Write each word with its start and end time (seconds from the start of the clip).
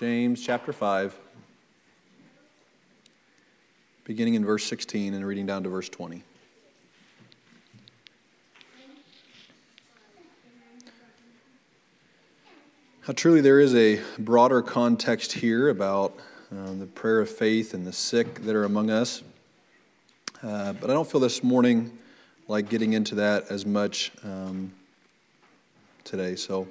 James 0.00 0.42
chapter 0.42 0.72
5, 0.72 1.14
beginning 4.04 4.32
in 4.32 4.46
verse 4.46 4.64
16 4.64 5.12
and 5.12 5.26
reading 5.26 5.44
down 5.44 5.62
to 5.62 5.68
verse 5.68 5.90
20. 5.90 6.22
How 13.02 13.12
truly 13.12 13.42
there 13.42 13.60
is 13.60 13.74
a 13.74 14.00
broader 14.18 14.62
context 14.62 15.32
here 15.32 15.68
about 15.68 16.16
um, 16.50 16.80
the 16.80 16.86
prayer 16.86 17.20
of 17.20 17.28
faith 17.28 17.74
and 17.74 17.86
the 17.86 17.92
sick 17.92 18.40
that 18.44 18.56
are 18.56 18.64
among 18.64 18.88
us. 18.88 19.22
Uh, 20.42 20.72
but 20.72 20.88
I 20.88 20.94
don't 20.94 21.10
feel 21.10 21.20
this 21.20 21.44
morning 21.44 21.98
like 22.48 22.70
getting 22.70 22.94
into 22.94 23.16
that 23.16 23.50
as 23.50 23.66
much 23.66 24.12
um, 24.24 24.72
today. 26.04 26.36
So 26.36 26.66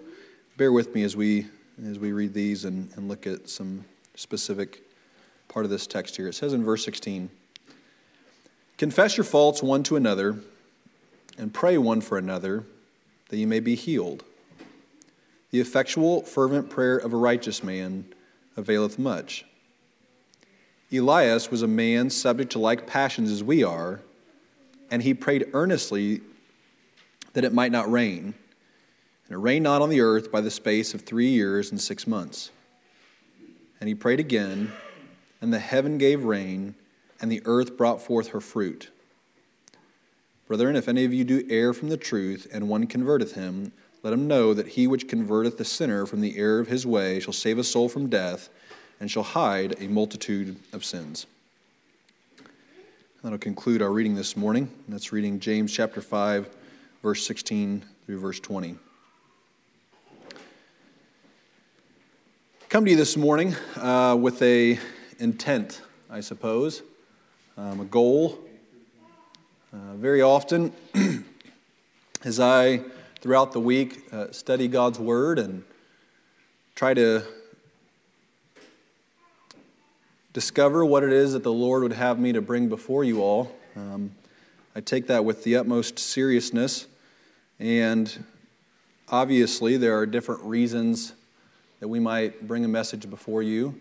bear 0.57 0.71
with 0.71 0.95
me 0.95 1.03
as 1.03 1.15
we 1.15 1.45
as 1.87 1.99
we 1.99 2.11
read 2.11 2.33
these 2.33 2.65
and, 2.65 2.91
and 2.95 3.07
look 3.07 3.27
at 3.27 3.49
some 3.49 3.85
specific 4.15 4.83
part 5.47 5.65
of 5.65 5.71
this 5.71 5.87
text 5.87 6.15
here. 6.15 6.27
It 6.27 6.35
says 6.35 6.53
in 6.53 6.63
verse 6.63 6.83
16 6.85 7.29
Confess 8.77 9.17
your 9.17 9.23
faults 9.23 9.61
one 9.61 9.83
to 9.83 9.95
another 9.95 10.37
and 11.37 11.53
pray 11.53 11.77
one 11.77 12.01
for 12.01 12.17
another 12.17 12.65
that 13.29 13.37
you 13.37 13.47
may 13.47 13.59
be 13.59 13.75
healed. 13.75 14.23
The 15.51 15.59
effectual, 15.59 16.21
fervent 16.21 16.69
prayer 16.69 16.97
of 16.97 17.13
a 17.13 17.17
righteous 17.17 17.63
man 17.63 18.05
availeth 18.55 18.99
much. 18.99 19.45
Elias 20.91 21.51
was 21.51 21.61
a 21.61 21.67
man 21.67 22.09
subject 22.09 22.51
to 22.53 22.59
like 22.59 22.87
passions 22.87 23.31
as 23.31 23.43
we 23.43 23.63
are, 23.63 24.01
and 24.89 25.03
he 25.03 25.13
prayed 25.13 25.49
earnestly 25.53 26.21
that 27.33 27.43
it 27.43 27.53
might 27.53 27.71
not 27.71 27.91
rain. 27.91 28.33
And 29.29 29.35
it 29.35 29.41
rained 29.41 29.63
not 29.63 29.83
on 29.83 29.89
the 29.89 30.01
earth 30.01 30.31
by 30.31 30.41
the 30.41 30.49
space 30.49 30.95
of 30.95 31.01
three 31.01 31.29
years 31.29 31.69
and 31.69 31.79
six 31.79 32.07
months. 32.07 32.49
And 33.79 33.87
he 33.87 33.93
prayed 33.93 34.19
again, 34.19 34.71
and 35.39 35.53
the 35.53 35.59
heaven 35.59 35.99
gave 35.99 36.23
rain, 36.23 36.73
and 37.21 37.31
the 37.31 37.43
earth 37.45 37.77
brought 37.77 38.01
forth 38.01 38.29
her 38.29 38.41
fruit. 38.41 38.89
Brethren, 40.47 40.75
if 40.75 40.87
any 40.87 41.05
of 41.05 41.13
you 41.13 41.23
do 41.23 41.45
err 41.47 41.73
from 41.73 41.89
the 41.89 41.97
truth, 41.97 42.47
and 42.51 42.67
one 42.67 42.87
converteth 42.87 43.33
him, 43.33 43.71
let 44.01 44.13
him 44.13 44.27
know 44.27 44.55
that 44.55 44.69
he 44.69 44.87
which 44.87 45.07
converteth 45.07 45.57
the 45.57 45.65
sinner 45.65 46.07
from 46.07 46.21
the 46.21 46.35
error 46.37 46.59
of 46.59 46.67
his 46.67 46.87
way 46.87 47.19
shall 47.19 47.33
save 47.33 47.59
a 47.59 47.63
soul 47.63 47.87
from 47.87 48.09
death, 48.09 48.49
and 48.99 49.11
shall 49.11 49.23
hide 49.23 49.75
a 49.79 49.87
multitude 49.87 50.57
of 50.73 50.83
sins. 50.83 51.27
That'll 53.21 53.37
conclude 53.37 53.83
our 53.83 53.91
reading 53.91 54.15
this 54.15 54.35
morning. 54.35 54.71
That's 54.87 55.11
reading 55.11 55.39
James 55.39 55.71
chapter 55.71 56.01
5, 56.01 56.49
verse 57.03 57.25
16 57.27 57.83
through 58.05 58.19
verse 58.19 58.39
20. 58.39 58.77
Come 62.69 62.85
to 62.85 62.91
you 62.91 62.97
this 62.97 63.17
morning 63.17 63.55
uh, 63.77 64.15
with 64.15 64.39
a 64.43 64.77
intent, 65.17 65.81
I 66.07 66.19
suppose, 66.19 66.83
um, 67.57 67.79
a 67.79 67.83
goal. 67.83 68.37
Uh, 69.73 69.95
very 69.95 70.21
often, 70.21 70.71
as 72.23 72.39
I 72.39 72.81
throughout 73.21 73.53
the 73.53 73.59
week 73.59 74.13
uh, 74.13 74.31
study 74.31 74.67
God's 74.67 74.99
Word 74.99 75.39
and 75.39 75.63
try 76.75 76.93
to 76.93 77.23
discover 80.33 80.85
what 80.85 81.03
it 81.03 81.11
is 81.11 81.33
that 81.33 81.41
the 81.41 81.51
Lord 81.51 81.81
would 81.81 81.93
have 81.93 82.19
me 82.19 82.33
to 82.33 82.41
bring 82.41 82.69
before 82.69 83.03
you 83.03 83.23
all, 83.23 83.51
um, 83.75 84.11
I 84.75 84.81
take 84.81 85.07
that 85.07 85.25
with 85.25 85.43
the 85.43 85.55
utmost 85.55 85.97
seriousness. 85.97 86.85
And 87.57 88.25
obviously, 89.07 89.75
there 89.75 89.97
are 89.97 90.05
different 90.05 90.43
reasons 90.43 91.13
that 91.79 91.87
we 91.87 91.99
might 91.99 92.45
bring 92.47 92.65
a 92.65 92.67
message 92.67 93.09
before 93.09 93.41
you. 93.41 93.79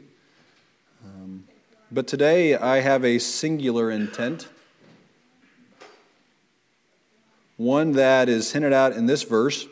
Um, 1.04 1.44
but 1.90 2.06
today 2.06 2.54
I 2.54 2.80
have 2.80 3.04
a 3.04 3.18
singular 3.18 3.90
intent, 3.90 4.48
one 7.56 7.92
that 7.92 8.28
is 8.28 8.52
hinted 8.52 8.72
out 8.72 8.92
in 8.92 9.06
this 9.06 9.24
verse. 9.24 9.66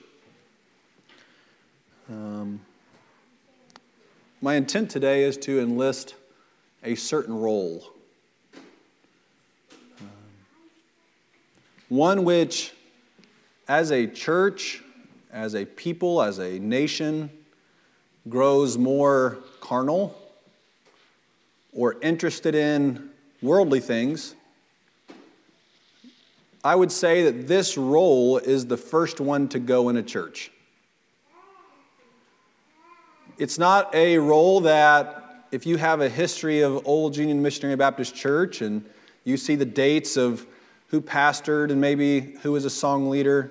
Um, 2.10 2.60
my 4.40 4.54
intent 4.54 4.90
today 4.90 5.22
is 5.22 5.36
to 5.38 5.60
enlist 5.60 6.14
a 6.82 6.94
certain 6.96 7.38
role. 7.38 7.84
Um, 10.00 10.08
one 11.88 12.24
which, 12.24 12.72
as 13.68 13.92
a 13.92 14.06
church, 14.06 14.82
as 15.32 15.54
a 15.54 15.64
people, 15.64 16.22
as 16.22 16.38
a 16.38 16.58
nation, 16.58 17.30
grows 18.28 18.76
more 18.76 19.38
carnal 19.60 20.16
or 21.72 21.96
interested 22.00 22.54
in 22.54 23.10
worldly 23.42 23.80
things, 23.80 24.34
I 26.64 26.74
would 26.74 26.90
say 26.90 27.24
that 27.24 27.46
this 27.46 27.76
role 27.76 28.38
is 28.38 28.66
the 28.66 28.76
first 28.76 29.20
one 29.20 29.48
to 29.48 29.58
go 29.58 29.88
in 29.88 29.96
a 29.96 30.02
church. 30.02 30.50
It's 33.38 33.58
not 33.58 33.94
a 33.94 34.18
role 34.18 34.62
that, 34.62 35.22
if 35.52 35.66
you 35.66 35.76
have 35.76 36.00
a 36.00 36.08
history 36.08 36.62
of 36.62 36.86
Old 36.86 37.16
Union 37.16 37.40
Missionary 37.42 37.76
Baptist 37.76 38.16
Church 38.16 38.62
and 38.62 38.84
you 39.24 39.36
see 39.36 39.54
the 39.54 39.64
dates 39.64 40.16
of 40.16 40.44
who 40.88 41.00
pastored 41.00 41.70
and 41.70 41.80
maybe 41.80 42.20
who 42.42 42.52
was 42.52 42.64
a 42.64 42.70
song 42.70 43.10
leader 43.10 43.50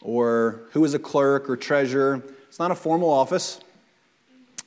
or 0.00 0.62
who 0.72 0.80
was 0.80 0.94
a 0.94 0.98
clerk 0.98 1.50
or 1.50 1.56
treasurer, 1.56 2.22
it's 2.48 2.58
not 2.58 2.70
a 2.70 2.74
formal 2.74 3.10
office. 3.10 3.60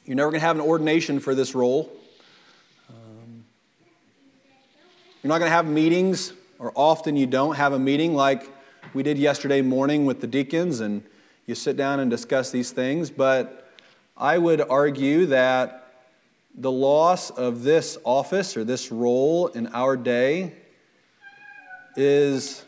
You're 0.05 0.17
never 0.17 0.31
going 0.31 0.41
to 0.41 0.45
have 0.45 0.57
an 0.57 0.61
ordination 0.61 1.21
for 1.21 1.33
this 1.33 1.55
role. 1.55 1.89
Um, 2.89 3.45
you're 5.21 5.29
not 5.29 5.39
going 5.39 5.49
to 5.49 5.55
have 5.55 5.65
meetings, 5.65 6.33
or 6.59 6.73
often 6.75 7.15
you 7.15 7.25
don't 7.25 7.55
have 7.55 7.71
a 7.71 7.79
meeting 7.79 8.13
like 8.13 8.51
we 8.93 9.01
did 9.01 9.17
yesterday 9.17 9.61
morning 9.61 10.05
with 10.05 10.19
the 10.19 10.27
deacons, 10.27 10.81
and 10.81 11.03
you 11.45 11.55
sit 11.55 11.77
down 11.77 12.01
and 12.01 12.11
discuss 12.11 12.51
these 12.51 12.71
things. 12.71 13.09
But 13.09 13.71
I 14.17 14.37
would 14.37 14.59
argue 14.59 15.25
that 15.27 15.87
the 16.53 16.71
loss 16.71 17.29
of 17.29 17.63
this 17.63 17.97
office 18.03 18.57
or 18.57 18.65
this 18.65 18.91
role 18.91 19.47
in 19.47 19.67
our 19.67 19.95
day 19.95 20.53
is 21.95 22.65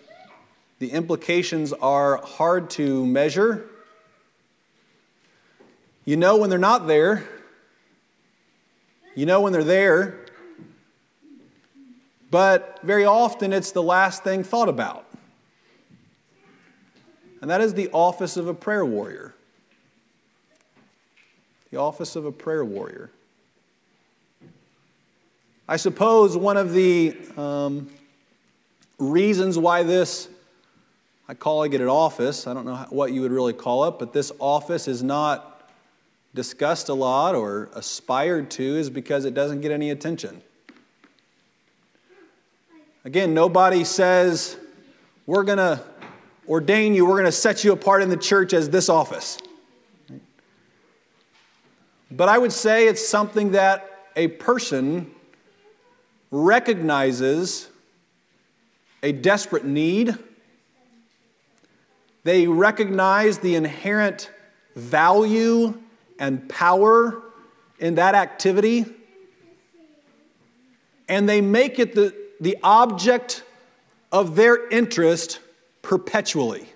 the 0.79 0.89
implications 0.89 1.73
are 1.73 2.15
hard 2.25 2.69
to 2.71 3.05
measure 3.05 3.69
you 6.05 6.15
know 6.15 6.37
when 6.37 6.49
they're 6.49 6.59
not 6.59 6.87
there. 6.87 7.27
You 9.15 9.25
know 9.25 9.41
when 9.41 9.51
they're 9.51 9.63
there. 9.63 10.19
But 12.29 12.79
very 12.83 13.05
often 13.05 13.53
it's 13.53 13.71
the 13.71 13.83
last 13.83 14.23
thing 14.23 14.43
thought 14.43 14.69
about. 14.69 15.05
And 17.41 17.49
that 17.49 17.61
is 17.61 17.73
the 17.73 17.89
office 17.91 18.37
of 18.37 18.47
a 18.47 18.53
prayer 18.53 18.85
warrior. 18.85 19.33
The 21.71 21.77
office 21.77 22.15
of 22.15 22.25
a 22.25 22.31
prayer 22.31 22.63
warrior. 22.63 23.11
I 25.67 25.77
suppose 25.77 26.37
one 26.37 26.57
of 26.57 26.73
the 26.73 27.17
um, 27.37 27.89
reasons 28.99 29.57
why 29.57 29.83
this, 29.83 30.27
I 31.27 31.33
call 31.33 31.63
it 31.63 31.73
an 31.73 31.87
office, 31.87 32.45
I 32.45 32.53
don't 32.53 32.65
know 32.65 32.85
what 32.89 33.11
you 33.11 33.21
would 33.21 33.31
really 33.31 33.53
call 33.53 33.85
it, 33.85 33.97
but 33.97 34.13
this 34.13 34.31
office 34.39 34.87
is 34.87 35.01
not 35.01 35.54
discussed 36.35 36.89
a 36.89 36.93
lot 36.93 37.33
or 37.33 37.69
aspired 37.73 38.51
to 38.51 38.61
is 38.61 38.89
because 38.89 39.25
it 39.25 39.33
doesn't 39.33 39.61
get 39.61 39.71
any 39.71 39.89
attention. 39.89 40.43
Again, 43.05 43.33
nobody 43.33 43.83
says, 43.83 44.57
we're 45.25 45.43
going 45.43 45.57
to 45.57 45.81
ordain 46.47 46.93
you, 46.93 47.05
we're 47.05 47.13
going 47.13 47.25
to 47.25 47.31
set 47.31 47.63
you 47.63 47.71
apart 47.71 48.03
in 48.03 48.09
the 48.09 48.17
church 48.17 48.53
as 48.53 48.69
this 48.69 48.89
office. 48.89 49.37
But 52.11 52.29
I 52.29 52.37
would 52.37 52.51
say 52.51 52.87
it's 52.87 53.07
something 53.07 53.51
that 53.51 53.89
a 54.15 54.27
person 54.27 55.11
recognizes 56.31 57.69
a 59.01 59.11
desperate 59.11 59.65
need. 59.65 60.17
They 62.23 62.47
recognize 62.47 63.39
the 63.39 63.55
inherent 63.55 64.31
value 64.75 65.79
and 66.19 66.47
power 66.49 67.21
in 67.79 67.95
that 67.95 68.15
activity, 68.15 68.85
and 71.07 71.27
they 71.27 71.41
make 71.41 71.79
it 71.79 71.93
the, 71.93 72.15
the 72.39 72.57
object 72.63 73.43
of 74.11 74.35
their 74.35 74.67
interest 74.69 75.39
perpetually. 75.81 76.67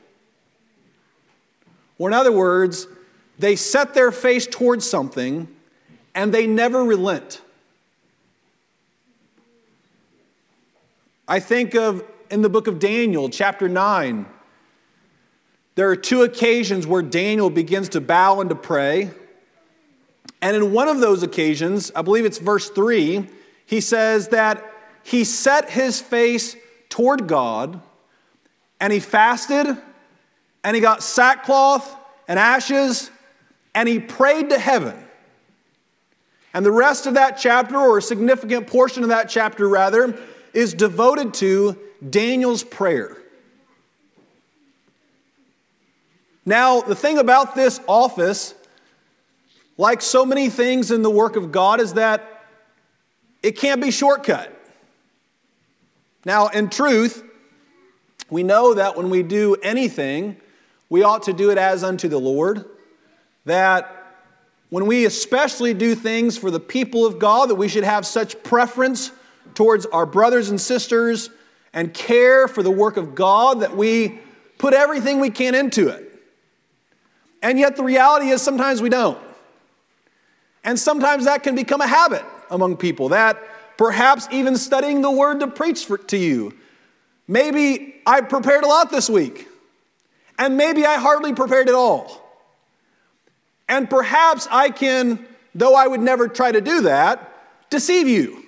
Or, 1.97 2.09
in 2.09 2.13
other 2.13 2.31
words, 2.31 2.87
they 3.37 3.55
set 3.55 3.93
their 3.93 4.11
face 4.11 4.45
towards 4.45 4.89
something 4.89 5.47
and 6.13 6.33
they 6.33 6.47
never 6.47 6.83
relent. 6.83 7.41
I 11.27 11.39
think 11.39 11.75
of 11.75 12.03
in 12.29 12.41
the 12.41 12.49
book 12.49 12.67
of 12.67 12.79
Daniel, 12.79 13.29
chapter 13.29 13.69
9, 13.69 14.25
there 15.75 15.89
are 15.89 15.95
two 15.95 16.23
occasions 16.23 16.85
where 16.85 17.01
Daniel 17.01 17.49
begins 17.49 17.89
to 17.89 18.01
bow 18.01 18.41
and 18.41 18.49
to 18.49 18.55
pray. 18.55 19.11
And 20.41 20.55
in 20.55 20.71
one 20.71 20.87
of 20.87 20.99
those 20.99 21.23
occasions, 21.23 21.91
I 21.95 22.01
believe 22.01 22.25
it's 22.25 22.37
verse 22.37 22.69
3, 22.69 23.27
he 23.65 23.81
says 23.81 24.29
that 24.29 24.65
he 25.03 25.23
set 25.23 25.69
his 25.69 25.99
face 25.99 26.55
toward 26.87 27.27
God 27.27 27.81
and 28.79 28.93
he 28.93 28.99
fasted 28.99 29.67
and 30.63 30.75
he 30.75 30.81
got 30.81 31.03
sackcloth 31.03 31.95
and 32.27 32.39
ashes 32.39 33.11
and 33.75 33.87
he 33.87 33.99
prayed 33.99 34.49
to 34.49 34.59
heaven. 34.59 34.95
And 36.53 36.65
the 36.65 36.71
rest 36.71 37.05
of 37.05 37.13
that 37.13 37.37
chapter, 37.37 37.77
or 37.77 37.99
a 37.99 38.01
significant 38.01 38.67
portion 38.67 39.03
of 39.03 39.09
that 39.09 39.29
chapter 39.29 39.67
rather, 39.67 40.17
is 40.53 40.73
devoted 40.73 41.33
to 41.35 41.77
Daniel's 42.07 42.63
prayer. 42.63 43.17
Now, 46.45 46.81
the 46.81 46.95
thing 46.95 47.19
about 47.19 47.53
this 47.53 47.79
office, 47.87 48.55
like 49.79 50.01
so 50.01 50.25
many 50.25 50.49
things 50.49 50.91
in 50.91 51.03
the 51.03 51.09
work 51.09 51.37
of 51.37 51.53
God, 51.53 51.79
is 51.79 51.93
that 51.93 52.43
it 53.41 53.53
can't 53.53 53.81
be 53.81 53.91
shortcut. 53.91 54.53
Now, 56.25 56.47
in 56.47 56.69
truth, 56.69 57.23
we 58.29 58.43
know 58.43 58.73
that 58.73 58.97
when 58.97 59.09
we 59.09 59.23
do 59.23 59.55
anything, 59.63 60.35
we 60.89 61.01
ought 61.01 61.23
to 61.23 61.33
do 61.33 61.49
it 61.49 61.57
as 61.57 61.81
unto 61.81 62.09
the 62.09 62.19
Lord. 62.19 62.65
That 63.45 64.17
when 64.69 64.85
we 64.85 65.05
especially 65.05 65.73
do 65.73 65.95
things 65.95 66.37
for 66.37 66.51
the 66.51 66.59
people 66.59 67.05
of 67.05 67.17
God, 67.17 67.49
that 67.49 67.55
we 67.55 67.69
should 67.69 67.85
have 67.85 68.05
such 68.05 68.43
preference 68.43 69.13
towards 69.55 69.85
our 69.85 70.05
brothers 70.05 70.49
and 70.49 70.59
sisters 70.59 71.29
and 71.71 71.93
care 71.93 72.49
for 72.49 72.63
the 72.63 72.69
work 72.69 72.97
of 72.97 73.15
God 73.15 73.61
that 73.61 73.77
we 73.77 74.19
put 74.57 74.73
everything 74.73 75.21
we 75.21 75.29
can 75.29 75.55
into 75.55 75.87
it. 75.87 76.05
And 77.41 77.57
yet, 77.57 77.77
the 77.77 77.83
reality 77.83 78.27
is 78.27 78.41
sometimes 78.41 78.81
we 78.81 78.89
don't. 78.89 79.28
And 80.69 80.77
sometimes 80.77 81.25
that 81.25 81.41
can 81.41 81.55
become 81.55 81.81
a 81.81 81.87
habit 81.87 82.23
among 82.51 82.77
people 82.77 83.09
that 83.09 83.41
perhaps 83.75 84.27
even 84.31 84.55
studying 84.55 85.01
the 85.01 85.09
word 85.09 85.39
to 85.39 85.47
preach 85.47 85.85
for, 85.85 85.97
to 85.97 86.15
you. 86.15 86.53
Maybe 87.27 87.95
I 88.05 88.21
prepared 88.21 88.63
a 88.63 88.67
lot 88.67 88.91
this 88.91 89.09
week, 89.09 89.47
and 90.37 90.57
maybe 90.57 90.85
I 90.85 90.99
hardly 90.99 91.33
prepared 91.33 91.69
at 91.69 91.73
all. 91.73 92.21
And 93.67 93.89
perhaps 93.89 94.47
I 94.51 94.69
can, 94.69 95.25
though 95.55 95.73
I 95.73 95.87
would 95.87 96.01
never 96.01 96.27
try 96.27 96.51
to 96.51 96.61
do 96.61 96.81
that, 96.81 97.33
deceive 97.71 98.07
you 98.07 98.43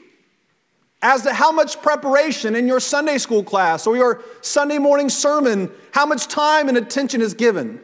as 1.01 1.23
to 1.23 1.33
how 1.33 1.51
much 1.51 1.81
preparation 1.81 2.55
in 2.55 2.67
your 2.67 2.79
Sunday 2.79 3.17
school 3.17 3.43
class 3.43 3.87
or 3.87 3.97
your 3.97 4.23
Sunday 4.41 4.77
morning 4.77 5.09
sermon, 5.09 5.71
how 5.91 6.05
much 6.05 6.27
time 6.27 6.69
and 6.69 6.77
attention 6.77 7.19
is 7.19 7.33
given. 7.33 7.81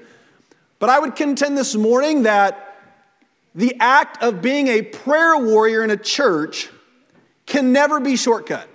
But 0.78 0.92
I 0.92 1.00
would 1.00 1.16
contend 1.16 1.57
this 1.57 1.74
morning 1.74 2.22
that 2.22 2.67
the 3.57 3.75
act 3.80 4.21
of 4.21 4.39
being 4.42 4.68
a 4.68 4.83
prayer 4.83 5.36
warrior 5.36 5.83
in 5.83 5.89
a 5.89 5.98
church 5.98 6.69
can 7.48 7.74
never 7.74 8.00
be 8.00 8.15
shortcut. 8.15 8.69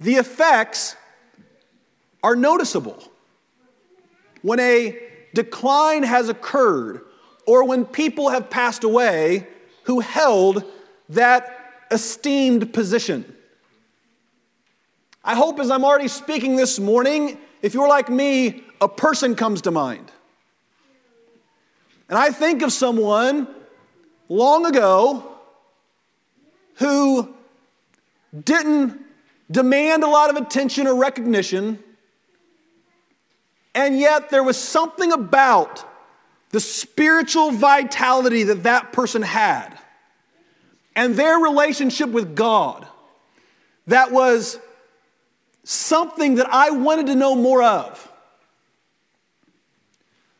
The 0.00 0.16
effects 0.16 0.96
are 2.24 2.34
noticeable. 2.34 3.00
When 4.42 4.58
a 4.58 4.98
decline 5.34 6.02
has 6.02 6.28
occurred, 6.28 7.02
or 7.46 7.64
when 7.64 7.84
people 7.84 8.30
have 8.30 8.50
passed 8.50 8.82
away 8.82 9.46
who 9.84 10.00
held 10.00 10.64
that 11.10 11.84
esteemed 11.92 12.74
position. 12.74 13.36
I 15.24 15.36
hope 15.36 15.60
as 15.60 15.70
I'm 15.70 15.84
already 15.84 16.08
speaking 16.08 16.56
this 16.56 16.80
morning, 16.80 17.38
if 17.62 17.72
you're 17.72 17.88
like 17.88 18.08
me, 18.08 18.64
a 18.80 18.88
person 18.88 19.36
comes 19.36 19.62
to 19.62 19.70
mind. 19.70 20.10
And 22.08 22.18
I 22.18 22.30
think 22.30 22.62
of 22.62 22.72
someone 22.72 23.48
long 24.28 24.66
ago 24.66 25.24
who 26.74 27.34
didn't 28.44 29.00
demand 29.50 30.04
a 30.04 30.08
lot 30.08 30.30
of 30.30 30.36
attention 30.36 30.86
or 30.86 30.94
recognition, 30.94 31.78
and 33.74 33.98
yet 33.98 34.30
there 34.30 34.42
was 34.42 34.56
something 34.56 35.12
about 35.12 35.84
the 36.50 36.60
spiritual 36.60 37.50
vitality 37.50 38.44
that 38.44 38.62
that 38.62 38.92
person 38.92 39.22
had 39.22 39.76
and 40.94 41.14
their 41.14 41.38
relationship 41.38 42.08
with 42.08 42.34
God 42.34 42.86
that 43.86 44.12
was 44.12 44.58
something 45.64 46.36
that 46.36 46.48
I 46.50 46.70
wanted 46.70 47.06
to 47.06 47.14
know 47.14 47.34
more 47.34 47.62
of. 47.62 48.12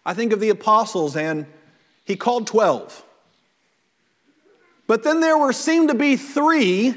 I 0.04 0.14
think 0.14 0.32
of 0.32 0.40
the 0.40 0.50
apostles, 0.50 1.16
and 1.16 1.46
he 2.06 2.16
called 2.16 2.46
12. 2.46 3.04
But 4.86 5.02
then 5.02 5.20
there 5.20 5.36
were 5.36 5.52
seemed 5.52 5.88
to 5.88 5.94
be 5.94 6.16
three 6.16 6.94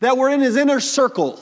that 0.00 0.16
were 0.16 0.28
in 0.28 0.40
his 0.40 0.56
inner 0.56 0.78
circle. 0.78 1.40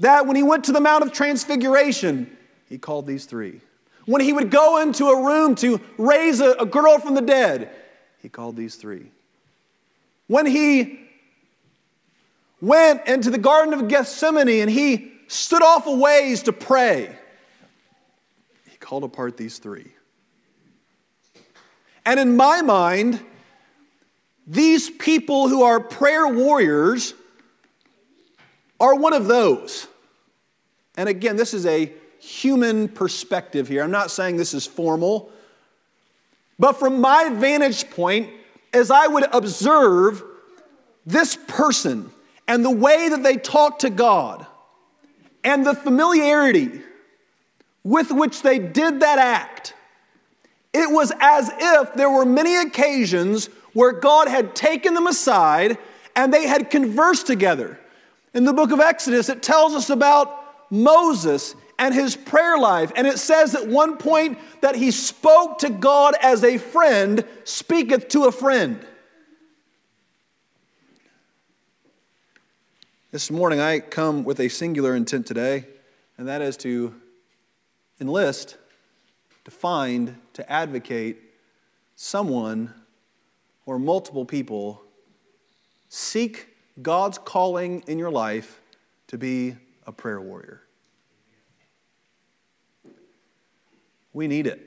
That 0.00 0.26
when 0.26 0.36
he 0.36 0.42
went 0.42 0.64
to 0.64 0.72
the 0.72 0.80
Mount 0.80 1.02
of 1.02 1.12
Transfiguration, 1.12 2.34
he 2.68 2.78
called 2.78 3.06
these 3.06 3.26
three. 3.26 3.60
When 4.06 4.20
he 4.20 4.32
would 4.32 4.50
go 4.50 4.80
into 4.80 5.06
a 5.06 5.24
room 5.24 5.54
to 5.56 5.80
raise 5.98 6.40
a, 6.40 6.52
a 6.52 6.66
girl 6.66 6.98
from 6.98 7.14
the 7.14 7.22
dead, 7.22 7.70
he 8.20 8.28
called 8.28 8.56
these 8.56 8.76
three. 8.76 9.10
When 10.28 10.46
he 10.46 11.00
went 12.60 13.06
into 13.06 13.30
the 13.30 13.38
Garden 13.38 13.74
of 13.74 13.88
Gethsemane 13.88 14.48
and 14.48 14.70
he 14.70 15.12
stood 15.26 15.62
off 15.62 15.86
a 15.86 15.94
ways 15.94 16.44
to 16.44 16.52
pray, 16.52 17.16
he 18.70 18.76
called 18.76 19.02
apart 19.02 19.36
these 19.36 19.58
three. 19.58 19.93
And 22.06 22.20
in 22.20 22.36
my 22.36 22.62
mind, 22.62 23.20
these 24.46 24.90
people 24.90 25.48
who 25.48 25.62
are 25.62 25.80
prayer 25.80 26.28
warriors 26.28 27.14
are 28.78 28.94
one 28.94 29.14
of 29.14 29.26
those. 29.26 29.86
And 30.96 31.08
again, 31.08 31.36
this 31.36 31.54
is 31.54 31.66
a 31.66 31.92
human 32.18 32.88
perspective 32.88 33.68
here. 33.68 33.82
I'm 33.82 33.90
not 33.90 34.10
saying 34.10 34.36
this 34.36 34.54
is 34.54 34.66
formal. 34.66 35.30
But 36.58 36.74
from 36.74 37.00
my 37.00 37.30
vantage 37.30 37.90
point, 37.90 38.30
as 38.72 38.90
I 38.90 39.06
would 39.06 39.24
observe 39.32 40.22
this 41.06 41.36
person 41.36 42.10
and 42.46 42.64
the 42.64 42.70
way 42.70 43.08
that 43.08 43.22
they 43.22 43.36
talk 43.36 43.80
to 43.80 43.90
God 43.90 44.46
and 45.42 45.64
the 45.66 45.74
familiarity 45.74 46.82
with 47.82 48.10
which 48.10 48.42
they 48.42 48.58
did 48.58 49.00
that 49.00 49.18
act, 49.18 49.74
it 50.74 50.90
was 50.90 51.12
as 51.20 51.50
if 51.56 51.94
there 51.94 52.10
were 52.10 52.24
many 52.24 52.56
occasions 52.56 53.46
where 53.72 53.92
God 53.92 54.28
had 54.28 54.54
taken 54.54 54.94
them 54.94 55.06
aside 55.06 55.78
and 56.16 56.34
they 56.34 56.46
had 56.46 56.68
conversed 56.68 57.26
together. 57.26 57.78
In 58.34 58.44
the 58.44 58.52
book 58.52 58.72
of 58.72 58.80
Exodus, 58.80 59.28
it 59.28 59.42
tells 59.42 59.74
us 59.74 59.88
about 59.88 60.72
Moses 60.72 61.54
and 61.78 61.94
his 61.94 62.16
prayer 62.16 62.58
life. 62.58 62.90
And 62.96 63.06
it 63.06 63.18
says 63.18 63.54
at 63.54 63.68
one 63.68 63.96
point 63.96 64.38
that 64.60 64.74
he 64.74 64.90
spoke 64.90 65.58
to 65.58 65.70
God 65.70 66.14
as 66.20 66.42
a 66.42 66.58
friend 66.58 67.24
speaketh 67.44 68.08
to 68.08 68.24
a 68.24 68.32
friend. 68.32 68.84
This 73.12 73.30
morning, 73.30 73.60
I 73.60 73.78
come 73.78 74.24
with 74.24 74.40
a 74.40 74.48
singular 74.48 74.96
intent 74.96 75.26
today, 75.26 75.66
and 76.18 76.26
that 76.26 76.42
is 76.42 76.56
to 76.58 76.92
enlist, 78.00 78.56
to 79.44 79.52
find, 79.52 80.16
to 80.34 80.52
advocate 80.52 81.18
someone 81.96 82.72
or 83.66 83.78
multiple 83.78 84.24
people. 84.24 84.82
Seek 85.88 86.48
God's 86.82 87.18
calling 87.18 87.82
in 87.86 87.98
your 87.98 88.10
life 88.10 88.60
to 89.08 89.18
be 89.18 89.56
a 89.86 89.92
prayer 89.92 90.20
warrior. 90.20 90.60
We 94.12 94.28
need 94.28 94.46
it. 94.46 94.60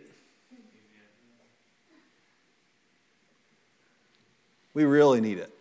We 4.73 4.83
really 4.83 5.21
need 5.21 5.37
it. 5.37 5.51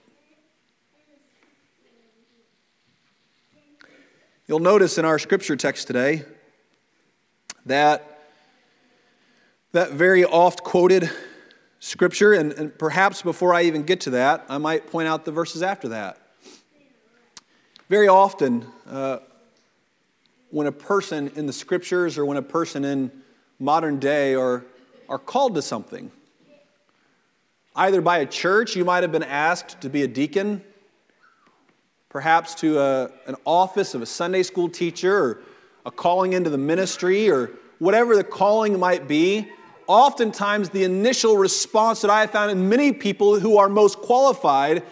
You'll 4.46 4.58
notice 4.60 4.98
in 4.98 5.04
our 5.04 5.18
scripture 5.18 5.56
text 5.56 5.86
today 5.86 6.22
that 7.64 8.15
that 9.76 9.90
very 9.90 10.24
oft 10.24 10.64
quoted 10.64 11.10
scripture, 11.80 12.32
and, 12.32 12.52
and 12.54 12.78
perhaps 12.78 13.20
before 13.20 13.52
I 13.52 13.64
even 13.64 13.82
get 13.82 14.00
to 14.02 14.10
that, 14.10 14.46
I 14.48 14.56
might 14.56 14.86
point 14.86 15.06
out 15.06 15.26
the 15.26 15.32
verses 15.32 15.62
after 15.62 15.88
that. 15.88 16.16
Very 17.90 18.08
often, 18.08 18.64
uh, 18.88 19.18
when 20.48 20.66
a 20.66 20.72
person 20.72 21.30
in 21.36 21.44
the 21.44 21.52
scriptures 21.52 22.16
or 22.16 22.24
when 22.24 22.38
a 22.38 22.42
person 22.42 22.86
in 22.86 23.10
modern 23.58 23.98
day 23.98 24.34
are, 24.34 24.64
are 25.10 25.18
called 25.18 25.54
to 25.56 25.60
something, 25.62 26.10
either 27.74 28.00
by 28.00 28.20
a 28.20 28.26
church, 28.26 28.76
you 28.76 28.84
might 28.86 29.02
have 29.02 29.12
been 29.12 29.22
asked 29.22 29.82
to 29.82 29.90
be 29.90 30.02
a 30.02 30.08
deacon, 30.08 30.64
perhaps 32.08 32.54
to 32.54 32.78
a, 32.78 33.10
an 33.26 33.36
office 33.44 33.94
of 33.94 34.00
a 34.00 34.06
Sunday 34.06 34.42
school 34.42 34.70
teacher, 34.70 35.18
or 35.18 35.38
a 35.84 35.90
calling 35.90 36.32
into 36.32 36.48
the 36.48 36.56
ministry 36.56 37.28
or 37.28 37.50
whatever 37.78 38.16
the 38.16 38.24
calling 38.24 38.78
might 38.78 39.06
be, 39.06 39.50
oftentimes 39.86 40.70
the 40.70 40.84
initial 40.84 41.36
response 41.36 42.00
that 42.00 42.10
I 42.10 42.20
have 42.22 42.30
found 42.30 42.50
in 42.50 42.68
many 42.68 42.92
people 42.92 43.38
who 43.38 43.58
are 43.58 43.68
most 43.68 43.98
qualified 43.98 44.82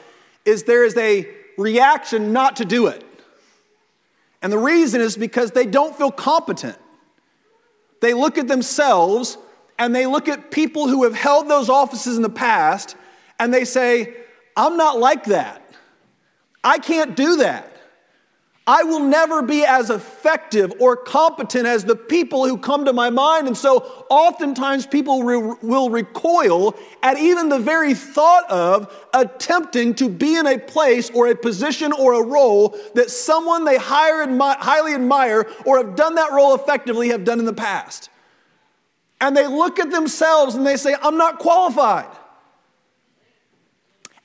is 0.45 0.65
there 0.65 0.85
is 0.85 0.97
a 0.97 1.29
reaction 1.57 2.33
not 2.33 2.57
to 2.57 2.65
do 2.65 2.87
it. 2.87 3.05
And 4.43 4.53
the 4.53 4.59
reason 4.59 5.01
is 5.01 5.17
because 5.17 5.53
they 5.53 5.67
don't 5.67 5.97
feel 5.97 6.11
competent. 6.11 6.77
They 8.01 8.13
look 8.13 8.37
at 8.37 8.49
themselves 8.49 9.39
and 9.79 9.95
they 9.95 10.07
look 10.07 10.29
at 10.29 10.51
people 10.51 10.89
who 10.89 11.05
have 11.05 11.15
held 11.15 11.49
those 11.49 11.71
offices 11.71 12.17
in 12.17 12.23
the 12.23 12.29
past 12.29 12.97
and 13.39 13.53
they 13.53 13.65
say, 13.65 14.15
I'm 14.57 14.77
not 14.77 14.99
like 14.99 15.25
that. 15.25 15.63
I 16.63 16.79
can't 16.79 17.17
do 17.17 17.37
that. 17.37 17.74
I 18.67 18.83
will 18.83 19.01
never 19.01 19.43
be 19.43 19.63
as 19.67 19.91
effective 19.91 20.73
or 20.81 20.97
competent 20.97 21.67
as 21.67 21.85
the 21.85 21.97
people 21.97 22.49
who 22.49 22.57
come 22.57 22.87
to 22.87 22.95
my 22.95 23.11
mind. 23.11 23.47
And 23.47 23.57
so 23.57 23.81
oftentimes 24.09 24.87
people 24.87 25.23
re- 25.23 25.57
will 25.61 25.91
recoil 25.91 26.75
at 27.03 27.19
even 27.19 27.51
the 27.51 27.59
very 27.59 27.93
thought 27.93 28.51
of 28.51 28.91
attempting 29.13 29.95
to 29.97 30.09
be 30.09 30.37
in 30.37 30.47
a 30.47 30.59
place 30.59 31.11
or 31.11 31.29
a 31.29 31.35
position 31.35 31.93
or 31.93 32.15
a 32.15 32.25
role 32.25 32.75
that 32.95 33.11
someone 33.11 33.67
they 33.67 33.77
hire, 33.77 34.27
admi- 34.27 34.57
highly 34.57 34.95
admire 34.95 35.47
or 35.67 35.77
have 35.77 35.95
done 35.95 36.15
that 36.15 36.33
role 36.33 36.55
effectively 36.55 37.09
have 37.09 37.25
done 37.25 37.39
in 37.39 37.45
the 37.45 37.53
past. 37.53 38.09
And 39.21 39.37
they 39.37 39.47
look 39.47 39.79
at 39.79 39.91
themselves 39.91 40.55
and 40.55 40.67
they 40.67 40.79
say, 40.79 40.97
I'm 41.03 41.19
not 41.19 41.39
qualified. 41.39 42.09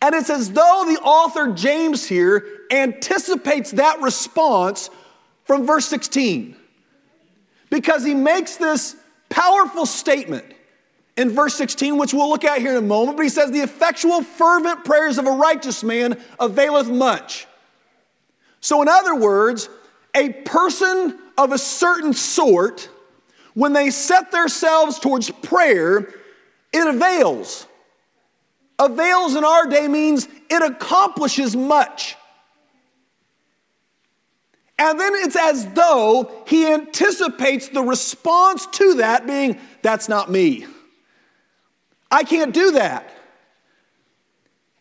And 0.02 0.16
it's 0.16 0.30
as 0.30 0.52
though 0.52 0.86
the 0.88 1.00
author 1.02 1.52
James 1.54 2.08
here 2.08 2.46
anticipates 2.72 3.72
that 3.72 4.02
response 4.02 4.90
from 5.44 5.66
verse 5.66 5.86
16. 5.88 6.56
Because 7.70 8.04
he 8.04 8.14
makes 8.14 8.56
this 8.56 8.96
powerful 9.30 9.86
statement 9.86 10.46
in 11.18 11.30
verse 11.30 11.54
16, 11.56 11.98
which 11.98 12.14
we'll 12.14 12.30
look 12.30 12.46
at 12.46 12.60
here 12.60 12.72
in 12.72 12.78
a 12.78 12.82
moment. 12.82 13.18
But 13.18 13.24
he 13.24 13.30
says, 13.30 13.52
The 13.52 13.60
effectual, 13.60 14.24
fervent 14.24 14.86
prayers 14.86 15.18
of 15.18 15.28
a 15.28 15.32
righteous 15.32 15.84
man 15.84 16.18
availeth 16.40 16.88
much. 16.88 17.46
So, 18.62 18.82
in 18.82 18.88
other 18.88 19.16
words, 19.16 19.70
a 20.16 20.30
person 20.30 21.20
of 21.38 21.52
a 21.52 21.58
certain 21.58 22.14
sort, 22.14 22.90
when 23.54 23.74
they 23.74 23.90
set 23.90 24.32
themselves 24.32 24.98
towards 25.00 25.30
prayer, 25.30 26.14
it 26.72 26.88
avails. 26.88 27.68
Avails 28.80 29.36
in 29.36 29.44
our 29.44 29.68
day 29.68 29.88
means 29.88 30.28
it 30.50 30.64
accomplishes 30.64 31.56
much. 31.56 32.16
And 34.80 34.98
then 34.98 35.12
it's 35.16 35.36
as 35.36 35.68
though 35.74 36.44
he 36.48 36.66
anticipates 36.66 37.68
the 37.68 37.82
response 37.82 38.66
to 38.68 38.96
that 38.96 39.28
being, 39.28 39.60
That's 39.82 40.08
not 40.08 40.32
me. 40.32 40.66
I 42.10 42.24
can't 42.24 42.54
do 42.54 42.72
that. 42.72 43.12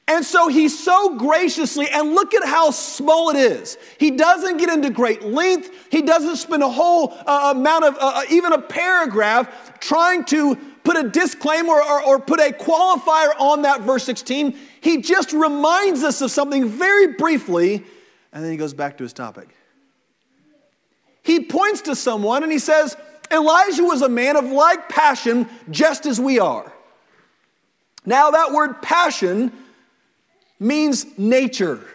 And 0.07 0.25
so 0.25 0.49
he 0.49 0.71
so 0.71 1.17
graciously, 1.17 1.87
and 1.91 2.15
look 2.15 2.33
at 2.33 2.43
how 2.43 2.71
small 2.71 3.29
it 3.29 3.37
is. 3.37 3.77
He 3.99 4.13
doesn't 4.13 4.57
get 4.57 4.71
into 4.71 4.89
great 4.89 5.23
length. 5.23 5.71
He 5.91 6.01
doesn't 6.01 6.37
spend 6.37 6.63
a 6.63 6.69
whole 6.69 7.13
uh, 7.27 7.53
amount 7.55 7.85
of, 7.85 7.97
uh, 8.01 8.23
even 8.31 8.55
a 8.55 8.63
paragraph, 8.63 9.79
trying 9.81 10.25
to 10.27 10.57
put 10.89 10.97
a 10.97 11.07
disclaimer 11.07 11.75
or, 11.75 12.03
or 12.03 12.19
put 12.19 12.41
a 12.41 12.51
qualifier 12.51 13.39
on 13.39 13.61
that 13.61 13.83
verse 13.83 14.05
16. 14.05 14.57
He 14.81 15.03
just 15.03 15.35
reminds 15.35 16.03
us 16.03 16.23
of 16.23 16.31
something 16.31 16.67
very 16.67 17.09
briefly, 17.09 17.85
and 18.33 18.43
then 18.43 18.51
he 18.51 18.57
goes 18.57 18.73
back 18.73 18.97
to 18.97 19.03
his 19.03 19.13
topic. 19.13 19.55
He 21.23 21.41
points 21.41 21.83
to 21.83 21.95
someone 21.95 22.43
and 22.43 22.51
he 22.51 22.59
says, 22.59 22.97
Elijah 23.31 23.85
was 23.85 24.01
a 24.01 24.09
man 24.09 24.37
of 24.37 24.47
like 24.47 24.89
passion, 24.89 25.47
just 25.71 26.07
as 26.07 26.19
we 26.19 26.39
are. 26.39 26.73
Now, 28.07 28.31
that 28.31 28.53
word 28.53 28.81
passion 28.81 29.53
means 30.59 31.05
nature. 31.19 31.87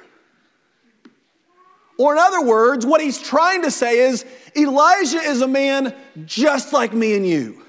Or, 1.98 2.14
in 2.14 2.20
other 2.20 2.44
words, 2.44 2.86
what 2.86 3.02
he's 3.02 3.20
trying 3.20 3.64
to 3.64 3.72
say 3.72 3.98
is 3.98 4.24
Elijah 4.56 5.18
is 5.18 5.42
a 5.42 5.48
man 5.48 5.96
just 6.28 6.74
like 6.74 6.94
me 6.94 7.16
and 7.16 7.26
you. 7.26 7.63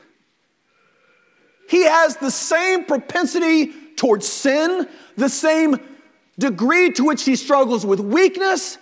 He 1.75 1.83
has 1.83 2.17
the 2.19 2.31
same 2.31 2.85
propensity 2.85 3.73
towards 3.97 4.29
sin, 4.29 4.89
the 5.17 5.29
same 5.29 5.81
degree 6.39 6.93
to 6.93 7.03
which 7.03 7.25
he 7.25 7.35
struggles 7.35 7.85
with 7.85 7.99
weakness. 7.99 8.79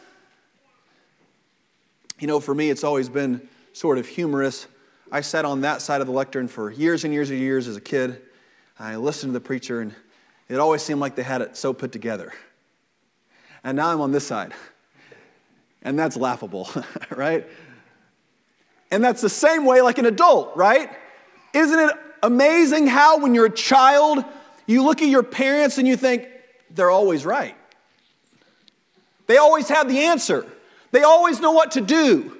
You 2.18 2.26
know, 2.26 2.38
for 2.38 2.54
me, 2.54 2.68
it's 2.68 2.84
always 2.84 3.08
been 3.08 3.48
sort 3.72 3.96
of 3.96 4.06
humorous. 4.06 4.66
I 5.10 5.22
sat 5.22 5.46
on 5.46 5.62
that 5.62 5.80
side 5.80 6.02
of 6.02 6.06
the 6.06 6.12
lectern 6.12 6.48
for 6.48 6.70
years 6.70 7.04
and 7.04 7.14
years 7.14 7.30
and 7.30 7.38
years 7.38 7.66
as 7.66 7.76
a 7.76 7.80
kid. 7.80 8.20
I 8.78 8.96
listened 8.96 9.30
to 9.30 9.38
the 9.38 9.40
preacher, 9.42 9.80
and 9.80 9.94
it 10.50 10.58
always 10.58 10.82
seemed 10.82 11.00
like 11.00 11.16
they 11.16 11.22
had 11.22 11.40
it 11.40 11.56
so 11.56 11.72
put 11.72 11.92
together. 11.92 12.30
And 13.64 13.74
now 13.74 13.88
I'm 13.88 14.02
on 14.02 14.12
this 14.12 14.26
side. 14.26 14.52
And 15.80 15.98
that's 15.98 16.18
laughable, 16.18 16.68
right? 17.10 17.48
And 18.90 19.02
that's 19.02 19.22
the 19.22 19.30
same 19.30 19.64
way 19.64 19.80
like 19.80 19.96
an 19.96 20.04
adult, 20.04 20.54
right? 20.58 20.90
Isn't 21.54 21.78
it 21.78 21.96
amazing 22.22 22.86
how, 22.86 23.18
when 23.18 23.34
you're 23.34 23.46
a 23.46 23.50
child, 23.50 24.24
you 24.66 24.84
look 24.84 25.02
at 25.02 25.08
your 25.08 25.22
parents 25.22 25.78
and 25.78 25.86
you 25.86 25.96
think, 25.96 26.28
they're 26.70 26.90
always 26.90 27.24
right. 27.26 27.56
They 29.26 29.36
always 29.36 29.68
have 29.68 29.88
the 29.88 30.00
answer, 30.00 30.46
they 30.90 31.02
always 31.02 31.40
know 31.40 31.52
what 31.52 31.72
to 31.72 31.80
do. 31.80 32.38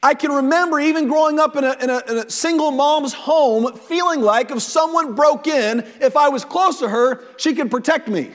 I 0.00 0.14
can 0.14 0.30
remember 0.30 0.78
even 0.78 1.08
growing 1.08 1.40
up 1.40 1.56
in 1.56 1.64
a, 1.64 1.72
in, 1.82 1.90
a, 1.90 2.02
in 2.08 2.16
a, 2.18 2.30
single 2.30 2.70
mom's 2.70 3.12
home 3.12 3.76
feeling 3.76 4.20
like 4.20 4.52
if 4.52 4.62
someone 4.62 5.16
broke 5.16 5.48
in, 5.48 5.80
if 6.00 6.16
I 6.16 6.28
was 6.28 6.44
close 6.44 6.78
to 6.78 6.88
her, 6.88 7.24
she 7.36 7.52
could 7.52 7.68
protect 7.68 8.06
me. 8.06 8.30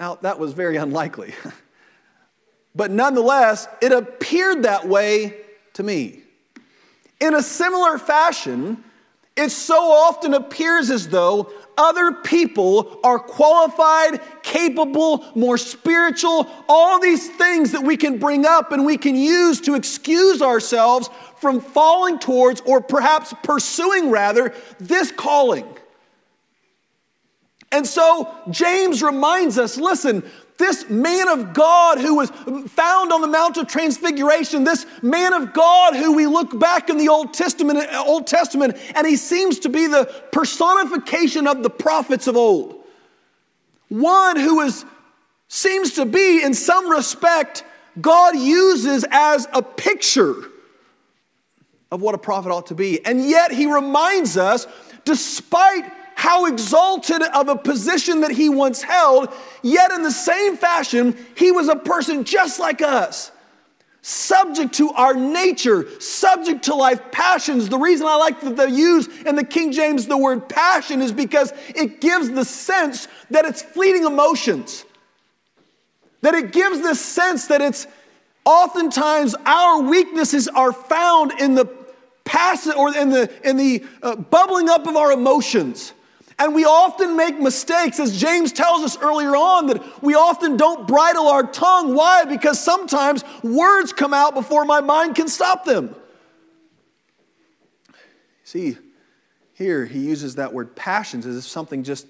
Now, 0.00 0.16
that 0.22 0.40
was 0.40 0.52
very 0.52 0.76
unlikely. 0.76 1.32
but 2.74 2.90
nonetheless, 2.90 3.68
it 3.80 3.92
appeared 3.92 4.64
that 4.64 4.88
way 4.88 5.36
to 5.74 5.84
me. 5.84 6.22
In 7.20 7.34
a 7.34 7.42
similar 7.42 7.98
fashion, 7.98 8.82
it 9.36 9.50
so 9.50 9.92
often 9.92 10.34
appears 10.34 10.90
as 10.90 11.08
though 11.08 11.52
other 11.76 12.12
people 12.12 12.98
are 13.04 13.20
qualified, 13.20 14.20
capable, 14.42 15.24
more 15.36 15.56
spiritual, 15.56 16.48
all 16.68 16.98
these 17.00 17.28
things 17.30 17.70
that 17.70 17.82
we 17.82 17.96
can 17.96 18.18
bring 18.18 18.44
up 18.44 18.72
and 18.72 18.84
we 18.84 18.96
can 18.96 19.14
use 19.14 19.60
to 19.60 19.74
excuse 19.74 20.42
ourselves 20.42 21.08
from 21.36 21.60
falling 21.60 22.18
towards 22.18 22.60
or 22.62 22.80
perhaps 22.80 23.32
pursuing 23.44 24.10
rather 24.10 24.52
this 24.80 25.12
calling. 25.12 25.66
And 27.70 27.86
so 27.86 28.34
James 28.50 29.02
reminds 29.02 29.56
us 29.56 29.76
listen, 29.76 30.24
this 30.58 30.90
man 30.90 31.28
of 31.28 31.54
God 31.54 31.98
who 31.98 32.16
was 32.16 32.30
found 32.30 33.12
on 33.12 33.20
the 33.20 33.28
Mount 33.28 33.56
of 33.56 33.68
Transfiguration, 33.68 34.64
this 34.64 34.84
man 35.02 35.32
of 35.32 35.52
God 35.52 35.94
who 35.94 36.12
we 36.14 36.26
look 36.26 36.58
back 36.58 36.90
in 36.90 36.98
the 36.98 37.08
Old 37.08 37.32
Testament, 37.32 37.88
Old 37.94 38.26
Testament, 38.26 38.76
and 38.94 39.06
he 39.06 39.16
seems 39.16 39.60
to 39.60 39.68
be 39.68 39.86
the 39.86 40.04
personification 40.32 41.46
of 41.46 41.62
the 41.62 41.70
prophets 41.70 42.26
of 42.26 42.36
old. 42.36 42.74
One 43.88 44.36
who 44.36 44.60
is, 44.60 44.84
seems 45.46 45.94
to 45.94 46.04
be, 46.04 46.42
in 46.42 46.54
some 46.54 46.90
respect, 46.90 47.64
God 48.00 48.36
uses 48.36 49.04
as 49.10 49.46
a 49.52 49.62
picture 49.62 50.34
of 51.90 52.02
what 52.02 52.14
a 52.14 52.18
prophet 52.18 52.50
ought 52.50 52.66
to 52.66 52.74
be. 52.74 53.04
And 53.06 53.24
yet 53.24 53.52
he 53.52 53.72
reminds 53.72 54.36
us, 54.36 54.66
despite 55.04 55.90
how 56.18 56.46
exalted 56.46 57.22
of 57.22 57.48
a 57.48 57.54
position 57.54 58.22
that 58.22 58.32
he 58.32 58.48
once 58.48 58.82
held, 58.82 59.32
yet 59.62 59.92
in 59.92 60.02
the 60.02 60.10
same 60.10 60.56
fashion, 60.56 61.16
he 61.36 61.52
was 61.52 61.68
a 61.68 61.76
person 61.76 62.24
just 62.24 62.58
like 62.58 62.82
us. 62.82 63.30
Subject 64.02 64.74
to 64.74 64.90
our 64.94 65.14
nature, 65.14 65.88
subject 66.00 66.64
to 66.64 66.74
life 66.74 67.00
passions. 67.12 67.68
The 67.68 67.78
reason 67.78 68.08
I 68.08 68.16
like 68.16 68.40
that 68.40 68.56
they 68.56 68.68
use 68.68 69.06
in 69.26 69.36
the 69.36 69.44
King 69.44 69.70
James 69.70 70.08
the 70.08 70.18
word 70.18 70.48
passion 70.48 71.02
is 71.02 71.12
because 71.12 71.52
it 71.68 72.00
gives 72.00 72.28
the 72.30 72.44
sense 72.44 73.06
that 73.30 73.44
it's 73.44 73.62
fleeting 73.62 74.04
emotions. 74.04 74.84
That 76.22 76.34
it 76.34 76.50
gives 76.50 76.80
the 76.80 76.96
sense 76.96 77.46
that 77.46 77.60
it's 77.60 77.86
oftentimes 78.44 79.36
our 79.46 79.82
weaknesses 79.82 80.48
are 80.48 80.72
found 80.72 81.40
in 81.40 81.54
the 81.54 81.66
passion 82.24 82.72
or 82.72 82.92
in 82.96 83.10
the 83.10 83.30
in 83.48 83.56
the 83.56 83.84
uh, 84.02 84.16
bubbling 84.16 84.68
up 84.68 84.88
of 84.88 84.96
our 84.96 85.12
emotions 85.12 85.92
and 86.38 86.54
we 86.54 86.64
often 86.64 87.16
make 87.16 87.40
mistakes, 87.40 87.98
as 87.98 88.18
James 88.18 88.52
tells 88.52 88.84
us 88.84 88.96
earlier 88.98 89.34
on, 89.34 89.66
that 89.66 90.02
we 90.02 90.14
often 90.14 90.56
don't 90.56 90.86
bridle 90.86 91.26
our 91.26 91.42
tongue. 91.42 91.94
Why? 91.94 92.24
Because 92.24 92.60
sometimes 92.60 93.24
words 93.42 93.92
come 93.92 94.14
out 94.14 94.34
before 94.34 94.64
my 94.64 94.80
mind 94.80 95.16
can 95.16 95.26
stop 95.26 95.64
them. 95.64 95.96
See, 98.44 98.78
here 99.54 99.84
he 99.84 99.98
uses 99.98 100.36
that 100.36 100.54
word 100.54 100.76
passions 100.76 101.26
as 101.26 101.36
if 101.36 101.44
something 101.44 101.82
just 101.82 102.06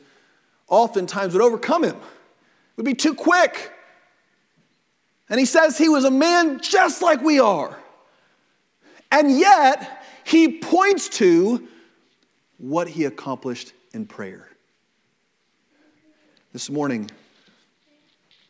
oftentimes 0.68 1.32
would 1.32 1.42
overcome 1.42 1.82
him, 1.82 1.96
it 1.96 2.76
would 2.76 2.86
be 2.86 2.94
too 2.94 3.14
quick. 3.14 3.72
And 5.30 5.40
he 5.40 5.46
says 5.46 5.76
he 5.76 5.88
was 5.88 6.04
a 6.04 6.10
man 6.10 6.60
just 6.60 7.00
like 7.00 7.22
we 7.22 7.40
are. 7.40 7.78
And 9.10 9.38
yet, 9.38 10.04
he 10.24 10.58
points 10.58 11.08
to 11.18 11.66
what 12.58 12.88
he 12.88 13.04
accomplished 13.04 13.72
in 13.92 14.06
prayer. 14.06 14.48
This 16.52 16.70
morning, 16.70 17.10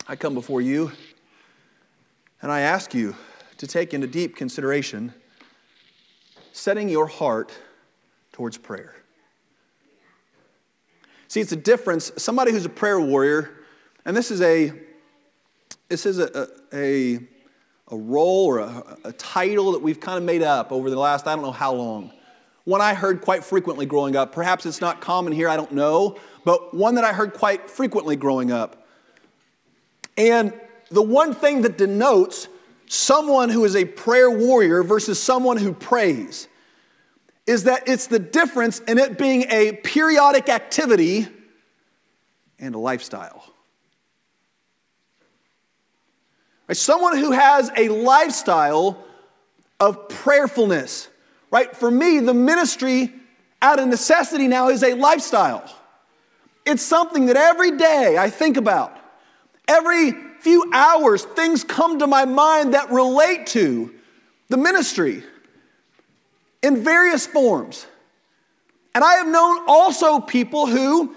I 0.07 0.17
come 0.17 0.35
before 0.35 0.61
you 0.61 0.93
and 2.41 2.51
I 2.51 2.61
ask 2.61 2.95
you 2.95 3.15
to 3.59 3.67
take 3.67 3.93
into 3.93 4.07
deep 4.07 4.37
consideration 4.37 5.13
setting 6.53 6.89
your 6.89 7.07
heart 7.07 7.57
towards 8.33 8.59
prayer. 8.59 8.95
See, 11.29 11.41
it's 11.41 11.53
a 11.53 11.57
difference. 11.57 12.11
Somebody 12.17 12.53
who's 12.53 12.65
a 12.65 12.71
prayer 12.71 13.01
warrior, 13.01 13.51
and 14.05 14.17
this 14.17 14.31
is 14.31 14.41
a 14.41 14.73
this 15.89 16.05
is 16.05 16.19
a, 16.19 16.49
a, 16.73 17.19
a 17.91 17.97
role 17.97 18.47
or 18.47 18.59
a, 18.59 18.99
a 19.05 19.13
title 19.13 19.73
that 19.73 19.81
we've 19.81 20.01
kind 20.01 20.19
of 20.19 20.25
made 20.25 20.43
up 20.43 20.71
over 20.71 20.91
the 20.91 20.99
last 20.99 21.27
I 21.27 21.35
don't 21.35 21.43
know 21.43 21.53
how 21.53 21.73
long. 21.73 22.13
One 22.69 22.83
I 22.83 22.93
heard 22.93 23.23
quite 23.23 23.45
frequently 23.45 23.87
growing 23.87 24.15
up. 24.15 24.33
Perhaps 24.33 24.67
it's 24.67 24.83
not 24.83 25.01
common 25.01 25.33
here, 25.33 25.49
I 25.49 25.57
don't 25.57 25.73
know, 25.73 26.19
but 26.45 26.75
one 26.75 26.97
that 26.97 27.05
I 27.05 27.15
heard 27.15 27.33
quite 27.33 27.71
frequently 27.71 28.15
growing 28.15 28.53
up. 28.53 28.87
And 30.19 30.53
the 30.91 31.01
one 31.01 31.33
thing 31.33 31.63
that 31.63 31.79
denotes 31.79 32.47
someone 32.87 33.49
who 33.49 33.65
is 33.65 33.75
a 33.75 33.87
prayer 33.87 34.31
warrior 34.31 34.83
versus 34.83 35.19
someone 35.19 35.57
who 35.57 35.73
prays 35.73 36.47
is 37.47 37.65
that 37.65 37.89
it's 37.89 38.09
the 38.09 38.19
difference 38.19 38.81
in 38.81 38.99
it 38.99 39.17
being 39.17 39.47
a 39.49 39.73
periodic 39.73 40.51
activity 40.51 41.27
and 42.59 42.75
a 42.75 42.79
lifestyle. 42.79 43.51
Someone 46.71 47.17
who 47.17 47.31
has 47.33 47.71
a 47.79 47.89
lifestyle 47.89 49.03
of 49.81 50.11
prayerfulness, 50.11 51.09
right? 51.51 51.75
For 51.75 51.91
me, 51.91 52.21
the 52.21 52.35
ministry 52.35 53.13
out 53.61 53.79
of 53.79 53.89
necessity 53.89 54.49
now 54.49 54.69
is 54.69 54.83
a 54.83 54.95
lifestyle. 54.95 55.65
It's 56.65 56.83
something 56.83 57.27
that 57.27 57.37
every 57.37 57.77
day 57.77 58.17
I 58.19 58.31
think 58.31 58.57
about. 58.57 58.97
Every 59.67 60.13
few 60.41 60.71
hours, 60.73 61.25
things 61.25 61.65
come 61.65 61.99
to 61.99 62.07
my 62.07 62.25
mind 62.25 62.75
that 62.75 62.91
relate 62.91 63.47
to 63.49 63.95
the 64.49 64.57
ministry 64.57 65.23
in 66.63 66.83
various 66.83 67.27
forms. 67.27 67.87
And 68.95 69.05
I 69.05 69.15
have 69.15 69.27
known 69.27 69.65
also 69.67 70.21
people 70.21 70.67
who 70.67 71.15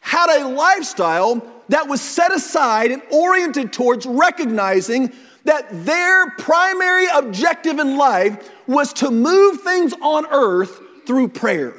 had 0.00 0.42
a 0.42 0.48
lifestyle 0.48 1.42
that 1.68 1.88
was 1.88 2.00
set 2.00 2.32
aside 2.32 2.90
and 2.90 3.02
oriented 3.10 3.72
towards 3.72 4.06
recognizing 4.06 5.12
that 5.44 5.66
their 5.84 6.30
primary 6.30 7.06
objective 7.06 7.78
in 7.78 7.96
life 7.96 8.50
was 8.66 8.92
to 8.94 9.10
move 9.10 9.60
things 9.60 9.92
on 10.00 10.26
earth 10.26 10.80
through 11.06 11.28
prayer. 11.28 11.74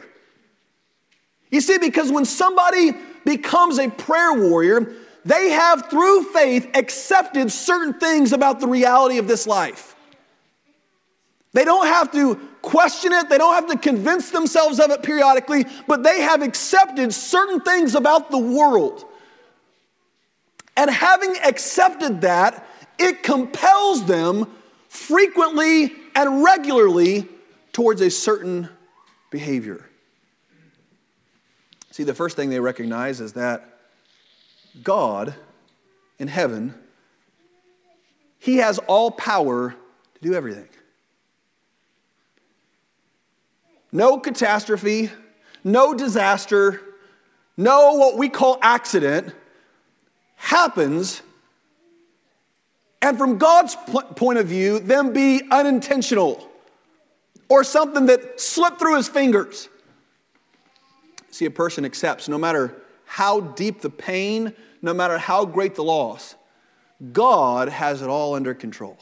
You 1.49 1.61
see, 1.61 1.77
because 1.77 2.11
when 2.11 2.25
somebody 2.25 2.91
becomes 3.23 3.79
a 3.79 3.89
prayer 3.89 4.33
warrior, 4.33 4.93
they 5.23 5.49
have, 5.49 5.89
through 5.89 6.31
faith, 6.31 6.69
accepted 6.75 7.51
certain 7.51 7.95
things 7.95 8.31
about 8.33 8.59
the 8.59 8.67
reality 8.67 9.17
of 9.17 9.27
this 9.27 9.47
life. 9.47 9.95
They 11.53 11.65
don't 11.65 11.87
have 11.87 12.11
to 12.11 12.35
question 12.61 13.13
it, 13.13 13.29
they 13.29 13.37
don't 13.37 13.53
have 13.53 13.67
to 13.67 13.77
convince 13.77 14.29
themselves 14.29 14.79
of 14.79 14.91
it 14.91 15.01
periodically, 15.01 15.65
but 15.87 16.03
they 16.03 16.21
have 16.21 16.41
accepted 16.41 17.13
certain 17.13 17.61
things 17.61 17.95
about 17.95 18.29
the 18.29 18.37
world. 18.37 19.05
And 20.77 20.89
having 20.91 21.35
accepted 21.43 22.21
that, 22.21 22.67
it 22.99 23.23
compels 23.23 24.05
them 24.05 24.51
frequently 24.87 25.93
and 26.15 26.43
regularly 26.43 27.27
towards 27.73 28.01
a 28.01 28.09
certain 28.09 28.69
behavior. 29.31 29.85
See, 31.91 32.03
the 32.03 32.13
first 32.13 32.35
thing 32.35 32.49
they 32.49 32.59
recognize 32.59 33.21
is 33.21 33.33
that 33.33 33.79
God 34.83 35.33
in 36.19 36.27
heaven, 36.27 36.73
He 38.39 38.57
has 38.57 38.79
all 38.79 39.11
power 39.11 39.71
to 39.71 40.21
do 40.21 40.33
everything. 40.33 40.67
no 43.95 44.19
catastrophe, 44.19 45.09
no 45.63 45.93
disaster, 45.93 46.81
no 47.55 47.93
what 47.93 48.17
we 48.17 48.27
call 48.27 48.59
accident 48.61 49.33
happens, 50.35 51.21
and 53.05 53.19
from 53.19 53.37
God's 53.37 53.75
point 54.15 54.39
of 54.39 54.47
view, 54.47 54.79
them 54.79 55.13
be 55.13 55.43
unintentional 55.51 56.49
or 57.47 57.63
something 57.63 58.07
that 58.07 58.41
slipped 58.41 58.79
through 58.79 58.95
his 58.95 59.07
fingers. 59.07 59.69
See, 61.29 61.45
a 61.45 61.51
person 61.51 61.85
accepts 61.85 62.27
no 62.27 62.39
matter 62.39 62.75
how 63.05 63.41
deep 63.41 63.81
the 63.81 63.91
pain, 63.91 64.53
no 64.81 64.91
matter 64.91 65.19
how 65.19 65.45
great 65.45 65.75
the 65.75 65.83
loss, 65.83 66.33
God 67.13 67.69
has 67.69 68.01
it 68.01 68.09
all 68.09 68.33
under 68.33 68.55
control. 68.55 68.97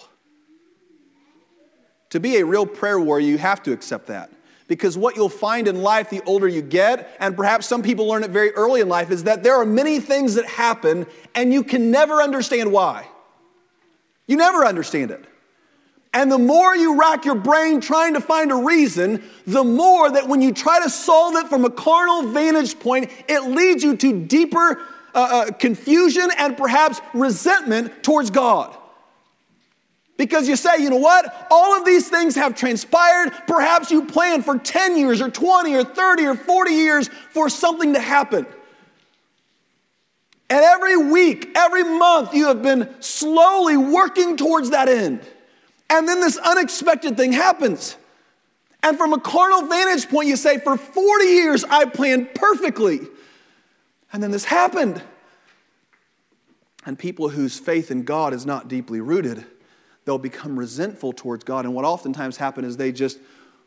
To 2.10 2.20
be 2.20 2.36
a 2.40 2.46
real 2.46 2.66
prayer 2.66 3.00
warrior, 3.00 3.26
you 3.26 3.38
have 3.38 3.64
to 3.64 3.72
accept 3.72 4.08
that. 4.08 4.30
Because 4.68 4.98
what 4.98 5.16
you'll 5.16 5.30
find 5.30 5.66
in 5.66 5.82
life 5.82 6.10
the 6.10 6.22
older 6.26 6.50
you 6.50 6.62
get, 6.62 7.16
and 7.22 7.38
perhaps 7.38 7.68
some 7.68 7.82
people 7.82 8.06
learn 8.08 8.26
it 8.26 8.32
very 8.32 8.52
early 8.52 8.82
in 8.82 8.90
life, 8.90 9.12
is 9.12 9.24
that 9.24 9.44
there 9.44 9.56
are 9.56 9.66
many 9.66 10.02
things 10.02 10.36
that 10.36 10.46
happen 10.46 11.06
and 11.34 11.54
you 11.54 11.64
can 11.64 11.90
never 11.90 12.22
understand 12.22 12.70
why. 12.70 13.08
You 14.28 14.38
never 14.38 14.66
understand 14.66 15.12
it. 15.12 15.26
And 16.14 16.32
the 16.32 16.38
more 16.38 16.76
you 16.76 17.00
rack 17.00 17.26
your 17.26 17.36
brain 17.36 17.82
trying 17.82 18.14
to 18.14 18.22
find 18.22 18.52
a 18.52 18.56
reason, 18.56 19.24
the 19.48 19.64
more 19.64 20.12
that 20.12 20.28
when 20.28 20.42
you 20.42 20.52
try 20.54 20.82
to 20.84 20.90
solve 20.90 21.36
it 21.36 21.48
from 21.48 21.66
a 21.66 21.72
carnal 21.72 22.32
vantage 22.32 22.80
point, 22.80 23.10
it 23.28 23.42
leads 23.46 23.84
you 23.84 23.98
to 23.98 24.26
deeper 24.26 24.80
uh, 25.16 25.46
uh, 25.48 25.52
confusion 25.54 26.30
and 26.38 26.56
perhaps 26.56 27.02
resentment 27.14 28.04
towards 28.04 28.30
God. 28.30 28.78
Because 30.18 30.48
you 30.48 30.56
say, 30.56 30.78
you 30.78 30.92
know 30.92 30.98
what? 30.98 31.48
All 31.50 31.76
of 31.76 31.86
these 31.86 32.08
things 32.08 32.36
have 32.36 32.54
transpired. 32.54 33.32
Perhaps 33.48 33.90
you 33.90 34.06
planned 34.06 34.46
for 34.46 34.60
10 34.60 34.96
years 34.96 35.20
or 35.20 35.30
20 35.30 35.74
or 35.74 35.84
30 35.84 36.26
or 36.26 36.36
40 36.36 36.72
years 36.72 37.08
for 37.32 37.50
something 37.50 37.94
to 37.94 38.00
happen. 38.00 38.46
And 40.54 40.64
every 40.64 40.98
week, 40.98 41.50
every 41.56 41.84
month, 41.84 42.36
you 42.36 42.46
have 42.46 42.62
been 42.62 42.94
slowly 43.00 43.76
working 43.76 44.38
towards 44.38 44.70
that 44.70 44.88
end. 44.88 45.22
And 45.90 46.08
then 46.08 46.22
this 46.22 46.38
unexpected 46.38 47.18
thing 47.18 47.32
happens. 47.32 47.98
And 48.84 48.96
from 48.96 49.14
a 49.14 49.20
carnal 49.20 49.68
vantage 49.68 50.08
point, 50.10 50.28
you 50.28 50.36
say, 50.36 50.60
for 50.60 50.78
40 50.78 51.26
years, 51.26 51.64
I 51.64 51.86
planned 51.86 52.36
perfectly. 52.36 53.00
And 54.12 54.22
then 54.22 54.30
this 54.30 54.46
happened. 54.46 55.02
And 56.86 57.00
people 57.00 57.30
whose 57.30 57.58
faith 57.58 57.90
in 57.90 58.04
God 58.04 58.32
is 58.32 58.46
not 58.46 58.68
deeply 58.68 59.02
rooted 59.02 59.48
they'll 60.06 60.18
become 60.18 60.58
resentful 60.60 61.14
towards 61.14 61.44
God. 61.44 61.66
And 61.66 61.74
what 61.74 61.86
oftentimes 61.86 62.38
happens 62.38 62.68
is 62.68 62.78
they 62.78 62.92
just, 62.92 63.20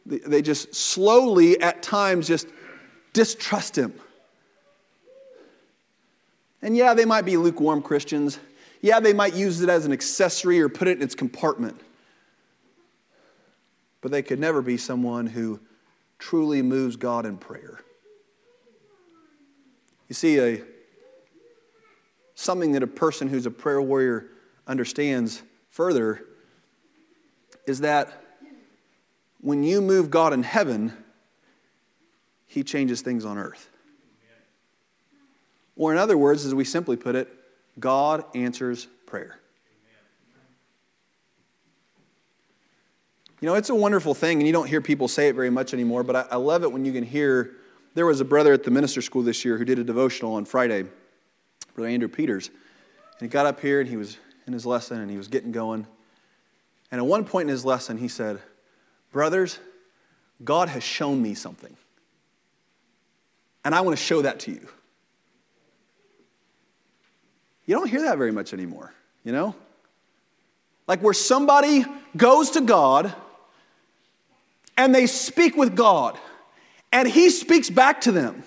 they 0.05 0.42
just 0.42 0.75
slowly, 0.75 1.61
at 1.61 1.83
times, 1.83 2.29
just 2.29 2.46
distrust 3.12 3.77
Him. 3.77 3.94
And 6.66 6.76
yeah, 6.76 6.94
they 6.94 7.05
might 7.05 7.24
be 7.24 7.37
lukewarm 7.37 7.81
Christians. 7.81 8.40
Yeah, 8.81 8.98
they 8.98 9.12
might 9.12 9.35
use 9.35 9.61
it 9.61 9.68
as 9.68 9.87
an 9.87 9.92
accessory 9.92 10.61
or 10.61 10.68
put 10.68 10.88
it 10.88 10.96
in 10.96 11.02
its 11.02 11.14
compartment. 11.14 11.81
But 14.00 14.11
they 14.11 14.20
could 14.20 14.40
never 14.40 14.61
be 14.61 14.76
someone 14.76 15.29
who 15.29 15.61
truly 16.18 16.62
moves 16.62 16.96
God 16.96 17.24
in 17.24 17.37
prayer. 17.37 17.83
You 20.09 20.14
see, 20.14 20.40
a, 20.40 20.62
something 22.35 22.72
that 22.72 22.83
a 22.83 22.88
person 22.88 23.29
who's 23.29 23.46
a 23.46 23.50
prayer 23.52 23.81
warrior 23.81 24.26
understands 24.66 25.44
further 25.70 26.24
is 27.64 27.79
that 27.83 28.24
when 29.40 29.62
you 29.62 29.81
move 29.81 30.11
God 30.11 30.33
in 30.33 30.42
heaven, 30.42 30.92
He 32.44 32.64
changes 32.64 33.02
things 33.02 33.24
on 33.24 33.38
earth. 33.38 33.70
Or, 35.76 35.92
in 35.92 35.98
other 35.98 36.16
words, 36.16 36.44
as 36.44 36.54
we 36.54 36.64
simply 36.64 36.96
put 36.96 37.14
it, 37.14 37.28
God 37.78 38.24
answers 38.34 38.86
prayer. 39.06 39.38
You 43.40 43.46
know, 43.46 43.54
it's 43.54 43.68
a 43.68 43.74
wonderful 43.74 44.14
thing, 44.14 44.38
and 44.38 44.46
you 44.46 44.52
don't 44.52 44.66
hear 44.66 44.80
people 44.80 45.08
say 45.08 45.28
it 45.28 45.34
very 45.34 45.50
much 45.50 45.74
anymore, 45.74 46.02
but 46.02 46.16
I, 46.16 46.24
I, 46.32 46.36
love 46.36 46.62
it 46.62 46.72
when 46.72 46.86
you 46.86 46.92
can 46.92 47.04
hear. 47.04 47.56
There 47.94 48.06
was 48.06 48.20
a 48.20 48.24
brother 48.24 48.54
at 48.54 48.64
the 48.64 48.70
minister 48.70 49.02
school 49.02 49.22
this 49.22 49.44
year 49.44 49.58
who 49.58 49.64
did 49.64 49.78
a 49.78 49.84
devotional 49.84 50.34
on 50.34 50.46
Friday, 50.46 50.86
Brother 51.74 51.90
Andrew 51.90 52.08
Peters. 52.08 52.48
And 52.48 53.20
he 53.20 53.28
got 53.28 53.44
up 53.44 53.60
here 53.60 53.80
and 53.80 53.88
he 53.88 53.96
was 53.96 54.16
in 54.46 54.52
his 54.52 54.64
lesson 54.64 55.00
and 55.00 55.10
he 55.10 55.16
was 55.16 55.28
getting 55.28 55.52
going. 55.52 55.86
And 56.90 56.98
at 56.98 57.06
one 57.06 57.24
point 57.24 57.48
in 57.48 57.52
his 57.52 57.64
lesson, 57.64 57.98
he 57.98 58.08
said, 58.08 58.40
Brothers, 59.12 59.58
God 60.44 60.68
has 60.68 60.82
shown 60.82 61.20
me 61.20 61.34
something. 61.34 61.76
And 63.64 63.74
I 63.74 63.80
want 63.80 63.96
to 63.96 64.02
show 64.02 64.22
that 64.22 64.40
to 64.40 64.52
you. 64.52 64.68
You 67.66 67.74
don't 67.74 67.88
hear 67.88 68.02
that 68.02 68.16
very 68.16 68.33
much 68.33 68.52
anymore, 68.52 68.94
you 69.24 69.33
know? 69.33 69.55
Like 70.87 71.02
where 71.02 71.12
somebody 71.12 71.85
goes 72.16 72.50
to 72.50 72.61
God 72.61 73.12
and 74.76 74.94
they 74.94 75.07
speak 75.07 75.57
with 75.57 75.74
God, 75.74 76.18
and 76.92 77.09
He 77.09 77.31
speaks 77.31 77.70
back 77.70 78.02
to 78.02 78.12
them. 78.12 78.44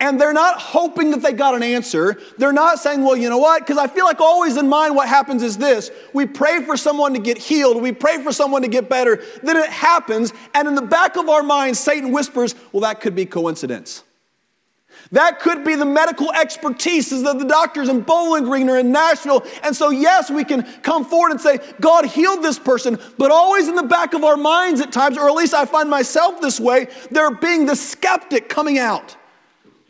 And 0.00 0.20
they're 0.20 0.32
not 0.32 0.60
hoping 0.60 1.10
that 1.10 1.22
they 1.22 1.32
got 1.32 1.56
an 1.56 1.62
answer. 1.62 2.20
They're 2.38 2.52
not 2.52 2.78
saying, 2.78 3.02
well, 3.02 3.16
you 3.16 3.28
know 3.28 3.38
what? 3.38 3.60
Because 3.60 3.78
I 3.78 3.88
feel 3.88 4.04
like 4.04 4.20
always 4.20 4.56
in 4.56 4.68
mind 4.68 4.94
what 4.94 5.08
happens 5.08 5.42
is 5.42 5.58
this 5.58 5.90
we 6.14 6.24
pray 6.24 6.62
for 6.64 6.76
someone 6.76 7.14
to 7.14 7.18
get 7.18 7.36
healed, 7.36 7.82
we 7.82 7.92
pray 7.92 8.22
for 8.22 8.32
someone 8.32 8.62
to 8.62 8.68
get 8.68 8.88
better. 8.88 9.22
Then 9.42 9.56
it 9.56 9.68
happens, 9.68 10.32
and 10.54 10.66
in 10.68 10.74
the 10.74 10.82
back 10.82 11.16
of 11.16 11.28
our 11.28 11.42
minds, 11.42 11.78
Satan 11.78 12.12
whispers, 12.12 12.54
well, 12.72 12.82
that 12.82 13.00
could 13.00 13.14
be 13.14 13.26
coincidence. 13.26 14.04
That 15.12 15.40
could 15.40 15.64
be 15.64 15.74
the 15.74 15.86
medical 15.86 16.30
expertise 16.32 17.12
of 17.12 17.38
the 17.38 17.46
doctors 17.46 17.88
in 17.88 18.02
Bowling 18.02 18.44
Green 18.44 18.68
or 18.68 18.78
in 18.78 18.92
Nashville. 18.92 19.46
And 19.62 19.74
so, 19.74 19.88
yes, 19.88 20.30
we 20.30 20.44
can 20.44 20.64
come 20.82 21.04
forward 21.04 21.30
and 21.30 21.40
say, 21.40 21.58
God 21.80 22.04
healed 22.04 22.42
this 22.42 22.58
person, 22.58 22.98
but 23.16 23.30
always 23.30 23.68
in 23.68 23.74
the 23.74 23.82
back 23.82 24.12
of 24.12 24.22
our 24.22 24.36
minds 24.36 24.80
at 24.82 24.92
times, 24.92 25.16
or 25.16 25.28
at 25.28 25.34
least 25.34 25.54
I 25.54 25.64
find 25.64 25.88
myself 25.88 26.40
this 26.42 26.60
way, 26.60 26.88
there 27.10 27.30
being 27.30 27.64
the 27.64 27.76
skeptic 27.76 28.48
coming 28.48 28.78
out. 28.78 29.16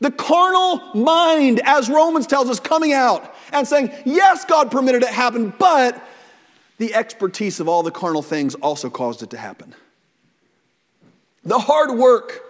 The 0.00 0.12
carnal 0.12 0.94
mind, 0.94 1.60
as 1.64 1.88
Romans 1.88 2.28
tells 2.28 2.48
us, 2.48 2.60
coming 2.60 2.92
out 2.92 3.34
and 3.52 3.66
saying, 3.66 3.90
Yes, 4.04 4.44
God 4.44 4.70
permitted 4.70 5.02
it 5.02 5.08
happen, 5.08 5.52
but 5.58 6.00
the 6.76 6.94
expertise 6.94 7.58
of 7.58 7.68
all 7.68 7.82
the 7.82 7.90
carnal 7.90 8.22
things 8.22 8.54
also 8.56 8.88
caused 8.88 9.24
it 9.24 9.30
to 9.30 9.36
happen. 9.36 9.74
The 11.42 11.58
hard 11.58 11.98
work 11.98 12.47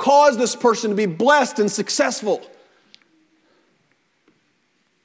caused 0.00 0.40
this 0.40 0.56
person 0.56 0.90
to 0.90 0.96
be 0.96 1.06
blessed 1.06 1.58
and 1.58 1.70
successful. 1.70 2.40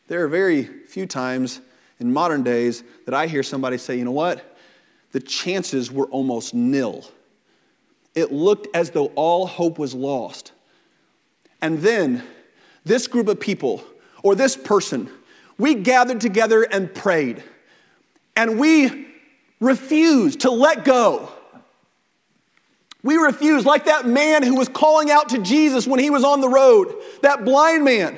There 0.07 0.23
are 0.23 0.27
very 0.27 0.63
few 0.63 1.05
times 1.05 1.59
in 1.99 2.13
modern 2.13 2.43
days 2.43 2.83
that 3.05 3.13
I 3.13 3.27
hear 3.27 3.43
somebody 3.43 3.77
say, 3.77 3.97
You 3.97 4.05
know 4.05 4.11
what? 4.11 4.57
The 5.11 5.19
chances 5.19 5.91
were 5.91 6.07
almost 6.07 6.53
nil. 6.53 7.05
It 8.15 8.31
looked 8.31 8.73
as 8.73 8.91
though 8.91 9.07
all 9.15 9.45
hope 9.45 9.77
was 9.77 9.93
lost. 9.93 10.53
And 11.61 11.79
then 11.79 12.23
this 12.85 13.07
group 13.07 13.27
of 13.27 13.39
people, 13.39 13.83
or 14.23 14.33
this 14.33 14.55
person, 14.55 15.09
we 15.57 15.75
gathered 15.75 16.21
together 16.21 16.63
and 16.63 16.93
prayed. 16.93 17.43
And 18.35 18.59
we 18.59 19.07
refused 19.59 20.41
to 20.41 20.51
let 20.51 20.85
go. 20.85 21.29
We 23.05 23.17
refuse, 23.17 23.67
like 23.67 23.85
that 23.85 24.07
man 24.07 24.41
who 24.41 24.55
was 24.55 24.67
calling 24.67 25.11
out 25.11 25.29
to 25.29 25.37
Jesus 25.37 25.85
when 25.85 25.99
he 25.99 26.09
was 26.09 26.23
on 26.23 26.41
the 26.41 26.49
road, 26.49 26.91
that 27.21 27.45
blind 27.45 27.85
man. 27.85 28.17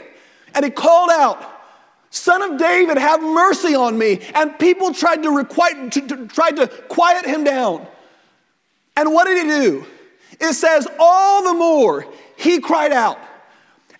And 0.55 0.63
he 0.63 0.71
called 0.71 1.09
out, 1.09 1.43
Son 2.09 2.41
of 2.41 2.57
David, 2.57 2.97
have 2.97 3.21
mercy 3.21 3.75
on 3.75 3.97
me. 3.97 4.21
And 4.33 4.57
people 4.57 4.93
tried 4.93 5.23
to, 5.23 5.31
requite, 5.31 5.91
to, 5.91 6.07
to, 6.07 6.27
tried 6.27 6.55
to 6.55 6.67
quiet 6.87 7.25
him 7.25 7.43
down. 7.43 7.85
And 8.95 9.11
what 9.11 9.25
did 9.25 9.45
he 9.45 9.51
do? 9.59 9.85
It 10.39 10.53
says, 10.53 10.87
All 10.97 11.43
the 11.43 11.53
more 11.53 12.07
he 12.37 12.61
cried 12.61 12.93
out. 12.93 13.19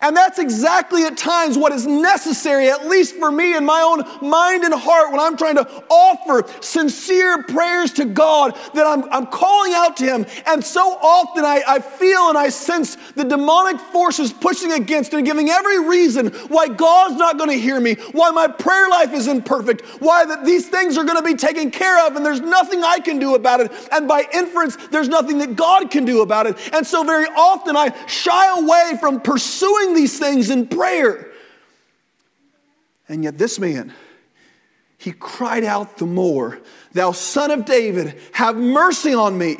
And 0.00 0.16
that's 0.16 0.38
exactly 0.38 1.04
at 1.04 1.16
times 1.16 1.58
what 1.58 1.72
is 1.72 1.86
necessary, 1.86 2.70
at 2.70 2.86
least 2.86 3.16
for 3.16 3.32
me 3.32 3.56
in 3.56 3.64
my 3.64 3.80
own 3.82 4.28
mind 4.28 4.62
and 4.62 4.72
heart, 4.72 5.10
when 5.10 5.20
I'm 5.20 5.36
trying 5.36 5.56
to 5.56 5.84
offer 5.90 6.44
sincere 6.60 7.42
prayers 7.42 7.92
to 7.94 8.04
God, 8.04 8.56
that 8.74 8.86
I'm, 8.86 9.10
I'm 9.12 9.26
calling 9.26 9.72
out 9.74 9.96
to 9.96 10.04
Him. 10.04 10.26
And 10.46 10.64
so 10.64 10.80
often 11.02 11.44
I, 11.44 11.62
I 11.66 11.78
feel 11.80 12.28
and 12.28 12.38
I 12.38 12.48
sense 12.48 12.96
the 13.16 13.24
demonic 13.24 13.80
forces 13.80 14.32
pushing 14.32 14.72
against 14.72 15.12
and 15.14 15.26
giving 15.26 15.50
every 15.50 15.88
reason 15.88 16.28
why 16.48 16.68
God's 16.68 17.16
not 17.16 17.36
going 17.36 17.50
to 17.50 17.58
hear 17.58 17.80
me, 17.80 17.94
why 18.12 18.30
my 18.30 18.46
prayer 18.46 18.88
life 18.88 19.12
is 19.12 19.26
imperfect, 19.26 19.82
why 20.00 20.24
that 20.24 20.44
these 20.44 20.68
things 20.68 20.96
are 20.96 21.04
going 21.04 21.16
to 21.16 21.24
be 21.24 21.34
taken 21.34 21.72
care 21.72 22.06
of, 22.06 22.14
and 22.14 22.24
there's 22.24 22.40
nothing 22.40 22.84
I 22.84 23.00
can 23.00 23.18
do 23.18 23.34
about 23.34 23.60
it. 23.60 23.72
And 23.90 24.06
by 24.06 24.26
inference, 24.32 24.76
there's 24.88 25.08
nothing 25.08 25.38
that 25.38 25.56
God 25.56 25.90
can 25.90 26.04
do 26.04 26.22
about 26.22 26.46
it. 26.46 26.56
And 26.72 26.86
so 26.86 27.02
very 27.02 27.26
often 27.26 27.76
I 27.76 27.92
shy 28.06 28.60
away 28.60 28.92
from 29.00 29.20
pursuing 29.20 29.87
these 29.94 30.18
things 30.18 30.50
in 30.50 30.66
prayer. 30.66 31.30
And 33.08 33.24
yet, 33.24 33.38
this 33.38 33.58
man, 33.58 33.92
he 34.98 35.12
cried 35.12 35.64
out 35.64 35.98
the 35.98 36.06
more, 36.06 36.58
Thou 36.92 37.12
son 37.12 37.50
of 37.50 37.64
David, 37.64 38.18
have 38.32 38.56
mercy 38.56 39.14
on 39.14 39.38
me. 39.38 39.58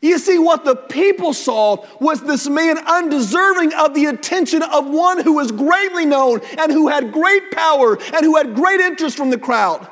You 0.00 0.18
see, 0.18 0.36
what 0.36 0.64
the 0.64 0.74
people 0.74 1.32
saw 1.32 1.86
was 2.00 2.22
this 2.22 2.48
man 2.48 2.76
undeserving 2.78 3.72
of 3.74 3.94
the 3.94 4.06
attention 4.06 4.62
of 4.62 4.88
one 4.88 5.22
who 5.22 5.34
was 5.34 5.52
greatly 5.52 6.04
known 6.04 6.40
and 6.58 6.72
who 6.72 6.88
had 6.88 7.12
great 7.12 7.52
power 7.52 7.96
and 8.12 8.24
who 8.24 8.36
had 8.36 8.54
great 8.54 8.80
interest 8.80 9.16
from 9.16 9.30
the 9.30 9.38
crowd. 9.38 9.88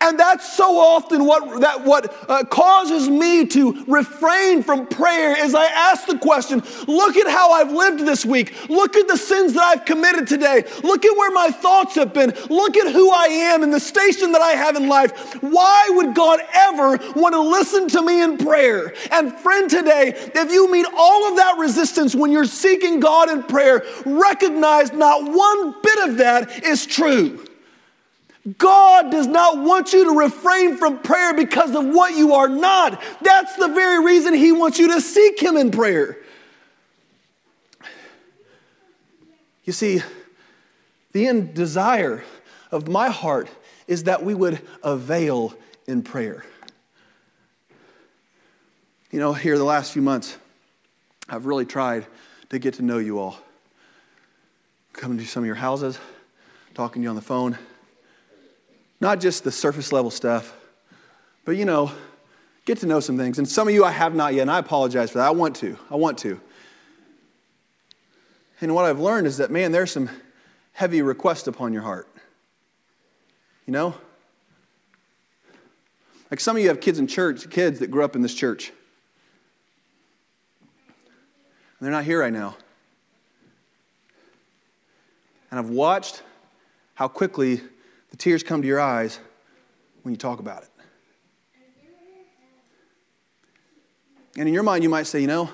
And 0.00 0.18
that's 0.18 0.56
so 0.56 0.78
often 0.78 1.24
what, 1.24 1.60
that, 1.60 1.84
what 1.84 2.30
uh, 2.30 2.44
causes 2.44 3.08
me 3.08 3.44
to 3.46 3.84
refrain 3.88 4.62
from 4.62 4.86
prayer 4.86 5.36
is 5.36 5.56
I 5.56 5.66
ask 5.66 6.06
the 6.06 6.16
question, 6.18 6.62
look 6.86 7.16
at 7.16 7.26
how 7.26 7.50
I've 7.50 7.72
lived 7.72 8.06
this 8.06 8.24
week. 8.24 8.54
Look 8.68 8.94
at 8.94 9.08
the 9.08 9.16
sins 9.16 9.54
that 9.54 9.62
I've 9.62 9.84
committed 9.84 10.28
today. 10.28 10.62
Look 10.84 11.04
at 11.04 11.16
where 11.16 11.32
my 11.32 11.50
thoughts 11.50 11.96
have 11.96 12.14
been. 12.14 12.32
Look 12.48 12.76
at 12.76 12.92
who 12.92 13.10
I 13.10 13.24
am 13.24 13.64
and 13.64 13.74
the 13.74 13.80
station 13.80 14.30
that 14.32 14.40
I 14.40 14.52
have 14.52 14.76
in 14.76 14.88
life. 14.88 15.34
Why 15.42 15.88
would 15.90 16.14
God 16.14 16.40
ever 16.54 16.98
want 17.16 17.34
to 17.34 17.40
listen 17.40 17.88
to 17.88 18.02
me 18.02 18.22
in 18.22 18.38
prayer? 18.38 18.94
And 19.10 19.32
friend, 19.40 19.68
today, 19.68 20.12
if 20.32 20.52
you 20.52 20.70
meet 20.70 20.86
all 20.96 21.28
of 21.28 21.36
that 21.38 21.58
resistance 21.58 22.14
when 22.14 22.30
you're 22.30 22.44
seeking 22.44 23.00
God 23.00 23.30
in 23.30 23.42
prayer, 23.42 23.84
recognize 24.06 24.92
not 24.92 25.24
one 25.24 25.74
bit 25.82 26.08
of 26.08 26.18
that 26.18 26.62
is 26.64 26.86
true. 26.86 27.44
God 28.56 29.10
does 29.10 29.26
not 29.26 29.58
want 29.58 29.92
you 29.92 30.04
to 30.04 30.18
refrain 30.18 30.76
from 30.76 31.00
prayer 31.00 31.34
because 31.34 31.74
of 31.74 31.84
what 31.86 32.14
you 32.14 32.34
are 32.34 32.48
not. 32.48 33.02
That's 33.20 33.56
the 33.56 33.68
very 33.68 34.04
reason 34.04 34.32
He 34.32 34.52
wants 34.52 34.78
you 34.78 34.92
to 34.94 35.00
seek 35.00 35.40
Him 35.40 35.56
in 35.56 35.70
prayer. 35.70 36.18
You 39.64 39.72
see, 39.72 40.02
the 41.12 41.26
end 41.26 41.52
desire 41.52 42.22
of 42.70 42.88
my 42.88 43.08
heart 43.10 43.48
is 43.86 44.04
that 44.04 44.24
we 44.24 44.34
would 44.34 44.60
avail 44.82 45.52
in 45.86 46.02
prayer. 46.02 46.44
You 49.10 49.18
know, 49.18 49.32
here 49.32 49.58
the 49.58 49.64
last 49.64 49.92
few 49.92 50.02
months, 50.02 50.36
I've 51.28 51.46
really 51.46 51.66
tried 51.66 52.06
to 52.50 52.58
get 52.58 52.74
to 52.74 52.82
know 52.82 52.98
you 52.98 53.18
all. 53.18 53.38
Coming 54.92 55.18
to 55.18 55.26
some 55.26 55.42
of 55.42 55.46
your 55.46 55.56
houses, 55.56 55.98
talking 56.74 57.02
to 57.02 57.04
you 57.04 57.10
on 57.10 57.16
the 57.16 57.22
phone 57.22 57.58
not 59.00 59.20
just 59.20 59.44
the 59.44 59.52
surface 59.52 59.92
level 59.92 60.10
stuff, 60.10 60.54
but 61.44 61.56
you 61.56 61.64
know, 61.64 61.92
get 62.64 62.78
to 62.78 62.86
know 62.86 63.00
some 63.00 63.16
things. 63.16 63.38
And 63.38 63.48
some 63.48 63.68
of 63.68 63.74
you 63.74 63.84
I 63.84 63.90
have 63.90 64.14
not 64.14 64.34
yet, 64.34 64.42
and 64.42 64.50
I 64.50 64.58
apologize 64.58 65.10
for 65.10 65.18
that. 65.18 65.26
I 65.26 65.30
want 65.30 65.56
to. 65.56 65.78
I 65.90 65.96
want 65.96 66.18
to. 66.18 66.40
And 68.60 68.74
what 68.74 68.84
I've 68.84 68.98
learned 68.98 69.26
is 69.26 69.36
that, 69.36 69.50
man, 69.50 69.72
there's 69.72 69.92
some 69.92 70.10
heavy 70.72 71.00
requests 71.00 71.46
upon 71.46 71.72
your 71.72 71.82
heart. 71.82 72.08
You 73.66 73.72
know? 73.72 73.94
Like 76.30 76.40
some 76.40 76.56
of 76.56 76.62
you 76.62 76.68
have 76.68 76.80
kids 76.80 76.98
in 76.98 77.06
church, 77.06 77.48
kids 77.50 77.78
that 77.78 77.90
grew 77.90 78.04
up 78.04 78.16
in 78.16 78.22
this 78.22 78.34
church. 78.34 78.72
And 81.78 81.86
they're 81.86 81.92
not 81.92 82.04
here 82.04 82.20
right 82.20 82.32
now. 82.32 82.56
And 85.50 85.58
I've 85.58 85.70
watched 85.70 86.22
how 86.94 87.08
quickly 87.08 87.62
tears 88.18 88.42
come 88.42 88.62
to 88.62 88.68
your 88.68 88.80
eyes 88.80 89.18
when 90.02 90.12
you 90.12 90.18
talk 90.18 90.40
about 90.40 90.62
it. 90.62 90.68
And 94.36 94.46
in 94.46 94.54
your 94.54 94.62
mind, 94.62 94.84
you 94.84 94.88
might 94.88 95.06
say, 95.06 95.20
you 95.20 95.26
know, 95.26 95.50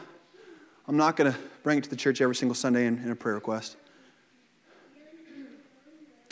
I'm 0.86 0.96
not 0.96 1.16
going 1.16 1.32
to 1.32 1.38
bring 1.62 1.78
it 1.78 1.84
to 1.84 1.90
the 1.90 1.96
church 1.96 2.20
every 2.20 2.34
single 2.34 2.54
Sunday 2.54 2.86
in, 2.86 2.98
in 2.98 3.10
a 3.10 3.16
prayer 3.16 3.34
request 3.34 3.76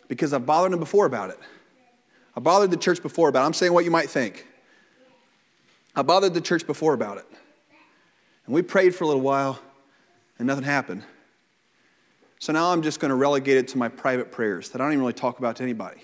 because 0.09 0.35
I've 0.35 0.45
bothered 0.45 0.73
them 0.73 0.81
before 0.81 1.07
about 1.07 1.31
it. 1.31 1.39
I 2.37 2.41
bothered 2.41 2.71
the 2.71 2.77
church 2.77 3.03
before 3.03 3.31
about 3.31 3.45
it. 3.45 3.47
I'm 3.47 3.55
saying 3.55 3.73
what 3.73 3.87
you 3.87 3.91
might 3.91 4.11
think. 4.11 4.47
I 5.97 6.03
bothered 6.03 6.35
the 6.35 6.41
church 6.41 6.67
before 6.67 6.93
about 6.93 7.17
it. 7.17 7.25
And 8.45 8.55
we 8.55 8.61
prayed 8.61 8.95
for 8.95 9.05
a 9.05 9.07
little 9.07 9.23
while, 9.23 9.59
and 10.39 10.47
nothing 10.47 10.65
happened. 10.65 11.03
So 12.39 12.53
now 12.53 12.73
I'm 12.73 12.83
just 12.83 13.01
going 13.01 13.11
to 13.11 13.15
relegate 13.15 13.57
it 13.57 13.69
to 13.69 13.79
my 13.79 13.89
private 13.89 14.33
prayers 14.33 14.69
that 14.71 14.81
I 14.81 14.85
don't 14.85 14.93
even 14.93 15.01
really 15.01 15.13
talk 15.15 15.39
about 15.39 15.57
to 15.57 15.63
anybody. 15.63 16.03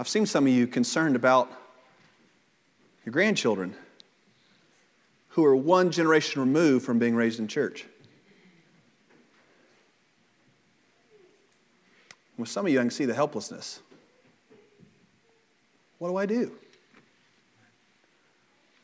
I've 0.00 0.08
seen 0.08 0.24
some 0.24 0.46
of 0.46 0.52
you 0.54 0.66
concerned 0.66 1.14
about 1.14 1.52
your 3.04 3.12
grandchildren 3.12 3.74
who 5.28 5.44
are 5.44 5.54
one 5.54 5.90
generation 5.90 6.40
removed 6.40 6.86
from 6.86 6.98
being 6.98 7.14
raised 7.14 7.38
in 7.38 7.46
church. 7.46 7.84
With 12.38 12.48
some 12.48 12.64
of 12.64 12.72
you, 12.72 12.78
I 12.78 12.82
can 12.82 12.90
see 12.90 13.04
the 13.04 13.12
helplessness. 13.12 13.80
What 15.98 16.08
do 16.08 16.16
I 16.16 16.24
do? 16.24 16.56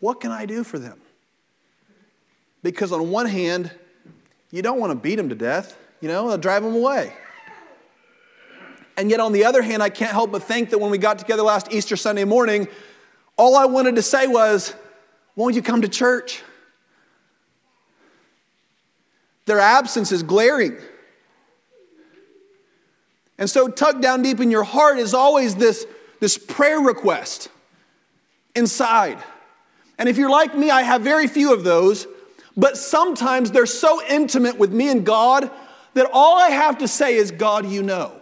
What 0.01 0.21
can 0.21 0.31
I 0.31 0.45
do 0.45 0.65
for 0.65 0.79
them? 0.79 1.01
Because, 2.63 2.93
on 2.93 3.11
one 3.11 3.25
hand, 3.25 3.71
you 4.51 4.61
don't 4.61 4.79
want 4.79 4.91
to 4.91 4.95
beat 4.95 5.17
them 5.17 5.31
to 5.31 5.35
death, 5.35 5.79
you 6.03 6.09
know, 6.09 6.37
drive 6.37 6.63
them 6.63 6.75
away. 6.75 7.15
And 8.97 9.11
yet, 9.11 9.21
on 9.21 9.33
the 9.33 9.45
other 9.45 9.63
hand, 9.63 9.83
I 9.83 9.91
can't 9.91 10.13
help 10.13 10.33
but 10.33 10.43
think 10.43 10.71
that 10.71 10.79
when 10.79 10.91
we 10.91 10.99
got 10.99 11.19
together 11.19 11.43
last 11.43 11.73
Easter 11.73 11.97
Sunday 11.97 12.25
morning, 12.25 12.67
all 13.37 13.57
I 13.57 13.67
wanted 13.67 13.97
to 13.97 14.03
say 14.03 14.27
was, 14.27 14.75
Won't 15.35 15.55
you 15.55 15.63
come 15.63 15.83
to 15.83 15.89
church? 15.89 16.43
Their 19.45 19.61
absence 19.61 20.13
is 20.13 20.23
glaring. 20.23 20.77
And 23.39 23.51
so, 23.51 23.69
tucked 23.69 24.01
down 24.01 24.23
deep 24.23 24.41
in 24.41 24.51
your 24.51 24.65
heart 24.65 24.99
is 24.99 25.13
always 25.13 25.57
this, 25.57 25.87
this 26.21 26.39
prayer 26.39 26.81
request 26.81 27.49
inside. 28.55 29.23
And 29.99 30.09
if 30.09 30.17
you're 30.17 30.31
like 30.31 30.57
me, 30.57 30.71
I 30.71 30.83
have 30.83 31.03
very 31.03 31.29
few 31.29 31.53
of 31.53 31.65
those, 31.65 32.07
but 32.57 32.79
sometimes 32.79 33.51
they're 33.51 33.67
so 33.67 34.03
intimate 34.07 34.59
with 34.59 34.73
me 34.73 34.89
and 34.89 35.05
God 35.05 35.51
that 35.95 36.09
all 36.13 36.39
I 36.39 36.49
have 36.49 36.79
to 36.79 36.89
say 36.89 37.15
is, 37.17 37.31
God, 37.31 37.67
you 37.67 37.83
know. 37.83 38.16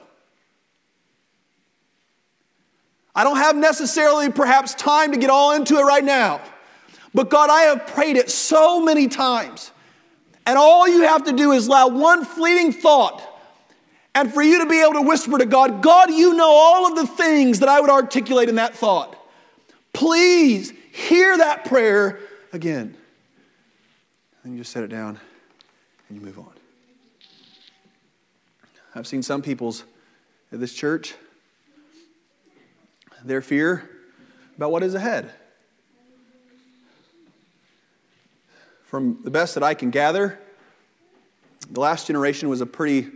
I 3.14 3.24
don't 3.24 3.36
have 3.36 3.56
necessarily 3.56 4.30
perhaps 4.30 4.74
time 4.74 5.12
to 5.12 5.18
get 5.18 5.30
all 5.30 5.52
into 5.52 5.76
it 5.76 5.82
right 5.82 6.04
now, 6.04 6.40
but 7.14 7.30
God, 7.30 7.50
I 7.50 7.62
have 7.62 7.86
prayed 7.86 8.16
it 8.16 8.30
so 8.30 8.84
many 8.84 9.08
times. 9.08 9.70
And 10.46 10.58
all 10.58 10.86
you 10.86 11.02
have 11.02 11.24
to 11.24 11.32
do 11.32 11.52
is 11.52 11.68
allow 11.68 11.88
one 11.88 12.24
fleeting 12.24 12.72
thought 12.72 13.22
and 14.14 14.32
for 14.32 14.42
you 14.42 14.60
to 14.60 14.66
be 14.66 14.80
able 14.80 14.94
to 14.94 15.02
whisper 15.02 15.38
to 15.38 15.46
God, 15.46 15.82
God, 15.82 16.10
you 16.10 16.34
know 16.34 16.50
all 16.50 16.86
of 16.86 16.96
the 16.96 17.06
things 17.06 17.60
that 17.60 17.68
I 17.68 17.80
would 17.80 17.90
articulate 17.90 18.48
in 18.48 18.56
that 18.56 18.74
thought. 18.74 19.16
Please 19.92 20.72
hear 20.92 21.36
that 21.38 21.64
prayer 21.64 22.20
again. 22.52 22.96
And 24.44 24.52
you 24.52 24.60
just 24.60 24.72
set 24.72 24.84
it 24.84 24.88
down 24.88 25.18
and 26.08 26.18
you 26.18 26.24
move 26.24 26.38
on. 26.38 26.52
I've 28.94 29.06
seen 29.06 29.22
some 29.22 29.42
people's 29.42 29.84
at 30.52 30.60
this 30.60 30.72
church, 30.72 31.14
their 33.24 33.42
fear 33.42 33.88
about 34.56 34.70
what 34.70 34.82
is 34.82 34.94
ahead. 34.94 35.32
From 38.84 39.18
the 39.24 39.30
best 39.30 39.54
that 39.54 39.64
I 39.64 39.74
can 39.74 39.90
gather, 39.90 40.38
the 41.70 41.80
last 41.80 42.06
generation 42.06 42.48
was 42.48 42.60
a 42.60 42.66
pretty 42.66 43.10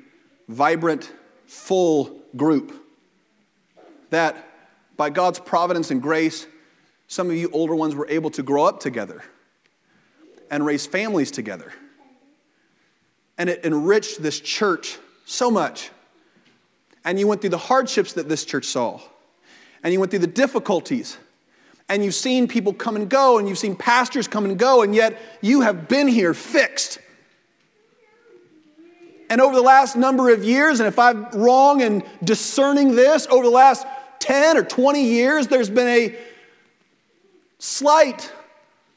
vibrant, 0.49 1.13
full 1.47 2.21
group 2.37 2.73
that, 4.11 4.37
by 4.97 5.11
God's 5.11 5.39
providence 5.39 5.91
and 5.91 6.03
grace, 6.03 6.47
some 7.07 7.31
of 7.31 7.37
you 7.37 7.51
older 7.53 7.75
ones 7.75 7.95
were 7.95 8.09
able 8.09 8.31
to 8.31 8.43
grow 8.43 8.65
up 8.65 8.81
together 8.81 9.23
and 10.51 10.65
raise 10.65 10.87
families 10.87 11.31
together. 11.31 11.73
And 13.37 13.49
it 13.49 13.65
enriched 13.65 14.23
this 14.23 14.41
church 14.41 14.99
so 15.25 15.51
much. 15.51 15.91
And 17.05 17.19
you 17.21 17.29
went 17.29 17.41
through 17.41 17.51
the 17.51 17.59
hardships 17.59 18.15
that 18.15 18.29
this 18.29 18.45
church 18.45 18.65
saw, 18.65 19.01
and 19.83 19.93
you 19.93 20.01
went 20.01 20.11
through 20.11 20.21
the 20.21 20.27
difficulties. 20.27 21.17
And 21.89 22.05
you've 22.05 22.15
seen 22.15 22.49
people 22.49 22.73
come 22.73 22.97
and 22.97 23.09
go, 23.09 23.39
and 23.39 23.49
you've 23.49 23.59
seen 23.59 23.75
pastors 23.75 24.29
come 24.29 24.45
and 24.45 24.59
go, 24.59 24.83
and 24.83 24.95
yet 24.95 25.19
you 25.41 25.63
have 25.63 25.89
been 25.89 26.07
here 26.09 26.35
fixed 26.35 26.99
and 29.31 29.41
over 29.41 29.55
the 29.55 29.63
last 29.63 29.97
number 29.97 30.31
of 30.31 30.43
years, 30.43 30.81
and 30.81 30.87
if 30.87 30.99
I'm 30.99 31.29
wrong 31.31 31.81
in 31.81 32.03
discerning 32.25 32.95
this, 32.95 33.27
over 33.27 33.45
the 33.45 33.51
last 33.51 33.87
10 34.21 34.57
or 34.57 34.65
20 34.65 35.05
years, 35.05 35.49
there's 35.49 35.69
been 35.69 35.89
a 35.89 36.19
slight, 37.59 38.33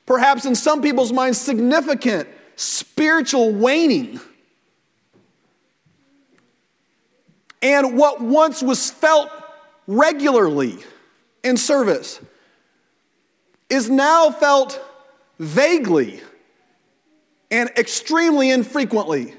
perhaps 0.06 0.46
in 0.46 0.56
some 0.56 0.82
people's 0.82 1.12
minds, 1.12 1.40
significant 1.40 2.30
spiritual 2.56 3.52
waning. 3.52 4.20
And 7.62 7.98
what 7.98 8.22
once 8.22 8.64
was 8.64 8.90
felt 8.90 9.30
regularly 9.88 10.78
in 11.44 11.58
service 11.58 12.20
is 13.70 13.90
now 13.90 14.30
felt 14.32 14.80
vaguely 15.40 16.22
and 17.50 17.70
extremely 17.78 18.50
infrequently 18.50 19.34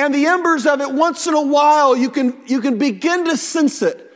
and 0.00 0.14
the 0.14 0.24
embers 0.24 0.66
of 0.66 0.80
it, 0.80 0.90
once 0.90 1.26
in 1.26 1.34
a 1.34 1.42
while, 1.42 1.94
you 1.94 2.08
can, 2.08 2.34
you 2.46 2.62
can 2.62 2.78
begin 2.78 3.26
to 3.26 3.36
sense 3.36 3.82
it. 3.82 4.06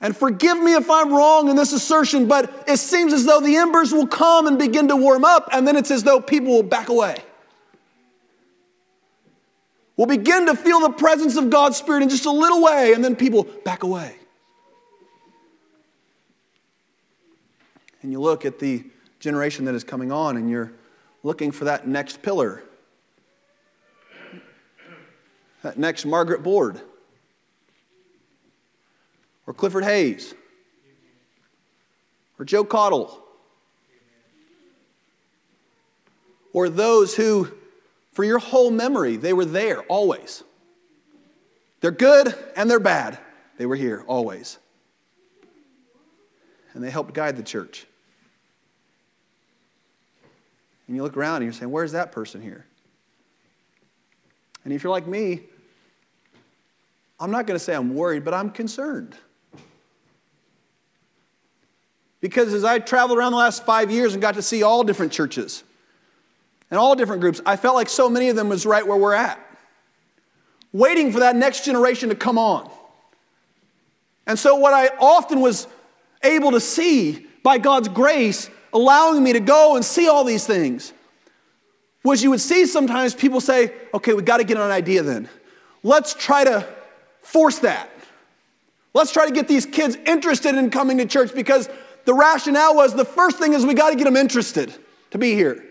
And 0.00 0.16
forgive 0.16 0.58
me 0.58 0.74
if 0.74 0.90
I'm 0.90 1.12
wrong 1.12 1.48
in 1.48 1.54
this 1.54 1.72
assertion, 1.72 2.26
but 2.26 2.64
it 2.66 2.78
seems 2.78 3.12
as 3.12 3.24
though 3.24 3.40
the 3.40 3.54
embers 3.54 3.92
will 3.92 4.08
come 4.08 4.48
and 4.48 4.58
begin 4.58 4.88
to 4.88 4.96
warm 4.96 5.24
up, 5.24 5.48
and 5.52 5.68
then 5.68 5.76
it's 5.76 5.92
as 5.92 6.02
though 6.02 6.20
people 6.20 6.52
will 6.52 6.62
back 6.64 6.88
away. 6.88 7.22
We'll 9.96 10.06
begin 10.06 10.46
to 10.46 10.56
feel 10.56 10.80
the 10.80 10.90
presence 10.90 11.36
of 11.36 11.50
God's 11.50 11.76
Spirit 11.76 12.02
in 12.02 12.08
just 12.08 12.26
a 12.26 12.30
little 12.30 12.62
way, 12.62 12.92
and 12.92 13.04
then 13.04 13.14
people 13.14 13.44
back 13.64 13.82
away. 13.82 14.16
And 18.02 18.10
you 18.10 18.20
look 18.20 18.44
at 18.44 18.58
the 18.58 18.84
generation 19.20 19.64
that 19.66 19.74
is 19.74 19.84
coming 19.84 20.10
on, 20.10 20.36
and 20.36 20.50
you're 20.50 20.72
looking 21.22 21.52
for 21.52 21.64
that 21.64 21.86
next 21.86 22.22
pillar 22.22 22.62
that 25.64 25.78
next 25.78 26.04
Margaret 26.04 26.42
Board 26.42 26.78
or 29.46 29.54
Clifford 29.54 29.84
Hayes 29.84 30.34
or 32.38 32.44
Joe 32.44 32.64
Caudill 32.64 33.18
or 36.52 36.68
those 36.68 37.16
who, 37.16 37.50
for 38.14 38.24
your 38.24 38.38
whole 38.38 38.70
memory, 38.70 39.16
they 39.16 39.32
were 39.32 39.44
there 39.44 39.82
always. 39.82 40.42
They're 41.80 41.90
good 41.90 42.34
and 42.56 42.70
they're 42.70 42.80
bad. 42.80 43.18
They 43.58 43.66
were 43.66 43.76
here 43.76 44.04
always. 44.06 44.58
And 46.72 46.82
they 46.82 46.90
helped 46.90 47.12
guide 47.12 47.36
the 47.36 47.42
church. 47.42 47.86
And 50.86 50.96
you 50.96 51.02
look 51.02 51.16
around 51.16 51.36
and 51.36 51.44
you're 51.44 51.52
saying, 51.52 51.70
Where's 51.70 51.92
that 51.92 52.12
person 52.12 52.40
here? 52.40 52.66
And 54.64 54.72
if 54.72 54.82
you're 54.82 54.92
like 54.92 55.06
me, 55.06 55.42
I'm 57.20 57.30
not 57.30 57.46
going 57.46 57.58
to 57.58 57.64
say 57.64 57.74
I'm 57.74 57.94
worried, 57.94 58.24
but 58.24 58.32
I'm 58.32 58.50
concerned. 58.50 59.16
Because 62.20 62.54
as 62.54 62.64
I 62.64 62.78
traveled 62.78 63.18
around 63.18 63.32
the 63.32 63.38
last 63.38 63.64
five 63.66 63.90
years 63.90 64.14
and 64.14 64.22
got 64.22 64.34
to 64.34 64.42
see 64.42 64.62
all 64.62 64.84
different 64.84 65.12
churches 65.12 65.64
and 66.70 66.78
all 66.78 66.94
different 66.94 67.20
groups, 67.20 67.40
I 67.44 67.56
felt 67.56 67.74
like 67.74 67.88
so 67.88 68.08
many 68.08 68.28
of 68.28 68.36
them 68.36 68.48
was 68.48 68.66
right 68.66 68.86
where 68.86 68.96
we're 68.96 69.14
at, 69.14 69.38
waiting 70.72 71.12
for 71.12 71.20
that 71.20 71.36
next 71.36 71.64
generation 71.64 72.08
to 72.08 72.14
come 72.14 72.38
on. 72.38 72.70
And 74.26 74.38
so, 74.38 74.56
what 74.56 74.72
I 74.72 74.88
often 74.98 75.40
was 75.40 75.66
able 76.22 76.52
to 76.52 76.60
see 76.60 77.26
by 77.42 77.58
God's 77.58 77.88
grace, 77.88 78.48
allowing 78.72 79.22
me 79.22 79.34
to 79.34 79.40
go 79.40 79.76
and 79.76 79.84
see 79.84 80.08
all 80.08 80.24
these 80.24 80.46
things, 80.46 80.92
was 82.02 82.22
you 82.22 82.30
would 82.30 82.40
see 82.40 82.66
sometimes 82.66 83.14
people 83.14 83.40
say, 83.40 83.72
okay, 83.92 84.12
we 84.12 84.22
got 84.22 84.38
to 84.38 84.44
get 84.44 84.56
an 84.56 84.70
idea 84.70 85.02
then. 85.02 85.28
Let's 85.82 86.14
try 86.14 86.44
to 86.44 86.66
force 87.22 87.58
that. 87.60 87.90
Let's 88.94 89.10
try 89.10 89.26
to 89.26 89.32
get 89.32 89.48
these 89.48 89.66
kids 89.66 89.96
interested 90.06 90.54
in 90.54 90.70
coming 90.70 90.98
to 90.98 91.06
church 91.06 91.34
because 91.34 91.68
the 92.04 92.14
rationale 92.14 92.76
was 92.76 92.94
the 92.94 93.04
first 93.04 93.38
thing 93.38 93.54
is 93.54 93.66
we 93.66 93.74
got 93.74 93.90
to 93.90 93.96
get 93.96 94.04
them 94.04 94.16
interested 94.16 94.74
to 95.10 95.18
be 95.18 95.34
here. 95.34 95.64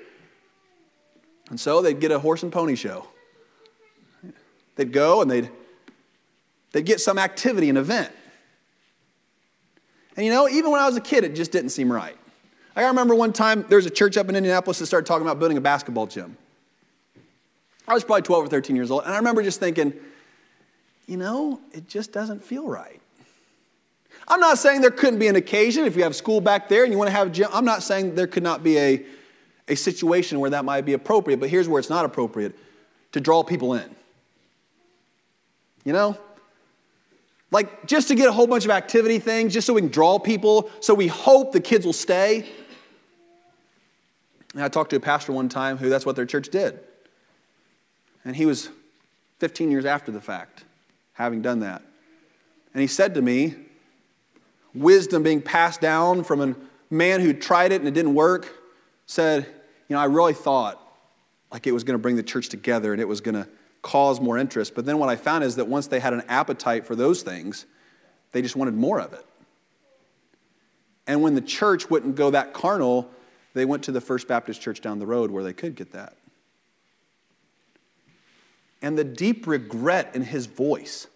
And 1.53 1.59
so 1.59 1.83
they'd 1.83 1.99
get 1.99 2.09
a 2.09 2.17
horse 2.17 2.41
and 2.41 2.51
pony 2.51 2.73
show. 2.73 3.05
They'd 4.75 4.91
go 4.91 5.21
and 5.21 5.29
they'd, 5.29 5.51
they'd 6.71 6.83
get 6.83 6.99
some 6.99 7.19
activity, 7.19 7.69
an 7.69 7.77
event. 7.77 8.11
And 10.17 10.25
you 10.25 10.31
know, 10.31 10.49
even 10.49 10.71
when 10.71 10.81
I 10.81 10.87
was 10.87 10.95
a 10.95 10.99
kid, 10.99 11.23
it 11.23 11.35
just 11.35 11.51
didn't 11.51 11.69
seem 11.69 11.91
right. 11.91 12.17
I 12.75 12.85
remember 12.85 13.13
one 13.13 13.33
time 13.33 13.65
there 13.69 13.75
was 13.75 13.85
a 13.85 13.91
church 13.91 14.17
up 14.17 14.29
in 14.29 14.35
Indianapolis 14.35 14.79
that 14.79 14.87
started 14.87 15.05
talking 15.05 15.27
about 15.27 15.37
building 15.37 15.57
a 15.57 15.61
basketball 15.61 16.07
gym. 16.07 16.37
I 17.87 17.93
was 17.93 18.03
probably 18.03 18.23
12 18.23 18.45
or 18.45 18.47
13 18.47 18.75
years 18.75 18.89
old, 18.89 19.03
and 19.03 19.13
I 19.13 19.17
remember 19.17 19.43
just 19.43 19.59
thinking, 19.59 19.93
you 21.05 21.17
know, 21.17 21.59
it 21.71 21.87
just 21.87 22.11
doesn't 22.11 22.43
feel 22.43 22.67
right. 22.67 22.99
I'm 24.27 24.39
not 24.39 24.57
saying 24.57 24.81
there 24.81 24.89
couldn't 24.89 25.19
be 25.19 25.27
an 25.27 25.35
occasion 25.35 25.85
if 25.85 25.95
you 25.95 26.01
have 26.01 26.15
school 26.15 26.41
back 26.41 26.67
there 26.67 26.83
and 26.83 26.91
you 26.91 26.97
want 26.97 27.09
to 27.09 27.15
have 27.15 27.27
a 27.27 27.29
gym. 27.29 27.49
I'm 27.53 27.65
not 27.65 27.83
saying 27.83 28.15
there 28.15 28.25
could 28.25 28.41
not 28.41 28.63
be 28.63 28.79
a, 28.79 29.05
a 29.67 29.75
situation 29.75 30.39
where 30.39 30.49
that 30.49 30.65
might 30.65 30.81
be 30.81 30.93
appropriate, 30.93 31.39
but 31.39 31.49
here's 31.49 31.67
where 31.67 31.79
it's 31.79 31.89
not 31.89 32.05
appropriate 32.05 32.55
to 33.13 33.21
draw 33.21 33.43
people 33.43 33.73
in. 33.73 33.95
You 35.85 35.93
know? 35.93 36.17
Like 37.51 37.85
just 37.85 38.07
to 38.07 38.15
get 38.15 38.27
a 38.27 38.31
whole 38.31 38.47
bunch 38.47 38.65
of 38.65 38.71
activity 38.71 39.19
things, 39.19 39.53
just 39.53 39.67
so 39.67 39.73
we 39.73 39.81
can 39.81 39.91
draw 39.91 40.17
people, 40.19 40.69
so 40.79 40.93
we 40.93 41.07
hope 41.07 41.51
the 41.51 41.61
kids 41.61 41.85
will 41.85 41.93
stay. 41.93 42.49
And 44.53 44.63
I 44.63 44.67
talked 44.67 44.89
to 44.91 44.95
a 44.95 44.99
pastor 44.99 45.31
one 45.31 45.49
time 45.49 45.77
who 45.77 45.89
that's 45.89 46.05
what 46.05 46.15
their 46.15 46.25
church 46.25 46.49
did. 46.49 46.79
And 48.25 48.35
he 48.35 48.45
was 48.45 48.69
15 49.39 49.69
years 49.71 49.85
after 49.85 50.11
the 50.11 50.21
fact 50.21 50.63
having 51.13 51.41
done 51.41 51.59
that. 51.59 51.81
And 52.73 52.81
he 52.81 52.87
said 52.87 53.13
to 53.15 53.21
me, 53.21 53.55
wisdom 54.73 55.21
being 55.21 55.41
passed 55.41 55.79
down 55.79 56.23
from 56.23 56.41
a 56.41 56.55
man 56.89 57.21
who 57.21 57.33
tried 57.33 57.71
it 57.71 57.81
and 57.81 57.87
it 57.87 57.93
didn't 57.93 58.15
work, 58.15 58.51
said, 59.05 59.45
You 59.87 59.95
know, 59.95 59.99
I 59.99 60.05
really 60.05 60.33
thought 60.33 60.79
like 61.51 61.67
it 61.67 61.71
was 61.71 61.83
going 61.83 61.93
to 61.93 62.01
bring 62.01 62.15
the 62.15 62.23
church 62.23 62.49
together 62.49 62.91
and 62.91 63.01
it 63.01 63.07
was 63.07 63.21
going 63.21 63.35
to 63.35 63.47
cause 63.83 64.19
more 64.19 64.37
interest. 64.37 64.73
But 64.73 64.85
then 64.85 64.97
what 64.97 65.09
I 65.09 65.15
found 65.15 65.43
is 65.43 65.55
that 65.57 65.67
once 65.67 65.87
they 65.87 65.99
had 65.99 66.13
an 66.13 66.23
appetite 66.27 66.85
for 66.85 66.95
those 66.95 67.21
things, 67.21 67.65
they 68.31 68.41
just 68.41 68.55
wanted 68.55 68.73
more 68.73 68.99
of 68.99 69.13
it. 69.13 69.25
And 71.05 71.21
when 71.21 71.35
the 71.35 71.41
church 71.41 71.89
wouldn't 71.89 72.15
go 72.15 72.31
that 72.31 72.53
carnal, 72.53 73.09
they 73.53 73.65
went 73.65 73.83
to 73.83 73.91
the 73.91 74.01
First 74.01 74.27
Baptist 74.27 74.61
Church 74.61 74.81
down 74.81 74.99
the 74.99 75.05
road 75.05 75.29
where 75.29 75.43
they 75.43 75.53
could 75.53 75.75
get 75.75 75.91
that. 75.91 76.15
And 78.81 78.97
the 78.97 79.03
deep 79.03 79.45
regret 79.45 80.15
in 80.15 80.23
his 80.23 80.45
voice 80.45 81.07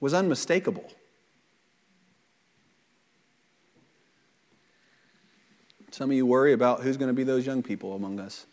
was 0.00 0.14
unmistakable. 0.14 0.90
Some 6.00 6.08
of 6.08 6.16
you 6.16 6.24
worry 6.24 6.54
about 6.54 6.80
who's 6.80 6.96
going 6.96 7.10
to 7.10 7.14
be 7.14 7.24
those 7.24 7.44
young 7.44 7.62
people 7.62 7.94
among 7.94 8.20
us. 8.20 8.46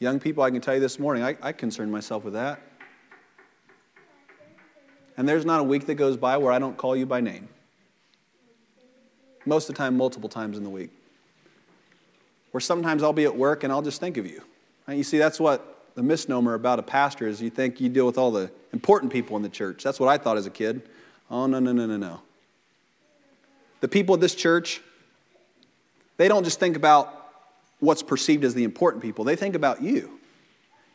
Young 0.00 0.18
people, 0.18 0.42
I 0.42 0.50
can 0.50 0.60
tell 0.60 0.74
you 0.74 0.80
this 0.80 0.98
morning, 0.98 1.22
I, 1.22 1.36
I 1.40 1.52
concern 1.52 1.88
myself 1.88 2.24
with 2.24 2.34
that. 2.34 2.60
And 5.16 5.28
there's 5.28 5.44
not 5.44 5.60
a 5.60 5.62
week 5.62 5.86
that 5.86 5.94
goes 5.94 6.16
by 6.16 6.36
where 6.36 6.52
I 6.52 6.58
don't 6.58 6.76
call 6.76 6.96
you 6.96 7.06
by 7.06 7.20
name. 7.20 7.48
Most 9.46 9.68
of 9.68 9.76
the 9.76 9.78
time, 9.78 9.96
multiple 9.96 10.28
times 10.28 10.58
in 10.58 10.64
the 10.64 10.68
week. 10.68 10.90
Or 12.52 12.58
sometimes 12.58 13.04
I'll 13.04 13.12
be 13.12 13.24
at 13.24 13.36
work 13.36 13.62
and 13.62 13.72
I'll 13.72 13.82
just 13.82 14.00
think 14.00 14.16
of 14.16 14.26
you. 14.26 14.42
Right? 14.88 14.96
You 14.96 15.04
see, 15.04 15.18
that's 15.18 15.38
what 15.38 15.94
the 15.94 16.02
misnomer 16.02 16.54
about 16.54 16.80
a 16.80 16.82
pastor 16.82 17.28
is 17.28 17.40
you 17.40 17.50
think 17.50 17.80
you 17.80 17.88
deal 17.88 18.06
with 18.06 18.18
all 18.18 18.32
the 18.32 18.50
important 18.72 19.12
people 19.12 19.36
in 19.36 19.44
the 19.44 19.48
church. 19.48 19.84
That's 19.84 20.00
what 20.00 20.08
I 20.08 20.18
thought 20.18 20.36
as 20.36 20.46
a 20.46 20.50
kid. 20.50 20.82
Oh, 21.30 21.46
no, 21.46 21.60
no, 21.60 21.70
no, 21.70 21.86
no, 21.86 21.96
no. 21.96 22.20
The 23.80 23.86
people 23.86 24.16
of 24.16 24.20
this 24.20 24.34
church, 24.34 24.82
they 26.20 26.28
don't 26.28 26.44
just 26.44 26.60
think 26.60 26.76
about 26.76 27.30
what's 27.78 28.02
perceived 28.02 28.44
as 28.44 28.52
the 28.52 28.62
important 28.62 29.02
people, 29.02 29.24
they 29.24 29.36
think 29.36 29.54
about 29.54 29.80
you. 29.80 30.20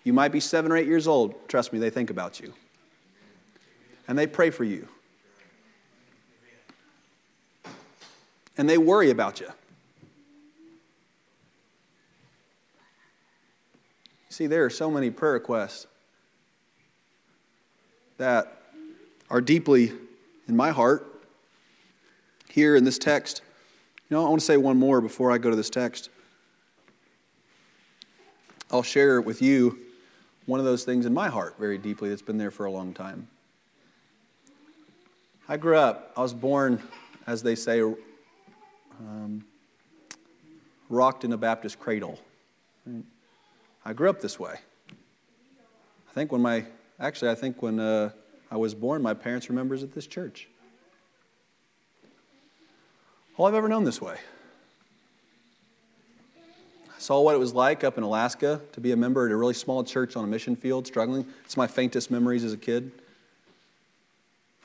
You 0.04 0.14
might 0.14 0.32
be 0.32 0.40
seven 0.40 0.72
or 0.72 0.78
eight 0.78 0.86
years 0.86 1.08
old. 1.08 1.50
Trust 1.50 1.74
me, 1.74 1.80
they 1.80 1.90
think 1.90 2.12
about 2.12 2.40
you. 2.40 2.54
And 4.08 4.16
they 4.20 4.28
pray 4.28 4.52
for 4.52 4.64
you. 4.64 4.88
And 8.56 8.70
they 8.70 8.78
worry 8.78 9.10
about 9.10 9.40
you. 9.40 9.48
See, 14.30 14.46
there 14.46 14.64
are 14.64 14.70
so 14.70 14.92
many 14.92 15.10
prayer 15.10 15.34
requests 15.34 15.88
that 18.18 18.62
are 19.32 19.42
deeply 19.42 19.92
in 20.48 20.56
my 20.56 20.70
heart 20.70 21.12
here 22.48 22.76
in 22.76 22.84
this 22.84 23.00
text. 23.00 23.42
You 24.10 24.18
know, 24.18 24.26
I 24.26 24.30
want 24.30 24.40
to 24.40 24.46
say 24.46 24.58
one 24.58 24.78
more 24.78 25.02
before 25.02 25.32
I 25.32 25.40
go 25.40 25.50
to 25.50 25.56
this 25.56 25.70
text. 25.70 26.10
I'll 28.72 28.84
share 28.84 29.20
with 29.20 29.42
you 29.42 29.80
one 30.46 30.60
of 30.60 30.66
those 30.66 30.84
things 30.84 31.08
in 31.08 31.14
my 31.14 31.28
heart 31.28 31.56
very 31.58 31.80
deeply 31.80 32.10
that's 32.10 32.22
been 32.22 32.38
there 32.38 32.52
for 32.52 32.66
a 32.66 32.72
long 32.72 32.94
time. 32.94 33.28
I 35.50 35.58
grew 35.58 35.78
up, 35.78 36.12
I 36.16 36.22
was 36.22 36.36
born, 36.36 36.84
as 37.26 37.42
they 37.42 37.56
say, 37.56 37.82
um, 37.82 39.44
rocked 40.90 41.24
in 41.24 41.34
a 41.34 41.38
Baptist 41.38 41.80
cradle. 41.80 42.20
I 43.84 43.94
grew 43.94 44.10
up 44.10 44.22
this 44.22 44.40
way. 44.40 44.56
I 46.10 46.14
think 46.14 46.32
when 46.32 46.42
my, 46.42 46.66
actually, 47.00 47.32
I 47.32 47.36
think 47.36 47.64
when 47.64 47.80
uh, 47.80 48.12
I 48.52 48.58
was 48.58 48.76
born, 48.76 49.02
my 49.02 49.16
parents 49.16 49.50
were 49.50 49.56
members 49.56 49.82
of 49.82 49.96
this 49.96 50.06
church. 50.06 50.48
All 53.38 53.46
I've 53.46 53.54
ever 53.54 53.68
known 53.68 53.84
this 53.84 54.02
way. 54.02 54.18
I 56.38 57.00
saw 57.00 57.20
what 57.20 57.36
it 57.36 57.38
was 57.38 57.54
like 57.54 57.84
up 57.84 57.98
in 57.98 58.04
Alaska 58.04 58.62
to 58.72 58.80
be 58.80 58.94
a 58.94 58.96
member 58.96 59.26
at 59.26 59.32
a 59.32 59.36
really 59.36 59.54
small 59.54 59.84
church 59.84 60.16
on 60.16 60.24
a 60.24 60.28
mission 60.28 60.56
field, 60.56 60.88
struggling. 60.88 61.26
It's 61.44 61.58
my 61.58 61.68
faintest 61.68 62.10
memories 62.10 62.46
as 62.46 62.54
a 62.54 62.58
kid. 62.58 62.92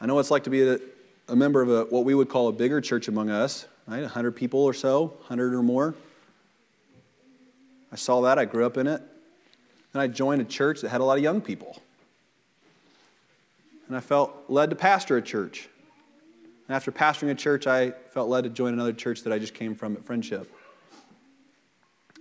I 0.01 0.07
know 0.07 0.15
what 0.15 0.21
it's 0.21 0.31
like 0.31 0.45
to 0.45 0.51
be 0.51 0.63
a, 0.63 0.79
a 1.27 1.35
member 1.35 1.63
of 1.63 1.69
a, 1.69 1.85
what 1.85 2.05
we 2.05 2.15
would 2.15 2.29
call 2.29 2.47
a 2.47 2.53
bigger 2.53 2.81
church 2.81 3.09
among 3.09 3.29
us, 3.29 3.67
right? 3.89 4.03
100 4.03 4.37
people 4.37 4.61
or 4.61 4.73
so, 4.73 5.07
100 5.19 5.53
or 5.53 5.63
more. 5.65 5.97
I 7.91 7.97
saw 7.97 8.21
that. 8.21 8.39
I 8.39 8.45
grew 8.45 8.65
up 8.65 8.77
in 8.77 8.87
it. 8.87 9.03
And 9.93 10.01
I 10.01 10.07
joined 10.07 10.41
a 10.41 10.45
church 10.45 10.83
that 10.83 10.91
had 10.91 11.01
a 11.01 11.05
lot 11.05 11.19
of 11.19 11.25
young 11.25 11.41
people. 11.41 11.83
And 13.89 13.97
I 13.97 14.01
felt 14.01 14.45
led 14.49 14.71
to 14.71 14.77
pastor 14.77 15.17
a 15.17 15.23
church. 15.23 15.69
And 16.71 16.77
after 16.77 16.93
pastoring 16.93 17.31
a 17.31 17.35
church, 17.35 17.67
I 17.67 17.91
felt 17.91 18.29
led 18.29 18.45
to 18.45 18.49
join 18.49 18.73
another 18.73 18.93
church 18.93 19.25
that 19.25 19.33
I 19.33 19.41
just 19.41 19.55
came 19.55 19.75
from 19.75 19.97
at 19.97 20.05
Friendship. 20.05 20.49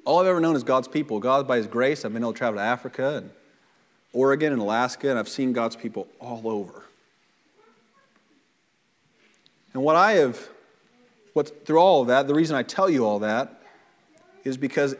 All 0.06 0.20
I've 0.20 0.26
ever 0.26 0.40
known 0.40 0.56
is 0.56 0.64
God's 0.64 0.88
people. 0.88 1.20
God, 1.20 1.48
by 1.48 1.58
His 1.58 1.68
grace, 1.68 2.04
I've 2.04 2.14
been 2.14 2.24
able 2.24 2.34
to 2.34 2.38
travel 2.40 2.58
to 2.58 2.64
Africa 2.64 3.18
and 3.18 3.30
Oregon 4.12 4.52
and 4.52 4.60
Alaska, 4.60 5.08
and 5.08 5.20
I've 5.20 5.30
seen 5.30 5.54
God's 5.54 5.76
people 5.76 6.08
all 6.20 6.48
over. 6.48 6.86
And 9.76 9.84
what 9.84 9.96
I 9.96 10.14
have, 10.14 10.50
what, 11.34 11.68
through 11.68 11.78
all 11.78 12.02
of 12.02 12.08
that, 12.08 12.28
the 12.28 12.34
reason 12.34 12.56
I 12.56 12.64
tell 12.64 12.90
you 12.90 13.06
all 13.06 13.20
that 13.20 13.62
is 14.46 14.58
because 14.58 14.96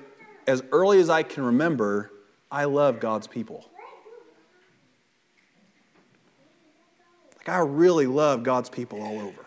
as 0.46 0.62
early 0.72 1.00
as 1.00 1.10
I 1.10 1.24
can 1.24 1.44
remember, 1.44 2.12
I 2.52 2.66
love 2.66 3.00
God's 3.00 3.26
people. 3.26 3.68
Like, 7.39 7.49
I 7.49 7.60
really 7.60 8.08
love 8.08 8.43
God's 8.43 8.69
people 8.69 9.02
all 9.02 9.19
over. 9.19 9.45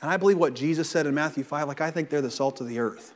And 0.00 0.10
I 0.10 0.16
believe 0.16 0.38
what 0.38 0.54
Jesus 0.54 0.88
said 0.88 1.06
in 1.06 1.14
Matthew 1.14 1.42
5, 1.42 1.66
like, 1.66 1.80
I 1.80 1.90
think 1.90 2.08
they're 2.08 2.22
the 2.22 2.30
salt 2.30 2.60
of 2.60 2.68
the 2.68 2.78
earth. 2.78 3.14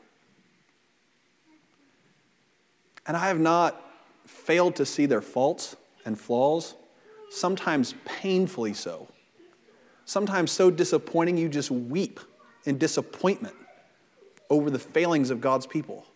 And 3.07 3.17
I 3.17 3.29
have 3.29 3.39
not 3.39 3.81
failed 4.27 4.77
to 4.77 4.87
see 4.87 5.07
their 5.07 5.21
faults 5.21 5.77
and 6.05 6.19
flaws, 6.19 6.75
sometimes 7.31 7.95
painfully 8.05 8.75
so. 8.75 9.09
Sometimes 10.05 10.51
so 10.51 10.71
disappointing 10.71 11.37
you 11.37 11.49
just 11.49 11.71
weep 11.71 12.21
in 12.65 12.79
disappointment 12.79 13.55
over 14.51 14.71
the 14.71 14.79
failings 14.79 15.31
of 15.31 15.41
God's 15.41 15.67
people. 15.67 16.07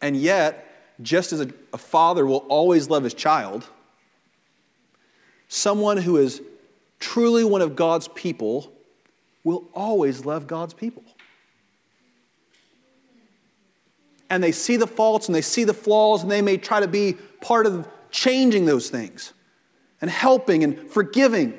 And 0.00 0.16
yet, 0.16 0.66
just 1.02 1.32
as 1.32 1.40
a, 1.40 1.50
a 1.72 1.78
father 1.78 2.24
will 2.24 2.44
always 2.48 2.88
love 2.88 3.04
his 3.04 3.14
child, 3.14 3.68
someone 5.50 5.96
who 5.96 6.16
is 6.16 6.40
truly 7.00 7.44
one 7.44 7.60
of 7.60 7.74
God's 7.76 8.08
people 8.08 8.72
will 9.42 9.64
always 9.74 10.24
love 10.24 10.46
God's 10.46 10.72
people. 10.72 11.02
And 14.30 14.42
they 14.42 14.52
see 14.52 14.76
the 14.76 14.86
faults 14.86 15.26
and 15.26 15.34
they 15.34 15.40
see 15.42 15.64
the 15.64 15.74
flaws, 15.74 16.22
and 16.22 16.30
they 16.30 16.40
may 16.40 16.56
try 16.56 16.78
to 16.78 16.86
be 16.86 17.14
part 17.40 17.66
of 17.66 17.88
changing 18.12 18.64
those 18.64 18.90
things 18.90 19.32
and 20.00 20.08
helping 20.08 20.62
and 20.62 20.88
forgiving 20.88 21.52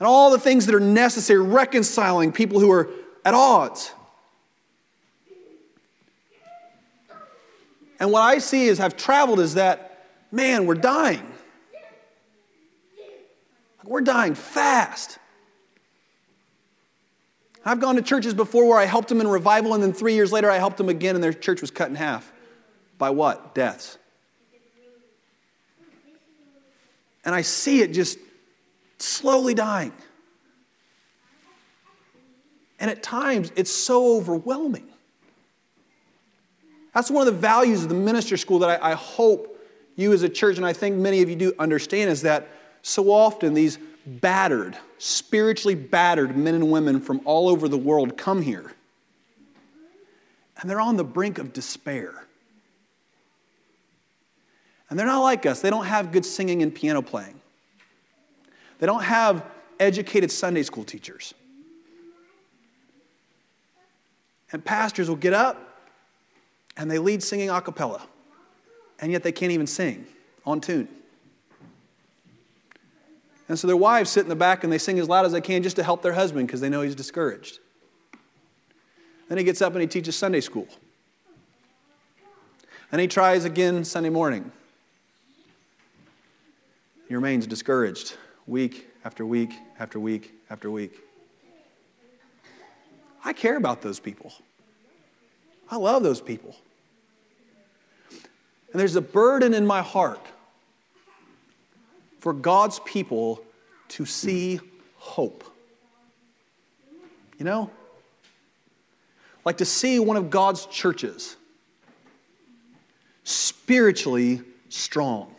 and 0.00 0.08
all 0.08 0.30
the 0.32 0.38
things 0.38 0.66
that 0.66 0.74
are 0.74 0.80
necessary, 0.80 1.40
reconciling 1.40 2.32
people 2.32 2.58
who 2.58 2.70
are 2.72 2.90
at 3.24 3.32
odds. 3.32 3.92
And 8.00 8.10
what 8.10 8.22
I 8.22 8.38
see 8.38 8.66
is, 8.66 8.80
I've 8.80 8.96
traveled, 8.96 9.38
is 9.38 9.54
that, 9.54 10.08
man, 10.32 10.66
we're 10.66 10.74
dying. 10.74 11.24
We're 13.86 14.00
dying 14.00 14.34
fast. 14.34 15.18
I've 17.64 17.80
gone 17.80 17.96
to 17.96 18.02
churches 18.02 18.34
before 18.34 18.68
where 18.68 18.78
I 18.78 18.84
helped 18.84 19.08
them 19.08 19.20
in 19.20 19.28
revival, 19.28 19.74
and 19.74 19.82
then 19.82 19.92
three 19.92 20.14
years 20.14 20.32
later 20.32 20.50
I 20.50 20.58
helped 20.58 20.76
them 20.76 20.88
again, 20.88 21.14
and 21.14 21.24
their 21.24 21.32
church 21.32 21.60
was 21.60 21.70
cut 21.70 21.88
in 21.88 21.94
half. 21.94 22.30
By 22.98 23.10
what? 23.10 23.54
Deaths. 23.54 23.98
And 27.24 27.34
I 27.34 27.40
see 27.40 27.80
it 27.80 27.92
just 27.92 28.18
slowly 28.98 29.54
dying. 29.54 29.92
And 32.78 32.90
at 32.90 33.02
times, 33.02 33.50
it's 33.56 33.72
so 33.72 34.16
overwhelming. 34.16 34.86
That's 36.92 37.10
one 37.10 37.26
of 37.26 37.32
the 37.32 37.40
values 37.40 37.82
of 37.82 37.88
the 37.88 37.94
minister 37.94 38.36
school 38.36 38.58
that 38.58 38.82
I, 38.82 38.90
I 38.90 38.94
hope 38.94 39.58
you 39.96 40.12
as 40.12 40.22
a 40.22 40.28
church, 40.28 40.58
and 40.58 40.66
I 40.66 40.74
think 40.74 40.96
many 40.96 41.22
of 41.22 41.30
you 41.30 41.36
do 41.36 41.54
understand, 41.58 42.10
is 42.10 42.22
that 42.22 42.48
so 42.86 43.10
often 43.10 43.54
these 43.54 43.78
battered, 44.06 44.76
spiritually 44.98 45.74
battered 45.74 46.36
men 46.36 46.54
and 46.54 46.70
women 46.70 47.00
from 47.00 47.22
all 47.24 47.48
over 47.48 47.66
the 47.66 47.78
world 47.78 48.18
come 48.18 48.42
here. 48.42 48.74
And 50.60 50.68
they're 50.68 50.82
on 50.82 50.98
the 50.98 51.04
brink 51.04 51.38
of 51.38 51.54
despair. 51.54 52.26
And 54.90 54.98
they're 54.98 55.06
not 55.06 55.22
like 55.22 55.46
us. 55.46 55.62
They 55.62 55.70
don't 55.70 55.86
have 55.86 56.12
good 56.12 56.26
singing 56.26 56.62
and 56.62 56.74
piano 56.74 57.00
playing. 57.00 57.40
They 58.80 58.86
don't 58.86 59.02
have 59.02 59.46
educated 59.80 60.30
Sunday 60.30 60.62
school 60.62 60.84
teachers. 60.84 61.32
And 64.52 64.62
pastors 64.62 65.08
will 65.08 65.16
get 65.16 65.32
up 65.32 65.88
and 66.76 66.90
they 66.90 66.98
lead 66.98 67.22
singing 67.22 67.48
a 67.48 67.62
cappella, 67.62 68.02
and 69.00 69.10
yet 69.10 69.22
they 69.22 69.32
can't 69.32 69.52
even 69.52 69.66
sing 69.66 70.06
on 70.44 70.60
tune. 70.60 70.86
And 73.48 73.58
so 73.58 73.66
their 73.66 73.76
wives 73.76 74.10
sit 74.10 74.22
in 74.22 74.28
the 74.28 74.36
back 74.36 74.64
and 74.64 74.72
they 74.72 74.78
sing 74.78 74.98
as 74.98 75.08
loud 75.08 75.26
as 75.26 75.32
they 75.32 75.40
can 75.40 75.62
just 75.62 75.76
to 75.76 75.82
help 75.82 76.02
their 76.02 76.14
husband 76.14 76.46
because 76.46 76.60
they 76.60 76.68
know 76.68 76.80
he's 76.80 76.94
discouraged. 76.94 77.58
Then 79.28 79.38
he 79.38 79.44
gets 79.44 79.60
up 79.60 79.72
and 79.72 79.82
he 79.82 79.86
teaches 79.86 80.16
Sunday 80.16 80.40
school. 80.40 80.66
And 82.90 83.00
he 83.00 83.06
tries 83.06 83.44
again 83.44 83.84
Sunday 83.84 84.10
morning. 84.10 84.50
He 87.08 87.14
remains 87.14 87.46
discouraged 87.46 88.16
week 88.46 88.88
after 89.04 89.26
week 89.26 89.52
after 89.78 89.98
week 89.98 90.32
after 90.48 90.70
week. 90.70 90.98
I 93.24 93.32
care 93.32 93.56
about 93.56 93.82
those 93.82 93.98
people. 93.98 94.32
I 95.70 95.76
love 95.76 96.02
those 96.02 96.20
people. 96.20 96.56
And 98.10 98.80
there's 98.80 98.96
a 98.96 99.00
burden 99.00 99.54
in 99.54 99.66
my 99.66 99.82
heart 99.82 100.20
for 102.24 102.32
God's 102.32 102.78
people 102.86 103.44
to 103.88 104.06
see 104.06 104.58
hope. 104.96 105.44
You 107.38 107.44
know? 107.44 107.70
Like 109.44 109.58
to 109.58 109.66
see 109.66 109.98
one 109.98 110.16
of 110.16 110.30
God's 110.30 110.64
churches 110.64 111.36
spiritually 113.24 114.40
strong. 114.70 115.34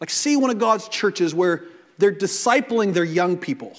Like, 0.00 0.10
see 0.10 0.36
one 0.36 0.50
of 0.50 0.58
God's 0.58 0.88
churches 0.88 1.32
where 1.32 1.62
they're 1.98 2.10
discipling 2.10 2.92
their 2.92 3.04
young 3.04 3.36
people 3.36 3.78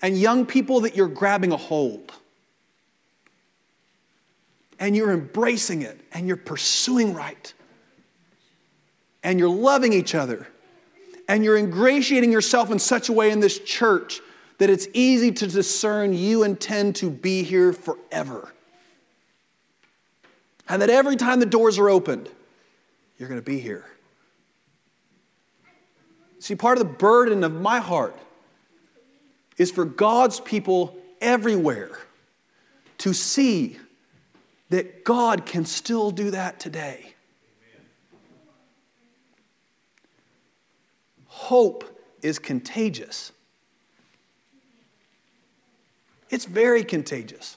and 0.00 0.16
young 0.16 0.46
people 0.46 0.82
that 0.82 0.94
you're 0.94 1.08
grabbing 1.08 1.50
a 1.50 1.56
hold 1.56 2.12
and 4.78 4.96
you're 4.96 5.12
embracing 5.12 5.82
it 5.82 6.00
and 6.12 6.26
you're 6.26 6.36
pursuing 6.36 7.14
right 7.14 7.52
and 9.22 9.38
you're 9.38 9.48
loving 9.48 9.92
each 9.92 10.14
other 10.14 10.46
and 11.28 11.44
you're 11.44 11.56
ingratiating 11.56 12.30
yourself 12.30 12.70
in 12.70 12.78
such 12.78 13.08
a 13.08 13.12
way 13.12 13.30
in 13.30 13.40
this 13.40 13.58
church 13.58 14.20
that 14.58 14.70
it's 14.70 14.88
easy 14.94 15.32
to 15.32 15.46
discern 15.46 16.14
you 16.14 16.42
intend 16.42 16.96
to 16.96 17.10
be 17.10 17.42
here 17.42 17.72
forever. 17.72 18.52
And 20.68 20.82
that 20.82 20.90
every 20.90 21.16
time 21.16 21.40
the 21.40 21.46
doors 21.46 21.78
are 21.78 21.90
opened, 21.90 22.28
you're 23.18 23.28
going 23.28 23.40
to 23.40 23.44
be 23.44 23.60
here. 23.60 23.84
See, 26.38 26.54
part 26.54 26.78
of 26.78 26.86
the 26.86 26.92
burden 26.92 27.44
of 27.44 27.52
my 27.52 27.80
heart 27.80 28.16
is 29.58 29.70
for 29.70 29.84
God's 29.84 30.40
people 30.40 30.96
everywhere 31.20 31.98
to 32.98 33.12
see 33.12 33.78
that 34.70 35.04
God 35.04 35.46
can 35.46 35.64
still 35.64 36.10
do 36.10 36.30
that 36.30 36.58
today. 36.58 37.14
Hope 41.26 41.84
is 42.22 42.38
contagious. 42.38 43.32
It's 46.30 46.44
very 46.44 46.82
contagious. 46.82 47.56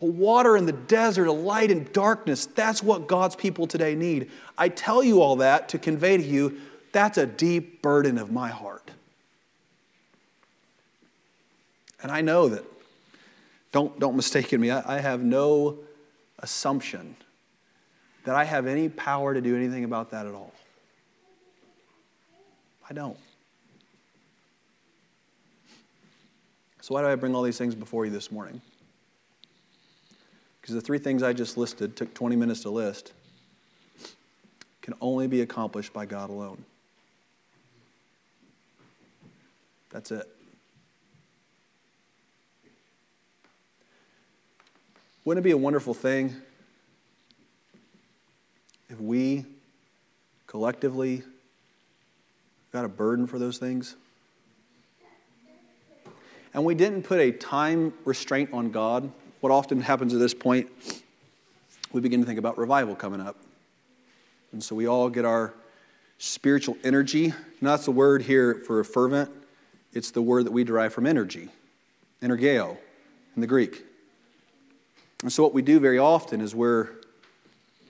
Water 0.00 0.56
in 0.56 0.66
the 0.66 0.72
desert, 0.72 1.26
a 1.26 1.32
light 1.32 1.70
in 1.70 1.88
darkness, 1.92 2.46
that's 2.46 2.82
what 2.82 3.06
God's 3.06 3.36
people 3.36 3.68
today 3.68 3.94
need. 3.94 4.32
I 4.58 4.68
tell 4.68 5.04
you 5.04 5.22
all 5.22 5.36
that 5.36 5.68
to 5.68 5.78
convey 5.78 6.16
to 6.16 6.22
you 6.22 6.60
that's 6.92 7.16
a 7.16 7.26
deep 7.26 7.82
burden 7.82 8.18
of 8.18 8.30
my 8.30 8.48
heart. 8.48 8.90
And 12.02 12.12
I 12.12 12.20
know 12.20 12.48
that, 12.48 12.64
don't, 13.72 13.98
don't 13.98 14.16
mistake 14.16 14.52
me, 14.52 14.70
I, 14.70 14.96
I 14.96 15.00
have 15.00 15.22
no 15.22 15.78
assumption 16.38 17.16
that 18.24 18.34
I 18.34 18.44
have 18.44 18.66
any 18.66 18.88
power 18.88 19.34
to 19.34 19.40
do 19.40 19.56
anything 19.56 19.84
about 19.84 20.10
that 20.10 20.26
at 20.26 20.34
all. 20.34 20.52
I 22.88 22.92
don't. 22.92 23.16
So, 26.82 26.94
why 26.94 27.02
do 27.02 27.08
I 27.08 27.14
bring 27.14 27.34
all 27.34 27.42
these 27.42 27.58
things 27.58 27.74
before 27.74 28.04
you 28.04 28.10
this 28.10 28.30
morning? 28.30 28.60
Because 30.60 30.74
the 30.74 30.80
three 30.80 30.98
things 30.98 31.22
I 31.22 31.32
just 31.32 31.56
listed 31.56 31.96
took 31.96 32.12
20 32.14 32.36
minutes 32.36 32.62
to 32.62 32.70
list 32.70 33.12
can 34.80 34.94
only 35.00 35.26
be 35.26 35.40
accomplished 35.40 35.92
by 35.92 36.06
God 36.06 36.28
alone. 36.28 36.64
That's 39.90 40.10
it. 40.10 40.31
Wouldn't 45.24 45.44
it 45.44 45.48
be 45.48 45.52
a 45.52 45.56
wonderful 45.56 45.94
thing 45.94 46.34
if 48.88 49.00
we 49.00 49.46
collectively 50.48 51.22
got 52.72 52.84
a 52.84 52.88
burden 52.88 53.28
for 53.28 53.38
those 53.38 53.58
things? 53.58 53.94
And 56.52 56.64
we 56.64 56.74
didn't 56.74 57.04
put 57.04 57.20
a 57.20 57.30
time 57.30 57.94
restraint 58.04 58.50
on 58.52 58.72
God. 58.72 59.12
What 59.40 59.52
often 59.52 59.80
happens 59.80 60.12
at 60.12 60.18
this 60.18 60.34
point, 60.34 60.68
we 61.92 62.00
begin 62.00 62.20
to 62.20 62.26
think 62.26 62.40
about 62.40 62.58
revival 62.58 62.96
coming 62.96 63.20
up. 63.20 63.36
And 64.50 64.62
so 64.62 64.74
we 64.74 64.86
all 64.86 65.08
get 65.08 65.24
our 65.24 65.54
spiritual 66.18 66.76
energy. 66.82 67.26
And 67.26 67.34
that's 67.60 67.84
the 67.84 67.92
word 67.92 68.22
here 68.22 68.56
for 68.56 68.82
fervent. 68.82 69.30
It's 69.92 70.10
the 70.10 70.20
word 70.20 70.46
that 70.46 70.52
we 70.52 70.64
derive 70.64 70.92
from 70.92 71.06
energy, 71.06 71.48
energeo 72.20 72.76
in 73.36 73.40
the 73.40 73.46
Greek. 73.46 73.84
And 75.22 75.32
so 75.32 75.42
what 75.42 75.54
we 75.54 75.62
do 75.62 75.80
very 75.80 75.98
often 75.98 76.40
is 76.40 76.54
we're 76.54 76.90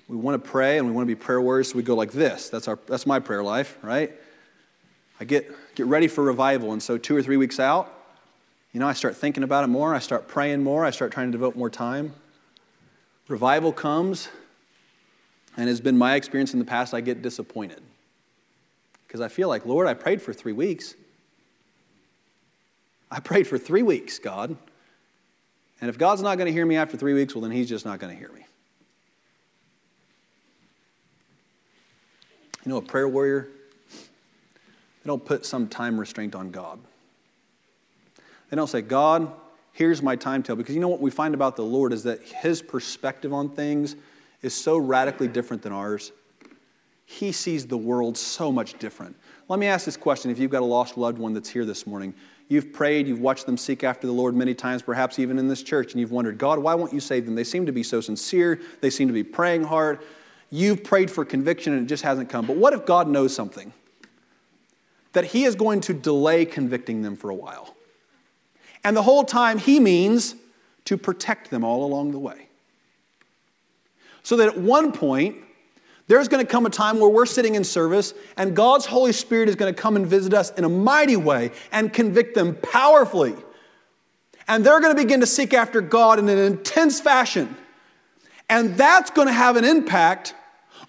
we 0.09 0.17
want 0.17 0.43
to 0.43 0.51
pray 0.51 0.77
and 0.77 0.87
we 0.87 0.93
want 0.93 1.09
to 1.09 1.15
be 1.15 1.19
prayer 1.19 1.41
warriors, 1.41 1.71
so 1.71 1.77
we 1.77 1.83
go 1.83 1.95
like 1.95 2.13
this. 2.13 2.51
That's 2.51 2.69
our 2.69 2.79
that's 2.87 3.07
my 3.07 3.19
prayer 3.19 3.43
life, 3.43 3.79
right? 3.83 4.13
I 5.19 5.25
get 5.25 5.51
get 5.75 5.87
ready 5.87 6.09
for 6.09 6.23
revival, 6.23 6.73
and 6.73 6.83
so 6.83 6.99
two 6.99 7.17
or 7.17 7.23
three 7.23 7.39
weeks 7.39 7.59
out, 7.59 7.93
you 8.73 8.81
know, 8.81 8.87
I 8.87 8.93
start 8.93 9.17
thinking 9.17 9.43
about 9.43 9.65
it 9.65 9.69
more, 9.69 9.95
I 9.95 9.99
start 9.99 10.29
praying 10.29 10.63
more, 10.63 10.85
I 10.85 10.91
start 10.91 11.13
trying 11.13 11.29
to 11.29 11.33
devote 11.33 11.57
more 11.57 11.71
time. 11.71 12.15
Revival 13.29 13.73
comes, 13.73 14.29
and 15.57 15.71
it's 15.71 15.81
been 15.81 15.97
my 15.97 16.17
experience 16.17 16.53
in 16.53 16.59
the 16.59 16.65
past, 16.65 16.93
I 16.93 17.01
get 17.01 17.23
disappointed. 17.23 17.81
Because 19.07 19.21
I 19.21 19.29
feel 19.29 19.49
like, 19.49 19.67
Lord, 19.67 19.87
I 19.87 19.95
prayed 19.95 20.21
for 20.21 20.33
three 20.33 20.53
weeks. 20.53 20.95
I 23.11 23.21
prayed 23.21 23.47
for 23.47 23.59
three 23.59 23.83
weeks, 23.83 24.19
God. 24.19 24.57
And 25.83 25.89
if 25.89 25.99
God's 25.99 26.23
not 26.23 26.39
going 26.39 26.47
to 26.47 26.53
hear 26.53 26.65
me 26.65 26.77
after 26.77 26.97
three 26.97 27.13
weeks, 27.13 27.35
well, 27.35 27.43
then 27.43 27.51
He's 27.51 27.69
just 27.69 27.85
not 27.85 27.99
going 27.99 28.15
to 28.15 28.19
hear 28.19 28.33
me. 28.33 28.47
You 32.65 32.71
know, 32.71 32.77
a 32.77 32.83
prayer 32.83 33.09
warrior, 33.09 33.49
they 33.91 35.09
don't 35.09 35.25
put 35.25 35.45
some 35.45 35.67
time 35.67 35.99
restraint 35.99 36.37
on 36.37 36.53
God. 36.53 36.79
They 38.49 38.57
don't 38.57 38.69
say, 38.69 38.81
God, 38.81 39.33
here's 39.73 40.01
my 40.03 40.15
timetable. 40.15 40.59
Because 40.59 40.77
you 40.77 40.81
know 40.81 40.89
what 40.89 41.01
we 41.01 41.11
find 41.11 41.35
about 41.35 41.57
the 41.57 41.65
Lord 41.65 41.93
is 41.93 42.05
that 42.05 42.23
His 42.23 42.63
perspective 42.63 43.33
on 43.33 43.49
things 43.49 43.97
is 44.41 44.55
so 44.55 44.79
radically 44.79 45.27
different 45.27 45.65
than 45.65 45.73
ours. 45.73 46.13
He 47.07 47.33
sees 47.33 47.67
the 47.67 47.77
world 47.77 48.17
so 48.17 48.53
much 48.53 48.79
different. 48.79 49.17
Let 49.49 49.59
me 49.59 49.67
ask 49.67 49.85
this 49.85 49.97
question 49.97 50.31
if 50.31 50.39
you've 50.39 50.53
got 50.53 50.63
a 50.63 50.65
lost 50.65 50.97
loved 50.97 51.19
one 51.19 51.35
that's 51.35 51.49
here 51.49 51.65
this 51.65 51.89
morning. 51.89 52.15
You've 52.53 52.71
prayed, 52.71 53.09
you've 53.09 53.19
watched 53.19 53.47
them 53.47 53.57
seek 53.57 53.83
after 53.83 54.07
the 54.07 54.13
Lord 54.13 54.37
many 54.37 54.53
times, 54.53 54.83
perhaps 54.83 55.19
even 55.19 55.39
in 55.39 55.49
this 55.49 55.63
church, 55.63 55.93
and 55.93 56.01
you've 56.03 56.11
wondered, 56.13 56.37
God, 56.37 56.59
why 56.59 56.75
won't 56.75 56.93
you 56.93 57.01
save 57.01 57.25
them? 57.25 57.35
They 57.35 57.45
seem 57.45 57.65
to 57.65 57.73
be 57.73 57.83
so 57.83 58.03
sincere, 58.03 58.61
they 58.83 58.91
seem 58.91 59.09
to 59.09 59.15
be 59.15 59.25
praying 59.25 59.65
hard. 59.65 60.01
You've 60.51 60.85
prayed 60.85 61.11
for 61.11 61.25
conviction 61.25 61.73
and 61.73 61.85
it 61.85 61.87
just 61.87 62.03
hasn't 62.03 62.29
come. 62.29 62.47
But 62.47 62.57
what 62.57 62.75
if 62.75 62.85
God 62.85 63.09
knows 63.09 63.35
something? 63.35 63.73
That 65.15 65.25
He 65.25 65.45
is 65.45 65.55
going 65.55 65.81
to 65.81 65.95
delay 65.95 66.45
convicting 66.45 67.01
them 67.01 67.17
for 67.17 67.31
a 67.31 67.35
while. 67.35 67.75
And 68.85 68.95
the 68.95 69.03
whole 69.03 69.25
time 69.25 69.57
He 69.57 69.81
means 69.81 70.35
to 70.85 70.99
protect 70.99 71.49
them 71.49 71.65
all 71.65 71.87
along 71.87 72.11
the 72.11 72.19
way. 72.19 72.49
So 74.23 74.37
that 74.37 74.49
at 74.49 74.59
one 74.59 74.93
point, 74.93 75.39
there's 76.13 76.29
going 76.29 76.45
to 76.45 76.53
come 76.53 76.67
a 76.67 76.71
time 76.71 77.01
where 77.01 77.09
we're 77.09 77.25
sitting 77.25 77.55
in 77.55 77.65
service 77.65 78.13
and 78.37 78.55
God's 78.55 78.85
Holy 78.85 79.13
Spirit 79.15 79.49
is 79.49 79.57
going 79.57 79.75
to 79.75 79.81
come 79.81 79.97
and 79.97 80.07
visit 80.07 80.35
us 80.35 80.51
in 80.51 80.65
a 80.65 80.69
mighty 80.69 81.17
way 81.17 81.53
and 81.73 81.91
convict 81.91 82.35
them 82.35 82.55
powerfully. 82.57 83.35
And 84.47 84.63
they're 84.63 84.83
going 84.83 84.95
to 84.95 85.03
begin 85.03 85.21
to 85.21 85.27
seek 85.27 85.55
after 85.55 85.81
God 85.81 86.19
in 86.19 86.29
an 86.29 86.37
intense 86.37 87.01
fashion. 87.01 87.57
And 88.51 88.77
that's 88.77 89.11
going 89.11 89.27
to 89.27 89.33
have 89.33 89.57
an 89.57 89.65
impact 89.65 90.35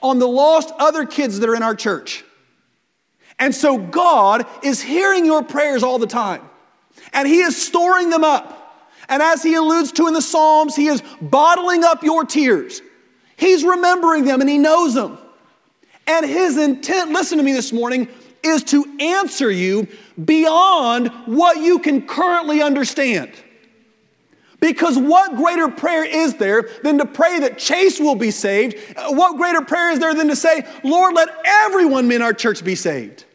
on 0.02 0.20
the 0.20 0.28
lost 0.28 0.74
other 0.78 1.06
kids 1.06 1.40
that 1.40 1.48
are 1.48 1.56
in 1.56 1.64
our 1.64 1.76
church. 1.76 2.26
And 3.40 3.56
so 3.56 3.78
God 3.78 4.46
is 4.62 4.82
hearing 4.82 5.26
your 5.26 5.42
prayers 5.42 5.84
all 5.84 6.00
the 6.00 6.06
time, 6.06 6.42
and 7.14 7.30
He 7.30 7.40
is 7.40 7.56
storing 7.56 8.10
them 8.10 8.26
up. 8.26 8.92
And 9.08 9.24
as 9.24 9.42
He 9.42 9.54
alludes 9.54 9.94
to 9.94 10.08
in 10.08 10.14
the 10.14 10.22
Psalms, 10.22 10.76
He 10.76 10.88
is 10.88 11.02
bottling 11.22 11.86
up 11.86 12.04
your 12.04 12.26
tears. 12.26 12.82
He's 13.38 13.64
remembering 13.64 14.26
them 14.26 14.42
and 14.42 14.50
he 14.50 14.58
knows 14.58 14.94
them. 14.94 15.18
And 16.08 16.26
his 16.26 16.58
intent, 16.58 17.12
listen 17.12 17.38
to 17.38 17.44
me 17.44 17.54
this 17.54 17.72
morning, 17.72 18.08
is 18.44 18.64
to 18.66 18.86
answer 19.00 19.50
you 19.50 19.88
beyond 20.24 21.08
what 21.26 21.58
you 21.58 21.80
can 21.80 22.06
currently 22.06 22.62
understand. 22.62 23.32
Because 24.60 24.98
what 24.98 25.36
greater 25.36 25.68
prayer 25.68 26.06
is 26.06 26.36
there 26.36 26.70
than 26.84 26.98
to 27.00 27.06
pray 27.06 27.40
that 27.40 27.58
Chase 27.58 28.00
will 28.00 28.16
be 28.16 28.32
saved? 28.32 28.78
What 28.98 29.38
greater 29.38 29.62
prayer 29.62 29.92
is 29.92 30.00
there 30.00 30.14
than 30.14 30.30
to 30.30 30.36
say, 30.36 30.66
Lord, 30.84 31.16
let 31.16 31.30
everyone 31.46 32.10
in 32.12 32.22
our 32.22 32.34
church 32.34 32.64
be 32.64 32.76
saved? 32.76 33.26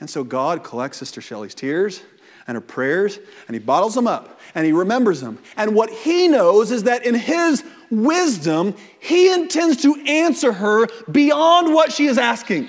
And 0.00 0.08
so 0.08 0.22
God 0.22 0.62
collects 0.62 0.98
Sister 0.98 1.20
Shelley's 1.20 1.54
tears 1.54 2.00
and 2.48 2.54
her 2.56 2.60
prayers, 2.60 3.20
and 3.46 3.54
he 3.54 3.60
bottles 3.60 3.94
them 3.94 4.08
up 4.08 4.40
and 4.54 4.66
he 4.66 4.72
remembers 4.72 5.20
them. 5.20 5.38
And 5.56 5.74
what 5.74 5.90
he 5.90 6.26
knows 6.26 6.70
is 6.70 6.84
that 6.84 7.04
in 7.04 7.14
his 7.14 7.62
wisdom, 7.90 8.74
he 8.98 9.30
intends 9.32 9.82
to 9.82 9.94
answer 10.06 10.52
her 10.52 10.88
beyond 11.10 11.72
what 11.72 11.92
she 11.92 12.06
is 12.06 12.18
asking. 12.18 12.68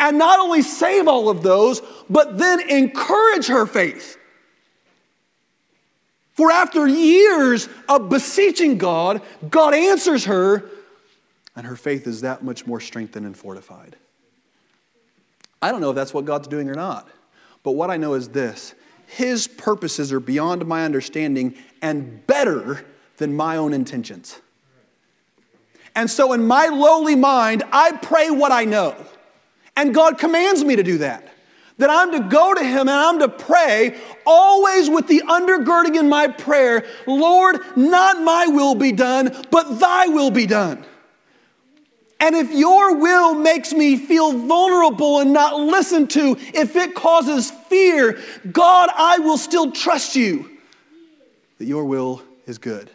And 0.00 0.18
not 0.18 0.40
only 0.40 0.62
save 0.62 1.06
all 1.06 1.28
of 1.28 1.42
those, 1.42 1.82
but 2.10 2.38
then 2.38 2.68
encourage 2.68 3.46
her 3.46 3.66
faith. 3.66 4.18
For 6.32 6.50
after 6.50 6.88
years 6.88 7.68
of 7.88 8.08
beseeching 8.08 8.76
God, 8.76 9.22
God 9.48 9.72
answers 9.72 10.24
her, 10.24 10.64
and 11.54 11.64
her 11.66 11.76
faith 11.76 12.08
is 12.08 12.22
that 12.22 12.42
much 12.42 12.66
more 12.66 12.80
strengthened 12.80 13.24
and 13.24 13.36
fortified. 13.36 13.94
I 15.62 15.70
don't 15.70 15.80
know 15.80 15.90
if 15.90 15.96
that's 15.96 16.12
what 16.12 16.24
God's 16.24 16.48
doing 16.48 16.68
or 16.68 16.74
not, 16.74 17.08
but 17.64 17.72
what 17.72 17.90
I 17.90 17.96
know 17.96 18.14
is 18.14 18.28
this 18.28 18.74
His 19.06 19.48
purposes 19.48 20.12
are 20.12 20.20
beyond 20.20 20.64
my 20.66 20.84
understanding 20.84 21.56
and 21.82 22.24
better 22.28 22.84
than 23.16 23.34
my 23.34 23.56
own 23.56 23.72
intentions. 23.72 24.40
And 25.96 26.08
so, 26.08 26.32
in 26.32 26.46
my 26.46 26.68
lowly 26.68 27.16
mind, 27.16 27.64
I 27.72 27.92
pray 27.92 28.30
what 28.30 28.52
I 28.52 28.64
know. 28.64 28.94
And 29.76 29.92
God 29.92 30.18
commands 30.18 30.62
me 30.62 30.76
to 30.76 30.84
do 30.84 30.98
that. 30.98 31.28
That 31.78 31.90
I'm 31.90 32.12
to 32.12 32.20
go 32.20 32.54
to 32.54 32.62
Him 32.62 32.80
and 32.82 32.90
I'm 32.90 33.18
to 33.18 33.28
pray, 33.28 33.98
always 34.24 34.88
with 34.88 35.08
the 35.08 35.22
undergirding 35.26 35.98
in 35.98 36.08
my 36.08 36.28
prayer 36.28 36.86
Lord, 37.06 37.58
not 37.76 38.22
my 38.22 38.46
will 38.46 38.76
be 38.76 38.92
done, 38.92 39.34
but 39.50 39.80
Thy 39.80 40.06
will 40.06 40.30
be 40.30 40.46
done. 40.46 40.84
And 42.24 42.34
if 42.34 42.50
your 42.52 42.96
will 42.96 43.34
makes 43.34 43.74
me 43.74 43.98
feel 43.98 44.32
vulnerable 44.32 45.20
and 45.20 45.34
not 45.34 45.60
listened 45.60 46.08
to, 46.12 46.38
if 46.54 46.74
it 46.74 46.94
causes 46.94 47.50
fear, 47.50 48.18
God, 48.50 48.88
I 48.96 49.18
will 49.18 49.36
still 49.36 49.72
trust 49.72 50.16
you 50.16 50.48
that 51.58 51.66
your 51.66 51.84
will 51.84 52.22
is 52.46 52.56
good. 52.56 52.88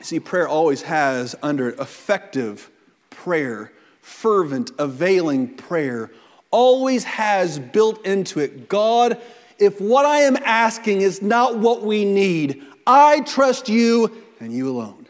See, 0.00 0.20
prayer 0.20 0.46
always 0.46 0.82
has 0.82 1.34
under 1.42 1.70
effective 1.70 2.70
prayer, 3.10 3.72
fervent, 4.00 4.70
availing 4.78 5.56
prayer, 5.56 6.12
always 6.52 7.02
has 7.02 7.58
built 7.58 8.06
into 8.06 8.38
it 8.38 8.68
God, 8.68 9.20
if 9.58 9.80
what 9.80 10.06
I 10.06 10.20
am 10.20 10.36
asking 10.36 11.00
is 11.00 11.20
not 11.20 11.58
what 11.58 11.82
we 11.82 12.04
need, 12.04 12.62
I 12.86 13.22
trust 13.22 13.68
you 13.68 14.22
and 14.38 14.52
you 14.52 14.70
alone. 14.70 15.03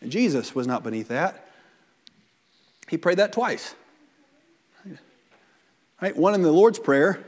And 0.00 0.10
Jesus 0.10 0.54
was 0.54 0.66
not 0.66 0.82
beneath 0.82 1.08
that. 1.08 1.48
He 2.88 2.96
prayed 2.96 3.18
that 3.18 3.32
twice. 3.32 3.74
Right? 6.00 6.16
One 6.16 6.34
in 6.34 6.42
the 6.42 6.50
Lord's 6.50 6.78
Prayer, 6.78 7.22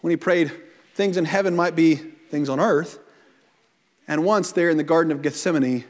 when 0.00 0.10
he 0.10 0.16
prayed, 0.16 0.52
things 0.94 1.16
in 1.16 1.24
heaven 1.24 1.54
might 1.54 1.76
be 1.76 1.94
things 1.94 2.48
on 2.48 2.58
earth. 2.60 2.98
And 4.08 4.24
once 4.24 4.52
there 4.52 4.70
in 4.70 4.76
the 4.76 4.82
Garden 4.82 5.12
of 5.12 5.22
Gethsemane, 5.22 5.84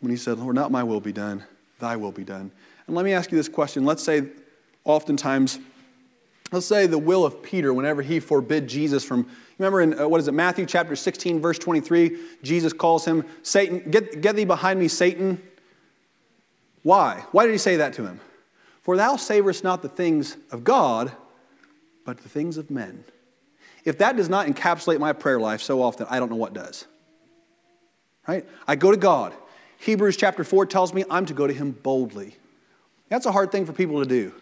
when 0.00 0.10
he 0.10 0.16
said, 0.16 0.38
Lord, 0.38 0.54
not 0.54 0.70
my 0.70 0.84
will 0.84 1.00
be 1.00 1.12
done, 1.12 1.44
thy 1.80 1.96
will 1.96 2.12
be 2.12 2.24
done. 2.24 2.50
And 2.86 2.94
let 2.94 3.04
me 3.04 3.12
ask 3.12 3.32
you 3.32 3.36
this 3.36 3.48
question. 3.48 3.84
Let's 3.84 4.02
say, 4.02 4.24
oftentimes, 4.84 5.58
let's 6.54 6.66
say 6.66 6.86
the 6.86 6.98
will 6.98 7.24
of 7.24 7.42
Peter, 7.42 7.74
whenever 7.74 8.02
he 8.02 8.20
forbid 8.20 8.68
Jesus 8.68 9.04
from, 9.04 9.28
remember 9.58 9.80
in, 9.80 9.98
uh, 9.98 10.08
what 10.08 10.20
is 10.20 10.28
it, 10.28 10.32
Matthew 10.32 10.66
chapter 10.66 10.96
16, 10.96 11.40
verse 11.40 11.58
23, 11.58 12.16
Jesus 12.42 12.72
calls 12.72 13.04
him, 13.04 13.24
Satan, 13.42 13.90
get, 13.90 14.20
get 14.20 14.36
thee 14.36 14.44
behind 14.44 14.80
me, 14.80 14.88
Satan. 14.88 15.42
Why? 16.82 17.24
Why 17.32 17.44
did 17.44 17.52
he 17.52 17.58
say 17.58 17.76
that 17.76 17.92
to 17.94 18.06
him? 18.06 18.20
For 18.82 18.96
thou 18.96 19.16
savorest 19.16 19.64
not 19.64 19.82
the 19.82 19.88
things 19.88 20.36
of 20.50 20.64
God, 20.64 21.12
but 22.04 22.18
the 22.18 22.28
things 22.28 22.56
of 22.56 22.70
men. 22.70 23.04
If 23.84 23.98
that 23.98 24.16
does 24.16 24.28
not 24.28 24.46
encapsulate 24.46 24.98
my 24.98 25.12
prayer 25.12 25.40
life 25.40 25.60
so 25.60 25.82
often, 25.82 26.06
I 26.08 26.18
don't 26.18 26.30
know 26.30 26.36
what 26.36 26.54
does 26.54 26.86
right? 28.26 28.46
I 28.66 28.76
go 28.76 28.90
to 28.90 28.96
God. 28.96 29.34
Hebrews 29.78 30.16
chapter 30.16 30.44
4 30.44 30.66
tells 30.66 30.94
me 30.94 31.04
I'm 31.10 31.26
to 31.26 31.34
go 31.34 31.46
to 31.46 31.52
Him 31.52 31.72
boldly. 31.72 32.36
That's 33.08 33.26
a 33.26 33.32
hard 33.32 33.52
thing 33.52 33.66
for 33.66 33.72
people 33.72 34.02
to 34.02 34.08
do. 34.08 34.32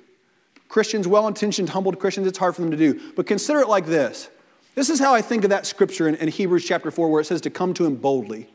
Christians, 0.72 1.06
well 1.06 1.28
intentioned, 1.28 1.68
humbled 1.68 1.98
Christians, 1.98 2.26
it's 2.26 2.38
hard 2.38 2.54
for 2.54 2.62
them 2.62 2.70
to 2.70 2.78
do. 2.78 2.98
But 3.14 3.26
consider 3.26 3.60
it 3.60 3.68
like 3.68 3.84
this 3.84 4.30
this 4.74 4.88
is 4.88 4.98
how 4.98 5.14
I 5.14 5.20
think 5.20 5.44
of 5.44 5.50
that 5.50 5.66
scripture 5.66 6.08
in, 6.08 6.14
in 6.14 6.28
Hebrews 6.28 6.64
chapter 6.64 6.90
4 6.90 7.10
where 7.10 7.20
it 7.20 7.26
says 7.26 7.42
to 7.42 7.50
come 7.50 7.74
to 7.74 7.84
Him 7.84 7.96
boldly. 7.96 8.48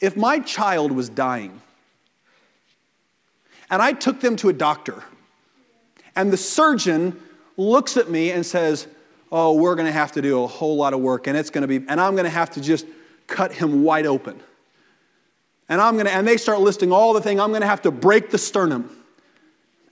If 0.00 0.16
my 0.16 0.38
child 0.38 0.92
was 0.92 1.08
dying 1.08 1.60
and 3.68 3.82
I 3.82 3.92
took 3.92 4.20
them 4.20 4.36
to 4.36 4.50
a 4.50 4.52
doctor 4.52 5.02
and 6.14 6.32
the 6.32 6.36
surgeon 6.36 7.20
looks 7.56 7.96
at 7.96 8.08
me 8.08 8.30
and 8.30 8.46
says, 8.46 8.86
Oh, 9.32 9.54
we're 9.54 9.74
going 9.74 9.86
to 9.86 9.92
have 9.92 10.12
to 10.12 10.22
do 10.22 10.44
a 10.44 10.46
whole 10.46 10.76
lot 10.76 10.94
of 10.94 11.00
work 11.00 11.26
and 11.26 11.36
it's 11.36 11.50
going 11.50 11.62
to 11.62 11.68
be, 11.68 11.84
and 11.88 12.00
I'm 12.00 12.12
going 12.12 12.24
to 12.24 12.30
have 12.30 12.50
to 12.50 12.60
just 12.60 12.86
cut 13.26 13.50
him 13.50 13.82
wide 13.82 14.06
open. 14.06 14.40
And 15.68 15.80
I'm 15.80 15.96
gonna, 15.96 16.10
and 16.10 16.28
they 16.28 16.36
start 16.36 16.60
listing 16.60 16.92
all 16.92 17.14
the 17.14 17.20
things. 17.20 17.40
I'm 17.40 17.50
gonna 17.50 17.66
have 17.66 17.82
to 17.82 17.90
break 17.90 18.30
the 18.30 18.36
sternum. 18.36 18.94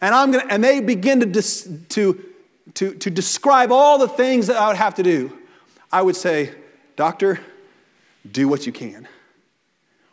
And 0.00 0.14
I'm 0.14 0.30
gonna, 0.30 0.46
and 0.48 0.62
they 0.64 0.80
begin 0.80 1.20
to, 1.20 1.26
dis, 1.26 1.68
to, 1.90 2.24
to, 2.74 2.94
to 2.94 3.10
describe 3.10 3.70
all 3.70 3.98
the 3.98 4.08
things 4.08 4.46
that 4.46 4.56
I 4.56 4.68
would 4.68 4.76
have 4.76 4.94
to 4.96 5.02
do. 5.02 5.36
I 5.92 6.02
would 6.02 6.16
say, 6.16 6.54
Doctor, 6.96 7.40
do 8.30 8.48
what 8.48 8.66
you 8.66 8.72
can. 8.72 9.08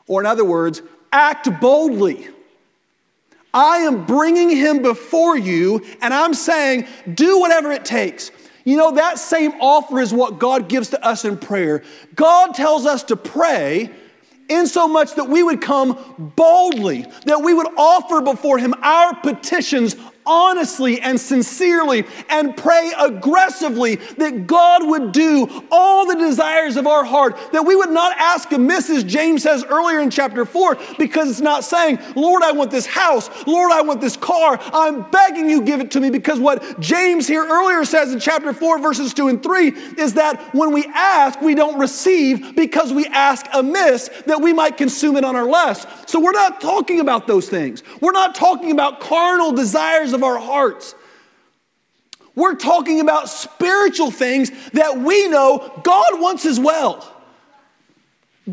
Or 0.08 0.22
in 0.22 0.26
other 0.26 0.46
words, 0.46 0.82
act 1.12 1.50
boldly. 1.60 2.28
I 3.54 3.80
am 3.80 4.06
bringing 4.06 4.50
him 4.50 4.82
before 4.82 5.38
you, 5.38 5.86
and 6.02 6.14
I'm 6.14 6.34
saying, 6.34 6.88
do 7.14 7.40
whatever 7.40 7.72
it 7.72 7.86
takes. 7.86 8.32
You 8.66 8.78
know, 8.78 8.92
that 8.92 9.18
same 9.18 9.54
offer 9.62 10.00
is 10.02 10.14
what 10.14 10.40
God 10.40 10.68
gives 10.68 10.90
to 10.90 11.04
us 11.06 11.24
in 11.24 11.38
prayer. 11.38 11.84
God 12.16 12.54
tells 12.54 12.86
us 12.86 13.04
to 13.04 13.16
pray 13.16 13.92
in 14.50 14.68
so 14.68 14.88
much 14.88 15.16
that 15.16 15.30
we 15.30 15.44
would 15.44 15.62
come 15.62 16.34
boldly, 16.36 17.06
that 17.26 17.42
we 17.42 17.54
would 17.54 17.68
offer 17.78 18.22
before 18.22 18.58
Him 18.58 18.74
our 18.82 19.16
petitions 19.16 19.96
honestly 20.28 21.02
and 21.02 21.20
sincerely 21.20 22.06
and 22.30 22.56
pray 22.56 22.92
aggressively 23.00 23.96
that 23.96 24.46
God 24.46 24.88
would 24.88 25.12
do 25.12 25.64
all 25.72 26.06
the 26.06 26.16
desires 26.16 26.76
of 26.78 26.86
our 26.86 27.04
heart, 27.04 27.38
that 27.54 27.66
we 27.66 27.76
would 27.76 27.90
not 27.90 28.16
ask 28.18 28.52
amiss, 28.52 28.90
as 28.90 29.04
James 29.04 29.44
says 29.44 29.64
earlier 29.64 30.00
in 30.00 30.10
chapter 30.10 30.46
4, 30.46 30.78
because 31.00 31.30
it's 31.30 31.42
not 31.42 31.64
saying, 31.64 32.00
Lord, 32.16 32.44
I 32.44 32.52
want 32.52 32.72
this 32.72 32.86
house, 32.86 33.30
Lord, 33.48 33.72
I 33.72 33.82
want 33.82 34.02
this 34.02 34.18
car. 34.18 34.60
I'm 34.74 35.10
begging 35.10 35.50
you, 35.50 35.62
give 35.62 35.80
it 35.80 35.92
to 35.92 36.00
me, 36.00 36.10
because 36.10 36.40
what 36.40 36.80
James 36.80 37.28
here 37.28 37.46
earlier 37.46 37.86
says 37.86 38.14
in 38.14 38.20
chapter 38.20 38.54
4, 38.54 38.80
verses 38.80 39.14
2 39.14 39.30
and 39.30 39.42
3 39.42 39.68
is 39.98 40.14
that 40.16 40.54
when 40.54 40.74
we 40.74 40.86
ask, 40.94 41.42
we 41.42 41.56
don't 41.56 41.80
receive 41.80 42.56
because 42.56 42.92
we 42.92 43.06
ask 43.08 43.46
amiss 43.54 44.10
that 44.26 44.42
we 44.42 44.54
might 44.54 44.78
consume 44.78 45.16
it 45.16 45.24
on 45.24 45.36
our 45.36 45.48
lust. 45.48 45.88
So 46.10 46.20
we're 46.20 46.32
not 46.32 46.60
talking 46.60 47.00
about 47.00 47.28
those 47.28 47.50
things. 47.50 47.84
We're 48.02 48.12
not 48.12 48.36
talking 48.36 48.72
about 48.72 49.00
carnal 49.00 49.52
desires 49.52 50.14
of 50.18 50.24
our 50.24 50.38
hearts. 50.38 50.96
We're 52.36 52.56
talking 52.56 53.00
about 53.00 53.30
spiritual 53.30 54.12
things 54.12 54.52
that 54.72 54.98
we 54.98 55.28
know 55.28 55.82
God 55.84 56.20
wants 56.20 56.46
as 56.46 56.60
well. 56.60 57.14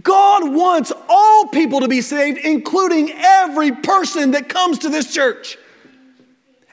God 0.02 0.52
wants 0.52 0.92
all 1.08 1.48
people 1.48 1.80
to 1.80 1.88
be 1.88 2.00
saved, 2.00 2.38
including 2.38 3.12
every 3.12 3.72
person 3.72 4.30
that 4.32 4.48
comes 4.48 4.78
to 4.80 4.88
this 4.88 5.12
church. 5.12 5.58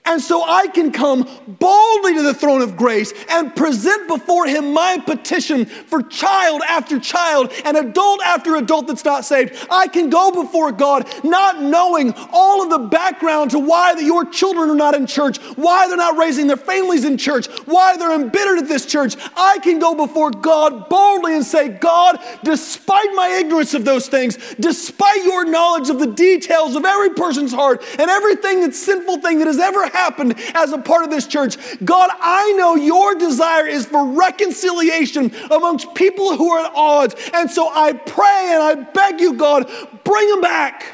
And 0.03 0.19
so 0.19 0.43
I 0.43 0.67
can 0.67 0.91
come 0.91 1.29
boldly 1.47 2.15
to 2.15 2.23
the 2.23 2.33
throne 2.33 2.63
of 2.63 2.75
grace 2.75 3.13
and 3.29 3.55
present 3.55 4.07
before 4.07 4.47
Him 4.47 4.73
my 4.73 4.97
petition 4.97 5.65
for 5.65 6.01
child 6.01 6.63
after 6.67 6.99
child 6.99 7.51
and 7.65 7.77
adult 7.77 8.21
after 8.23 8.55
adult 8.55 8.87
that's 8.87 9.05
not 9.05 9.25
saved. 9.25 9.67
I 9.69 9.87
can 9.87 10.09
go 10.09 10.31
before 10.31 10.71
God 10.71 11.07
not 11.23 11.61
knowing 11.61 12.13
all 12.33 12.63
of 12.63 12.71
the 12.71 12.87
background 12.89 13.51
to 13.51 13.59
why 13.59 13.93
that 13.93 14.03
your 14.03 14.25
children 14.25 14.71
are 14.71 14.75
not 14.75 14.95
in 14.95 15.05
church, 15.05 15.37
why 15.55 15.87
they're 15.87 15.97
not 15.97 16.17
raising 16.17 16.47
their 16.47 16.57
families 16.57 17.05
in 17.05 17.15
church, 17.15 17.45
why 17.65 17.95
they're 17.95 18.15
embittered 18.15 18.57
at 18.57 18.67
this 18.67 18.87
church. 18.87 19.15
I 19.37 19.59
can 19.59 19.77
go 19.77 19.93
before 19.93 20.31
God 20.31 20.89
boldly 20.89 21.35
and 21.35 21.45
say, 21.45 21.69
God, 21.69 22.19
despite 22.43 23.13
my 23.13 23.27
ignorance 23.39 23.75
of 23.75 23.85
those 23.85 24.07
things, 24.07 24.55
despite 24.59 25.23
your 25.23 25.45
knowledge 25.45 25.91
of 25.91 25.99
the 25.99 26.07
details 26.07 26.75
of 26.75 26.85
every 26.85 27.11
person's 27.11 27.53
heart 27.53 27.83
and 27.99 28.09
everything 28.09 28.61
that's 28.61 28.79
sinful 28.79 29.19
thing 29.19 29.37
that 29.37 29.47
has 29.47 29.59
ever 29.59 29.90
happened 29.91 30.35
as 30.53 30.71
a 30.71 30.77
part 30.77 31.03
of 31.03 31.09
this 31.09 31.27
church. 31.27 31.57
God, 31.83 32.09
I 32.19 32.51
know 32.53 32.75
your 32.75 33.15
desire 33.15 33.67
is 33.67 33.85
for 33.85 34.05
reconciliation 34.05 35.31
amongst 35.49 35.93
people 35.95 36.35
who 36.35 36.49
are 36.51 36.65
at 36.65 36.71
odds. 36.73 37.15
And 37.33 37.49
so 37.49 37.69
I 37.69 37.93
pray 37.93 38.49
and 38.51 38.63
I 38.63 38.75
beg 38.75 39.19
you, 39.19 39.33
God, 39.33 39.69
bring 40.03 40.29
them 40.29 40.41
back. 40.41 40.85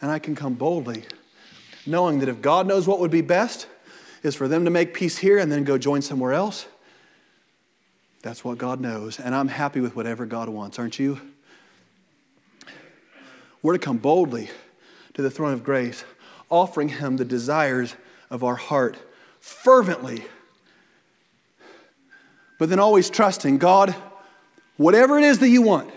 And 0.00 0.10
I 0.10 0.18
can 0.18 0.34
come 0.34 0.54
boldly, 0.54 1.04
knowing 1.86 2.20
that 2.20 2.28
if 2.28 2.40
God 2.40 2.66
knows 2.66 2.86
what 2.86 3.00
would 3.00 3.10
be 3.10 3.20
best, 3.20 3.66
is 4.22 4.34
for 4.34 4.48
them 4.48 4.64
to 4.64 4.70
make 4.70 4.94
peace 4.94 5.18
here 5.18 5.38
and 5.38 5.50
then 5.50 5.64
go 5.64 5.78
join 5.78 6.02
somewhere 6.02 6.32
else. 6.32 6.66
That's 8.22 8.44
what 8.44 8.58
God 8.58 8.80
knows. 8.80 9.20
And 9.20 9.34
I'm 9.34 9.48
happy 9.48 9.80
with 9.80 9.94
whatever 9.94 10.26
God 10.26 10.48
wants, 10.48 10.78
aren't 10.78 10.98
you? 10.98 11.20
We're 13.62 13.74
to 13.74 13.78
come 13.78 13.98
boldly 13.98 14.50
to 15.14 15.22
the 15.22 15.30
throne 15.30 15.52
of 15.52 15.64
grace 15.64 16.04
offering 16.50 16.88
Him 16.88 17.16
the 17.16 17.24
desires 17.24 17.94
of 18.30 18.44
our 18.44 18.56
heart 18.56 18.96
fervently. 19.40 20.24
But 22.58 22.68
then 22.68 22.80
always 22.80 23.08
trusting 23.08 23.58
God, 23.58 23.94
whatever 24.76 25.18
it 25.18 25.24
is 25.24 25.38
that 25.38 25.48
you 25.48 25.62
want, 25.62 25.90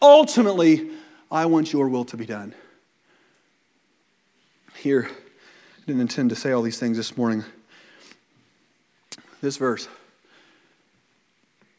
ultimately, 0.00 0.90
I 1.30 1.46
want 1.46 1.72
your 1.72 1.88
will 1.88 2.04
to 2.06 2.16
be 2.16 2.26
done. 2.26 2.54
Here, 4.76 5.08
I 5.10 5.86
didn't 5.86 6.02
intend 6.02 6.30
to 6.30 6.36
say 6.36 6.52
all 6.52 6.62
these 6.62 6.78
things 6.78 6.96
this 6.96 7.16
morning. 7.16 7.44
This 9.40 9.56
verse, 9.56 9.88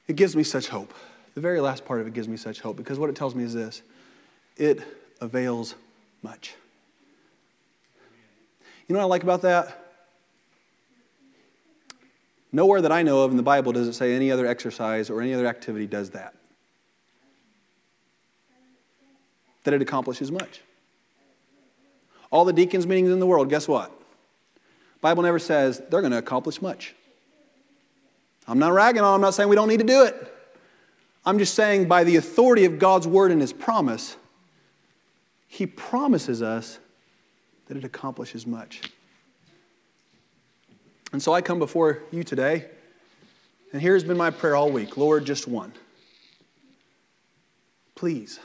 it 0.07 0.15
gives 0.15 0.36
me 0.36 0.43
such 0.43 0.67
hope. 0.67 0.93
The 1.34 1.41
very 1.41 1.59
last 1.59 1.86
part 1.86 2.01
of 2.01 2.07
it 2.07 2.13
gives 2.13 2.28
me 2.28 2.38
such 2.38 2.61
hope 2.61 2.78
because 2.78 2.99
what 2.99 3.09
it 3.09 3.15
tells 3.15 3.36
me 3.36 3.43
is 3.43 3.53
this 3.53 3.82
it 4.57 4.82
avails 5.21 5.76
much. 6.21 6.55
You 8.88 8.94
know 8.94 9.00
what 9.00 9.06
I 9.06 9.10
like 9.10 9.24
about 9.24 9.42
that? 9.42 9.82
Nowhere 12.52 12.82
that 12.82 12.92
I 12.92 13.04
know 13.04 13.24
of 13.24 13.32
in 13.32 13.38
the 13.38 13.44
Bible 13.44 13.72
does 13.72 13.88
it 13.88 13.94
say 13.94 14.14
any 14.14 14.32
other 14.32 14.46
exercise 14.46 15.10
or 15.10 15.22
any 15.22 15.34
other 15.34 15.48
activity 15.48 15.88
does 15.88 16.12
that. 16.12 16.34
That 19.64 19.74
it 19.74 19.82
accomplishes 19.82 20.32
much. 20.32 20.62
All 22.32 22.46
the 22.46 22.54
deacons' 22.54 22.86
meetings 22.86 23.12
in 23.12 23.20
the 23.20 23.28
world, 23.28 23.50
guess 23.50 23.68
what? 23.68 23.92
Bible 25.02 25.24
never 25.24 25.40
says 25.40 25.82
they're 25.90 26.02
going 26.02 26.12
to 26.12 26.18
accomplish 26.18 26.62
much. 26.62 26.96
I'm 28.48 28.60
not 28.60 28.74
ragging 28.74 29.02
on, 29.02 29.16
I'm 29.16 29.22
not 29.22 29.34
saying 29.34 29.50
we 29.50 29.56
don't 29.56 29.68
need 29.68 29.80
to 29.80 29.86
do 29.86 30.04
it. 30.04 30.34
I'm 31.26 31.40
just 31.40 31.56
saying 31.56 31.88
by 31.88 32.04
the 32.04 32.16
authority 32.16 32.66
of 32.66 32.78
God's 32.78 33.08
word 33.08 33.32
and 33.32 33.42
his 33.42 33.54
promise, 33.54 34.18
he 35.48 35.66
promises 35.66 36.42
us 36.42 36.80
that 37.68 37.78
it 37.78 37.84
accomplishes 37.84 38.45
much. 38.45 38.82
And 41.11 41.22
so 41.22 41.34
I 41.34 41.41
come 41.41 41.59
before 41.59 42.03
you 42.11 42.24
today, 42.24 42.66
and 43.72 43.82
here's 43.82 44.03
been 44.03 44.18
my 44.18 44.32
prayer 44.32 44.55
all 44.55 44.72
week 44.72 44.97
Lord, 44.97 45.26
just 45.26 45.47
one. 45.47 45.74
Please 47.95 48.39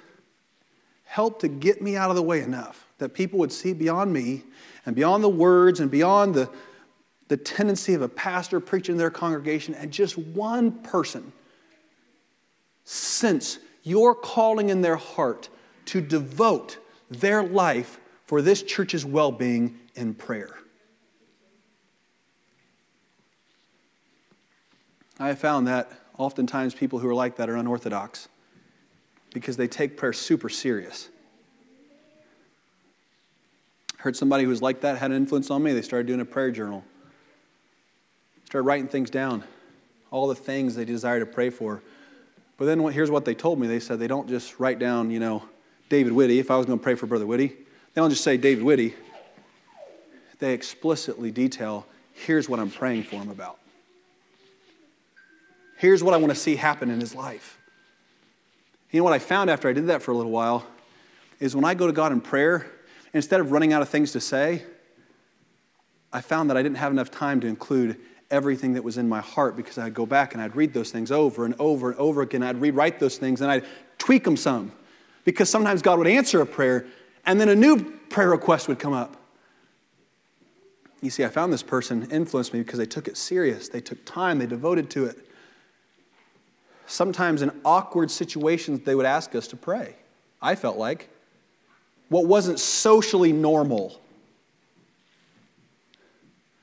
help 1.05 1.41
to 1.41 1.49
get 1.49 1.83
me 1.83 1.97
out 1.97 2.09
of 2.09 2.17
the 2.17 2.23
way 2.23 2.41
enough 2.41 2.87
that 2.99 3.15
people 3.15 3.39
would 3.41 3.51
see 3.51 3.73
beyond 3.73 4.13
me 4.13 4.45
and 4.87 4.95
beyond 4.95 5.25
the 5.25 5.29
words 5.29 5.81
and 5.81 5.91
beyond 5.91 6.35
the, 6.35 6.49
the 7.27 7.37
tendency 7.37 7.95
of 7.95 8.03
a 8.03 8.09
pastor 8.09 8.61
preaching 8.61 8.95
in 8.95 8.99
their 8.99 9.11
congregation 9.11 9.75
and 9.75 9.91
just 9.91 10.17
one 10.17 10.71
person 10.71 11.33
sense 12.85 13.59
your 13.83 14.15
calling 14.15 14.69
in 14.69 14.83
their 14.83 14.97
heart 14.97 15.49
to 15.87 16.01
devote 16.01 16.79
their 17.11 17.43
life 17.43 17.99
for 18.31 18.41
this 18.41 18.63
church's 18.63 19.05
well 19.05 19.33
being 19.33 19.77
in 19.97 20.15
prayer. 20.15 20.57
I 25.19 25.27
have 25.27 25.41
found 25.41 25.67
that 25.67 25.91
oftentimes 26.17 26.73
people 26.73 27.01
who 27.01 27.09
are 27.09 27.15
like 27.15 27.39
that 27.39 27.51
are 27.51 27.57
unorthodox 27.57 28.29
because 29.35 29.57
they 29.57 29.67
take 29.67 29.97
prayer 29.97 30.13
super 30.13 30.49
serious. 30.49 31.09
Heard 33.97 34.15
somebody 34.15 34.45
who 34.45 34.51
was 34.51 34.63
like 34.63 34.83
that 34.83 34.99
had 34.99 35.11
an 35.11 35.17
influence 35.17 35.51
on 35.51 35.65
me. 35.65 35.73
They 35.73 35.83
started 35.83 36.07
doing 36.07 36.21
a 36.21 36.25
prayer 36.25 36.53
journal, 36.53 36.85
started 38.45 38.65
writing 38.65 38.87
things 38.87 39.11
down, 39.11 39.43
all 40.13 40.29
the 40.29 40.37
things 40.37 40.77
they 40.77 40.85
desire 40.85 41.19
to 41.19 41.27
pray 41.27 41.51
for. 41.51 41.83
But 42.59 42.67
then 42.67 42.79
here's 42.93 43.11
what 43.11 43.25
they 43.25 43.35
told 43.35 43.59
me. 43.59 43.67
They 43.67 43.81
said 43.81 43.99
they 43.99 44.07
don't 44.07 44.29
just 44.29 44.61
write 44.61 44.79
down, 44.79 45.11
you 45.11 45.19
know, 45.19 45.43
David 45.89 46.13
Whitty. 46.13 46.39
If 46.39 46.53
I 46.53 46.57
was 46.57 46.67
going 46.67 46.79
to 46.79 46.83
pray 46.85 46.95
for 46.95 47.09
Brother 47.09 47.27
Whitty, 47.27 47.57
they 47.95 48.01
don't 48.01 48.11
just 48.11 48.25
say 48.25 48.37
David 48.37 48.65
Whitty. 48.65 48.95
They 50.39 50.55
explicitly 50.55 51.31
detail 51.31 51.87
here's 52.13 52.49
what 52.49 52.61
I'm 52.61 52.71
praying 52.71 53.05
for 53.05 53.17
him 53.17 53.31
about. 53.31 53.59
Here's 55.79 56.05
what 56.05 56.13
I 56.13 56.19
want 56.19 56.31
to 56.31 56.39
see 56.39 56.57
happen 56.57 56.91
in 56.91 57.01
his 57.01 57.15
life. 57.15 57.59
You 58.91 59.01
know 59.01 59.05
what 59.05 59.13
I 59.13 59.19
found 59.19 59.49
after 59.49 59.69
I 59.69 59.73
did 59.73 59.87
that 59.87 60.03
for 60.03 60.11
a 60.11 60.17
little 60.17 60.33
while 60.33 60.67
is 61.39 61.57
when 61.57 61.65
I 61.65 61.75
go 61.75 61.87
to 61.87 61.93
God 61.93 62.13
in 62.13 62.21
prayer, 62.21 62.67
instead 63.15 63.41
of 63.41 63.51
running 63.51 63.73
out 63.73 63.81
of 63.81 63.89
things 63.89 64.13
to 64.13 64.21
say, 64.21 64.63
I 66.13 66.21
found 66.21 66.51
that 66.51 66.57
I 66.57 66.63
didn't 66.63 66.77
have 66.77 66.93
enough 66.93 67.11
time 67.11 67.41
to 67.41 67.47
include 67.47 67.97
everything 68.31 68.75
that 68.75 68.85
was 68.85 68.99
in 68.99 69.09
my 69.09 69.21
heart 69.21 69.57
because 69.57 69.79
I'd 69.79 69.95
go 69.95 70.07
back 70.07 70.35
and 70.35 70.43
I'd 70.43 70.55
read 70.55 70.75
those 70.75 70.91
things 70.91 71.11
over 71.11 71.45
and 71.45 71.55
over 71.59 71.91
and 71.91 71.99
over 71.99 72.23
again. 72.23 72.43
I'd 72.43 72.61
rewrite 72.61 72.99
those 72.99 73.17
things 73.17 73.41
and 73.41 73.51
I'd 73.51 73.65
tweak 73.99 74.25
them 74.25 74.37
some 74.37 74.73
because 75.25 75.49
sometimes 75.49 75.83
God 75.83 75.99
would 75.99 76.07
answer 76.07 76.41
a 76.41 76.47
prayer 76.47 76.87
and 77.27 77.41
then 77.41 77.49
a 77.49 77.55
new 77.55 77.99
prayer 78.09 78.31
request 78.31 78.69
would 78.69 78.79
come 78.79 78.93
up. 78.93 79.17
You 81.01 81.11
see, 81.11 81.25
I 81.25 81.29
found 81.29 81.53
this 81.53 81.63
person 81.63 82.11
influenced 82.11 82.53
me 82.53 82.61
because 82.61 82.79
they 82.79 82.87
took 82.87 83.09
it 83.09 83.17
serious, 83.17 83.69
they 83.69 83.81
took 83.81 84.05
time, 84.05 84.39
they 84.39 84.47
devoted 84.47 84.91
to 84.91 85.07
it. 85.07 85.19
Sometimes 86.87 87.43
in 87.43 87.53
awkward 87.65 88.11
situations, 88.11 88.81
they 88.81 88.95
would 88.95 89.07
ask 89.07 89.35
us 89.35 89.47
to 89.49 89.57
pray. 89.57 89.95
I 90.43 90.55
felt 90.55 90.77
like 90.77 91.09
what 92.09 92.27
wasn't 92.27 92.59
socially 92.59 93.33
normal. 93.33 94.01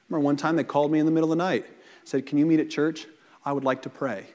Remember 0.10 0.24
one 0.24 0.36
time 0.36 0.56
they 0.56 0.64
called 0.64 0.92
me 0.92 1.00
in 1.00 1.06
the 1.06 1.12
middle 1.12 1.32
of 1.32 1.38
the 1.38 1.44
night, 1.44 1.66
said, 2.04 2.26
Can 2.26 2.38
you 2.38 2.46
meet 2.46 2.60
at 2.60 2.70
church? 2.70 3.08
I 3.46 3.54
would 3.54 3.64
like 3.64 3.84
to 3.84 3.90
pray. 3.90 4.28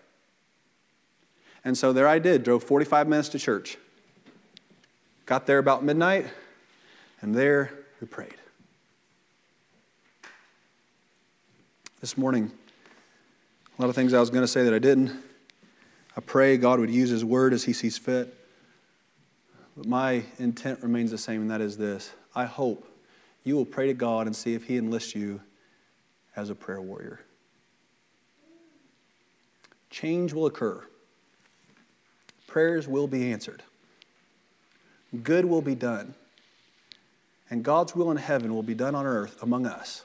And 1.65 1.77
so 1.77 1.93
there 1.93 2.09
I 2.09 2.19
did, 2.19 2.43
drove 2.43 2.65
45 2.65 3.09
minutes 3.09 3.29
to 3.31 3.39
church. 3.39 3.77
Got 5.33 5.47
there 5.47 5.57
about 5.57 5.83
midnight, 5.83 6.27
and 7.23 7.35
there 7.35 7.73
we 8.03 8.07
prayed. 8.07 8.35
This 12.03 12.19
morning, 12.19 12.53
a 13.79 13.81
lot 13.81 13.89
of 13.89 13.95
things 13.95 14.13
I 14.13 14.21
was 14.21 14.29
going 14.29 14.43
to 14.43 14.47
say 14.47 14.65
that 14.65 14.75
I 14.75 14.79
didn't. 14.79 15.11
I 16.19 16.21
pray 16.21 16.59
God 16.59 16.81
would 16.81 16.91
use 16.91 17.09
His 17.09 17.25
word 17.25 17.55
as 17.55 17.65
He 17.65 17.73
sees 17.73 17.97
fit. 17.97 18.37
But 19.75 19.87
my 19.87 20.23
intent 20.39 20.83
remains 20.83 21.11
the 21.11 21.17
same, 21.17 21.41
and 21.41 21.51
that 21.51 21.63
is 21.63 21.79
this 21.79 22.13
I 22.35 22.45
hope 22.45 22.87
you 23.43 23.57
will 23.57 23.65
pray 23.65 23.87
to 23.87 23.95
God 23.95 24.27
and 24.27 24.37
see 24.37 24.53
if 24.53 24.65
He 24.65 24.77
enlists 24.77 25.15
you 25.15 25.41
as 26.37 26.51
a 26.51 26.55
prayer 26.55 26.83
warrior. 26.83 27.21
Change 29.89 30.35
will 30.35 30.45
occur, 30.45 30.85
prayers 32.47 32.87
will 32.87 33.07
be 33.07 33.33
answered, 33.33 33.63
good 35.23 35.45
will 35.45 35.63
be 35.63 35.75
done, 35.75 36.15
and 37.51 37.63
God's 37.63 37.95
will 37.95 38.11
in 38.11 38.17
heaven 38.17 38.55
will 38.55 38.63
be 38.63 38.75
done 38.75 38.95
on 38.95 39.07
earth 39.07 39.43
among 39.43 39.67
us. 39.67 40.05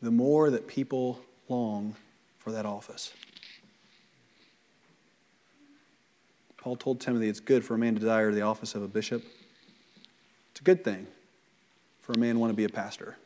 The 0.00 0.10
more 0.10 0.50
that 0.50 0.66
people 0.66 1.20
long 1.48 1.94
for 2.38 2.52
that 2.52 2.66
office. 2.66 3.12
Paul 6.56 6.76
told 6.76 7.00
Timothy 7.00 7.28
it's 7.28 7.40
good 7.40 7.64
for 7.64 7.74
a 7.74 7.78
man 7.78 7.94
to 7.94 8.00
desire 8.00 8.32
the 8.32 8.42
office 8.42 8.74
of 8.74 8.82
a 8.82 8.88
bishop. 8.88 9.22
It's 10.52 10.60
a 10.60 10.64
good 10.64 10.84
thing 10.84 11.06
for 12.02 12.12
a 12.12 12.18
man 12.18 12.34
to 12.34 12.40
want 12.40 12.50
to 12.50 12.56
be 12.56 12.64
a 12.64 12.68
pastor. 12.68 13.16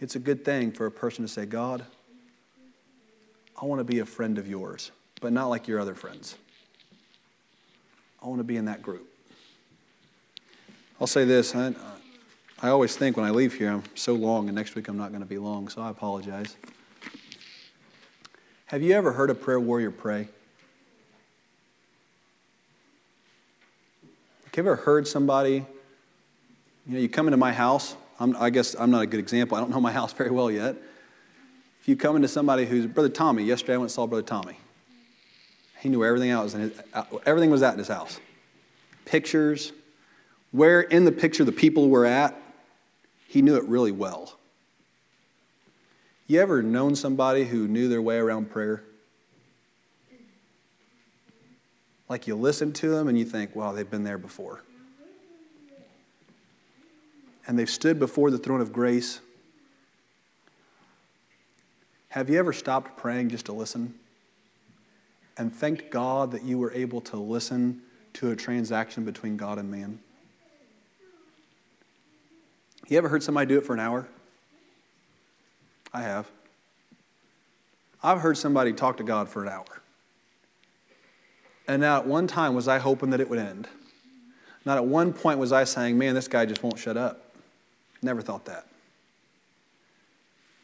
It's 0.00 0.14
a 0.14 0.18
good 0.18 0.44
thing 0.44 0.70
for 0.70 0.86
a 0.86 0.90
person 0.90 1.24
to 1.24 1.28
say, 1.28 1.46
God, 1.46 1.84
I 3.60 3.64
want 3.64 3.80
to 3.80 3.84
be 3.84 3.98
a 3.98 4.06
friend 4.06 4.38
of 4.38 4.46
yours, 4.46 4.92
but 5.20 5.32
not 5.32 5.48
like 5.48 5.66
your 5.66 5.80
other 5.80 5.94
friends. 5.94 6.36
I 8.22 8.26
want 8.26 8.40
to 8.40 8.44
be 8.44 8.56
in 8.56 8.64
that 8.66 8.82
group. 8.82 9.06
I'll 11.00 11.06
say 11.06 11.24
this 11.24 11.54
I, 11.54 11.74
I 12.60 12.68
always 12.70 12.96
think 12.96 13.16
when 13.16 13.24
I 13.24 13.30
leave 13.30 13.54
here, 13.54 13.70
I'm 13.70 13.84
so 13.94 14.14
long, 14.14 14.48
and 14.48 14.56
next 14.56 14.74
week 14.74 14.88
I'm 14.88 14.96
not 14.96 15.10
going 15.10 15.22
to 15.22 15.28
be 15.28 15.38
long, 15.38 15.68
so 15.68 15.80
I 15.80 15.90
apologize. 15.90 16.56
Have 18.66 18.82
you 18.82 18.92
ever 18.94 19.12
heard 19.12 19.30
a 19.30 19.34
prayer 19.34 19.60
warrior 19.60 19.92
pray? 19.92 20.28
Have 24.44 24.56
you 24.56 24.62
ever 24.72 24.76
heard 24.76 25.06
somebody, 25.06 25.64
you 26.86 26.94
know, 26.94 26.98
you 26.98 27.08
come 27.08 27.28
into 27.28 27.36
my 27.36 27.52
house, 27.52 27.94
I'm, 28.18 28.36
I 28.36 28.50
guess 28.50 28.74
I'm 28.76 28.90
not 28.90 29.02
a 29.02 29.06
good 29.06 29.20
example, 29.20 29.56
I 29.56 29.60
don't 29.60 29.70
know 29.70 29.80
my 29.80 29.92
house 29.92 30.12
very 30.14 30.30
well 30.30 30.50
yet. 30.50 30.74
If 31.80 31.86
you 31.86 31.96
come 31.96 32.16
into 32.16 32.28
somebody 32.28 32.66
who's, 32.66 32.86
Brother 32.86 33.08
Tommy, 33.08 33.44
yesterday 33.44 33.74
I 33.74 33.76
went 33.76 33.90
and 33.90 33.92
saw 33.92 34.06
Brother 34.08 34.26
Tommy. 34.26 34.58
He 35.80 35.88
knew 35.88 36.04
everything 36.04 36.30
else, 36.30 36.54
and 36.54 36.72
uh, 36.92 37.04
everything 37.24 37.50
was 37.50 37.62
at 37.62 37.78
his 37.78 37.88
house. 37.88 38.18
Pictures, 39.04 39.72
where 40.50 40.80
in 40.80 41.04
the 41.04 41.12
picture 41.12 41.44
the 41.44 41.52
people 41.52 41.88
were 41.88 42.04
at, 42.04 42.40
he 43.28 43.42
knew 43.42 43.56
it 43.56 43.64
really 43.64 43.92
well. 43.92 44.38
You 46.26 46.40
ever 46.40 46.62
known 46.62 46.94
somebody 46.94 47.44
who 47.44 47.68
knew 47.68 47.88
their 47.88 48.02
way 48.02 48.18
around 48.18 48.50
prayer? 48.50 48.82
Like 52.08 52.26
you 52.26 52.34
listen 52.34 52.72
to 52.74 52.90
them 52.90 53.08
and 53.08 53.18
you 53.18 53.24
think, 53.24 53.54
wow, 53.54 53.72
they've 53.72 53.88
been 53.88 54.04
there 54.04 54.18
before. 54.18 54.62
And 57.46 57.58
they've 57.58 57.70
stood 57.70 57.98
before 57.98 58.30
the 58.30 58.38
throne 58.38 58.60
of 58.60 58.72
grace. 58.72 59.20
Have 62.10 62.28
you 62.28 62.38
ever 62.38 62.52
stopped 62.52 62.96
praying 62.96 63.30
just 63.30 63.46
to 63.46 63.52
listen? 63.52 63.94
And 65.38 65.54
thanked 65.54 65.90
God 65.90 66.32
that 66.32 66.42
you 66.42 66.58
were 66.58 66.72
able 66.72 67.00
to 67.02 67.16
listen 67.16 67.82
to 68.14 68.32
a 68.32 68.36
transaction 68.36 69.04
between 69.04 69.36
God 69.36 69.58
and 69.58 69.70
man? 69.70 70.00
You 72.88 72.98
ever 72.98 73.08
heard 73.08 73.22
somebody 73.22 73.46
do 73.46 73.58
it 73.58 73.64
for 73.64 73.72
an 73.74 73.80
hour? 73.80 74.08
I 75.94 76.02
have. 76.02 76.28
I've 78.02 78.20
heard 78.20 78.36
somebody 78.36 78.72
talk 78.72 78.96
to 78.96 79.04
God 79.04 79.28
for 79.28 79.42
an 79.42 79.48
hour. 79.48 79.82
And 81.68 81.82
now 81.82 81.98
at 81.98 82.06
one 82.06 82.26
time 82.26 82.54
was 82.54 82.66
I 82.66 82.78
hoping 82.78 83.10
that 83.10 83.20
it 83.20 83.28
would 83.28 83.38
end. 83.38 83.68
Not 84.64 84.78
at 84.78 84.84
one 84.84 85.12
point 85.12 85.38
was 85.38 85.52
I 85.52 85.64
saying, 85.64 85.96
man, 85.98 86.14
this 86.14 86.28
guy 86.28 86.46
just 86.46 86.62
won't 86.62 86.78
shut 86.78 86.96
up. 86.96 87.34
Never 88.02 88.22
thought 88.22 88.44
that. 88.46 88.66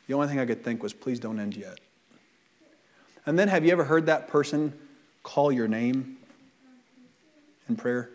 The 0.07 0.14
only 0.14 0.29
thing 0.29 0.41
I 0.41 0.47
could 0.47 0.64
think 0.64 0.83
was, 0.83 0.93
please 0.93 1.20
don't 1.20 1.39
end 1.39 1.57
yet. 1.57 1.79
And 3.27 3.39
then 3.39 3.49
have 3.49 3.64
you 3.64 3.72
ever 3.72 3.85
heard 3.85 4.07
that 4.07 4.29
person 4.29 4.72
call 5.22 5.51
your 5.51 5.68
name 5.68 6.18
in 7.68 7.77
prayer? 7.77 8.11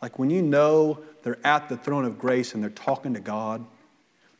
Like 0.00 0.18
when 0.18 0.30
you 0.30 0.42
know 0.42 1.00
they're 1.22 1.44
at 1.44 1.68
the 1.68 1.76
throne 1.76 2.04
of 2.04 2.18
grace 2.18 2.54
and 2.54 2.62
they're 2.62 2.70
talking 2.70 3.14
to 3.14 3.20
God, 3.20 3.64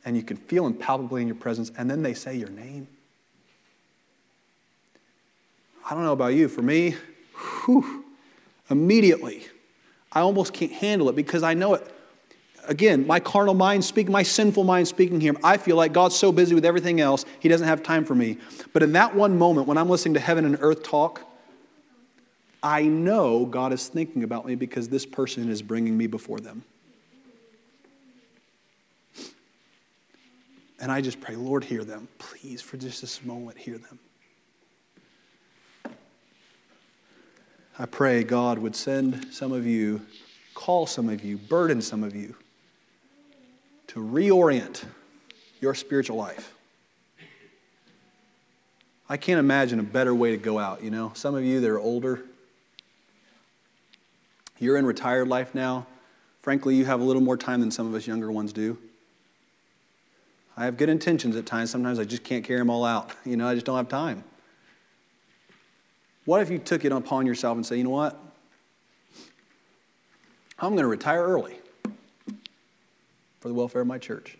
and 0.05 0.15
you 0.15 0.23
can 0.23 0.37
feel 0.37 0.63
them 0.63 0.73
palpably 0.73 1.21
in 1.21 1.27
your 1.27 1.35
presence, 1.35 1.71
and 1.77 1.91
then 1.91 2.01
they 2.01 2.13
say 2.13 2.35
your 2.35 2.49
name. 2.49 2.87
I 5.89 5.93
don't 5.93 6.03
know 6.03 6.13
about 6.13 6.33
you. 6.33 6.47
For 6.47 6.61
me, 6.61 6.95
whew, 7.65 8.05
immediately, 8.69 9.45
I 10.11 10.21
almost 10.21 10.53
can't 10.53 10.71
handle 10.71 11.09
it 11.09 11.15
because 11.15 11.43
I 11.43 11.53
know 11.53 11.73
it. 11.73 11.91
Again, 12.69 13.07
my 13.07 13.19
carnal 13.19 13.55
mind 13.55 13.83
speaking, 13.83 14.11
my 14.11 14.21
sinful 14.21 14.63
mind 14.63 14.87
speaking 14.87 15.19
here, 15.19 15.33
I 15.43 15.57
feel 15.57 15.75
like 15.75 15.91
God's 15.91 16.15
so 16.15 16.31
busy 16.31 16.53
with 16.53 16.63
everything 16.63 17.01
else, 17.01 17.25
He 17.39 17.49
doesn't 17.49 17.67
have 17.67 17.81
time 17.81 18.05
for 18.05 18.13
me. 18.13 18.37
But 18.73 18.83
in 18.83 18.91
that 18.91 19.15
one 19.15 19.39
moment, 19.39 19.65
when 19.65 19.75
I'm 19.75 19.89
listening 19.89 20.13
to 20.13 20.19
heaven 20.19 20.45
and 20.45 20.55
earth 20.61 20.83
talk, 20.83 21.23
I 22.61 22.83
know 22.83 23.47
God 23.47 23.73
is 23.73 23.87
thinking 23.87 24.23
about 24.23 24.45
me 24.45 24.53
because 24.53 24.87
this 24.87 25.03
person 25.03 25.49
is 25.49 25.63
bringing 25.63 25.97
me 25.97 26.05
before 26.05 26.39
them. 26.39 26.63
And 30.79 30.91
I 30.91 31.01
just 31.01 31.19
pray, 31.19 31.35
Lord, 31.35 31.63
hear 31.63 31.83
them. 31.83 32.07
Please, 32.19 32.61
for 32.61 32.77
just 32.77 33.01
this 33.01 33.25
moment, 33.25 33.57
hear 33.57 33.79
them. 33.79 33.99
I 37.79 37.87
pray 37.87 38.23
God 38.23 38.59
would 38.59 38.75
send 38.75 39.33
some 39.33 39.53
of 39.53 39.65
you, 39.65 40.05
call 40.53 40.85
some 40.85 41.09
of 41.09 41.23
you, 41.23 41.37
burden 41.37 41.81
some 41.81 42.03
of 42.03 42.15
you 42.15 42.35
to 43.89 43.99
reorient 43.99 44.85
your 45.61 45.73
spiritual 45.73 46.15
life. 46.15 46.53
I 49.09 49.17
can't 49.17 49.39
imagine 49.39 49.79
a 49.79 49.83
better 49.83 50.13
way 50.13 50.29
to 50.29 50.37
go 50.37 50.59
out, 50.59 50.83
you 50.83 50.91
know. 50.91 51.11
Some 51.15 51.33
of 51.33 51.43
you 51.43 51.59
that 51.59 51.69
are 51.69 51.79
older, 51.79 52.23
you're 54.59 54.77
in 54.77 54.85
retired 54.85 55.27
life 55.27 55.55
now. 55.55 55.87
Frankly, 56.43 56.75
you 56.75 56.85
have 56.85 57.01
a 57.01 57.03
little 57.03 57.21
more 57.21 57.35
time 57.35 57.61
than 57.61 57.71
some 57.71 57.87
of 57.87 57.95
us 57.95 58.05
younger 58.05 58.31
ones 58.31 58.53
do. 58.53 58.77
I 60.55 60.65
have 60.65 60.77
good 60.77 60.89
intentions 60.89 61.35
at 61.35 61.47
times. 61.47 61.71
Sometimes 61.71 61.97
I 61.97 62.03
just 62.03 62.23
can't 62.23 62.45
carry 62.45 62.59
them 62.59 62.69
all 62.69 62.85
out. 62.85 63.11
You 63.25 63.37
know, 63.37 63.47
I 63.47 63.55
just 63.55 63.65
don't 63.65 63.77
have 63.77 63.89
time. 63.89 64.23
What 66.25 66.41
if 66.43 66.51
you 66.51 66.59
took 66.59 66.85
it 66.85 66.91
upon 66.91 67.25
yourself 67.25 67.55
and 67.55 67.65
say, 67.65 67.77
you 67.77 67.83
know 67.83 67.89
what? 67.89 68.21
I'm 70.59 70.73
going 70.73 70.83
to 70.83 70.87
retire 70.87 71.23
early 71.23 71.57
for 73.39 73.47
the 73.47 73.53
welfare 73.53 73.81
of 73.81 73.87
my 73.87 73.97
church. 73.97 74.37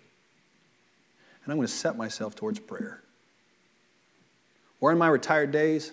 And 1.44 1.52
I'm 1.52 1.58
going 1.58 1.68
to 1.68 1.74
set 1.74 1.98
myself 1.98 2.36
towards 2.36 2.60
prayer. 2.60 3.02
Or 4.82 4.92
in 4.92 4.98
my 4.98 5.08
retired 5.08 5.52
days, 5.52 5.92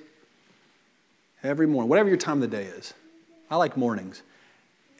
every 1.43 1.67
morning, 1.67 1.89
whatever 1.89 2.09
your 2.09 2.19
time 2.19 2.43
of 2.43 2.51
the 2.51 2.57
day 2.57 2.65
is, 2.65 2.95
I 3.51 3.57
like 3.57 3.77
mornings. 3.77 4.23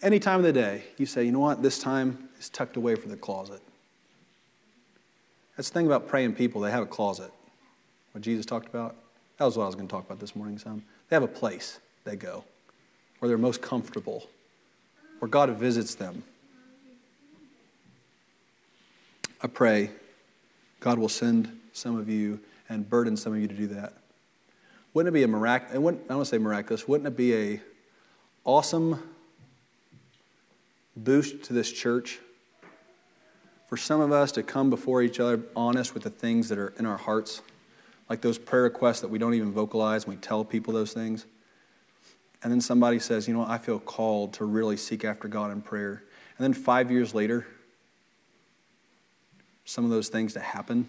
Any 0.03 0.19
time 0.19 0.39
of 0.39 0.45
the 0.45 0.53
day, 0.53 0.85
you 0.99 1.07
say, 1.07 1.25
you 1.25 1.33
know 1.33 1.41
what, 1.41 1.63
this 1.63 1.79
time 1.79 2.29
is 2.39 2.49
tucked 2.49 2.77
away 2.77 2.95
for 2.95 3.09
the 3.09 3.17
closet. 3.17 3.61
That's 5.57 5.71
the 5.71 5.75
thing 5.75 5.87
about 5.87 6.07
praying 6.07 6.35
people, 6.35 6.61
they 6.61 6.71
have 6.71 6.83
a 6.83 6.87
closet. 6.87 7.31
What 8.13 8.23
Jesus 8.23 8.47
talked 8.47 8.69
about. 8.69 8.97
That 9.39 9.45
was 9.45 9.57
what 9.57 9.65
I 9.65 9.67
was 9.67 9.75
going 9.75 9.89
to 9.89 9.93
talk 9.93 10.07
about 10.07 10.21
this 10.21 10.35
morning 10.35 10.59
some. 10.59 10.83
They 11.09 11.17
have 11.17 11.23
a 11.23 11.29
place 11.29 11.81
they 12.05 12.17
go 12.17 12.45
where 13.19 13.29
they're 13.29 13.39
most 13.39 13.63
comfortable, 13.63 14.27
where 15.19 15.29
God 15.29 15.51
visits 15.51 15.95
them. 15.95 16.23
I 19.43 19.47
pray 19.49 19.91
God 20.81 20.99
will 20.99 21.09
send 21.09 21.61
some 21.73 21.97
of 21.99 22.09
you 22.09 22.41
and 22.69 22.89
burden 22.89 23.17
some 23.17 23.33
of 23.33 23.41
you 23.41 23.49
to 23.49 23.55
do 23.55 23.67
that. 23.69 23.93
Wouldn't 24.95 25.15
it 25.15 25.19
be 25.19 25.25
a 25.25 25.29
miraculous, 25.29 25.73
I 25.73 25.75
don't 25.75 26.09
want 26.09 26.21
to 26.21 26.25
say 26.25 26.39
miraculous, 26.39 26.89
wouldn't 26.89 27.07
it 27.07 27.17
be 27.17 27.35
a 27.35 27.61
awesome 28.45 29.03
boost 30.97 31.43
to 31.45 31.53
this 31.53 31.71
church 31.71 32.19
for 33.69 33.77
some 33.77 34.01
of 34.01 34.13
us 34.13 34.33
to 34.33 34.43
come 34.43 34.71
before 34.71 35.03
each 35.03 35.21
other 35.21 35.41
honest 35.55 35.93
with 35.93 36.05
the 36.05 36.11
things 36.11 36.49
that 36.49 36.59
are 36.59 36.73
in 36.79 36.87
our 36.87 36.97
hearts, 36.97 37.43
like 38.09 38.21
those 38.21 38.39
prayer 38.39 38.63
requests 38.63 39.01
that 39.01 39.09
we 39.09 39.19
don't 39.19 39.35
even 39.35 39.53
vocalize 39.53 40.05
and 40.05 40.15
we 40.15 40.21
tell 40.21 40.45
people 40.45 40.73
those 40.73 40.93
things. 40.93 41.27
And 42.43 42.53
then 42.53 42.61
somebody 42.61 42.99
says, 42.99 43.27
you 43.27 43.35
know, 43.35 43.45
I 43.47 43.59
feel 43.59 43.81
called 43.81 44.35
to 44.35 44.45
really 44.45 44.77
seek 44.77 45.05
after 45.05 45.27
God 45.27 45.51
in 45.51 45.61
prayer. 45.61 46.05
And 46.39 46.45
then 46.45 46.55
five 46.55 46.91
years 46.91 47.15
later, 47.15 47.47
some 49.67 49.85
of 49.85 49.91
those 49.91 50.09
things 50.09 50.33
to 50.33 50.41
happen, 50.41 50.89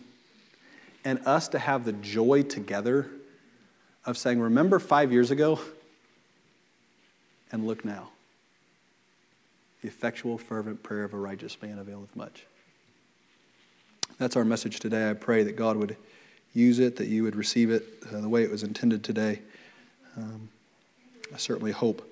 and 1.04 1.20
us 1.26 1.50
to 1.50 1.60
have 1.60 1.84
the 1.84 1.94
joy 1.94 2.44
together 2.44 3.10
of 4.06 4.18
saying, 4.18 4.40
Remember 4.40 4.80
five 4.80 5.12
years 5.12 5.32
ago? 5.32 5.60
And 7.52 7.66
look 7.66 7.84
now. 7.84 8.10
The 9.82 9.88
effectual, 9.88 10.38
fervent 10.38 10.84
prayer 10.84 11.04
of 11.04 11.14
a 11.14 11.18
righteous 11.18 11.58
man 11.62 11.80
availeth 11.80 12.16
much. 12.16 12.46
That's 14.18 14.36
our 14.36 14.46
message 14.46 14.80
today. 14.80 15.10
I 15.10 15.14
pray 15.14 15.44
that 15.44 15.56
God 15.56 15.78
would 15.78 15.96
use 16.54 16.80
it, 16.80 16.96
that 16.98 17.08
you 17.08 17.24
would 17.24 17.36
receive 17.36 17.70
it 17.70 17.84
uh, 18.12 18.20
the 18.20 18.30
way 18.30 18.44
it 18.44 18.52
was 18.52 18.64
intended 18.64 19.04
today. 19.04 19.42
Um, 20.18 20.50
I 21.34 21.38
certainly 21.38 21.72
hope 21.72 22.08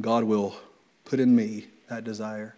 God 0.00 0.24
will 0.24 0.56
put 1.04 1.20
in 1.20 1.34
me 1.34 1.66
that 1.88 2.04
desire 2.04 2.56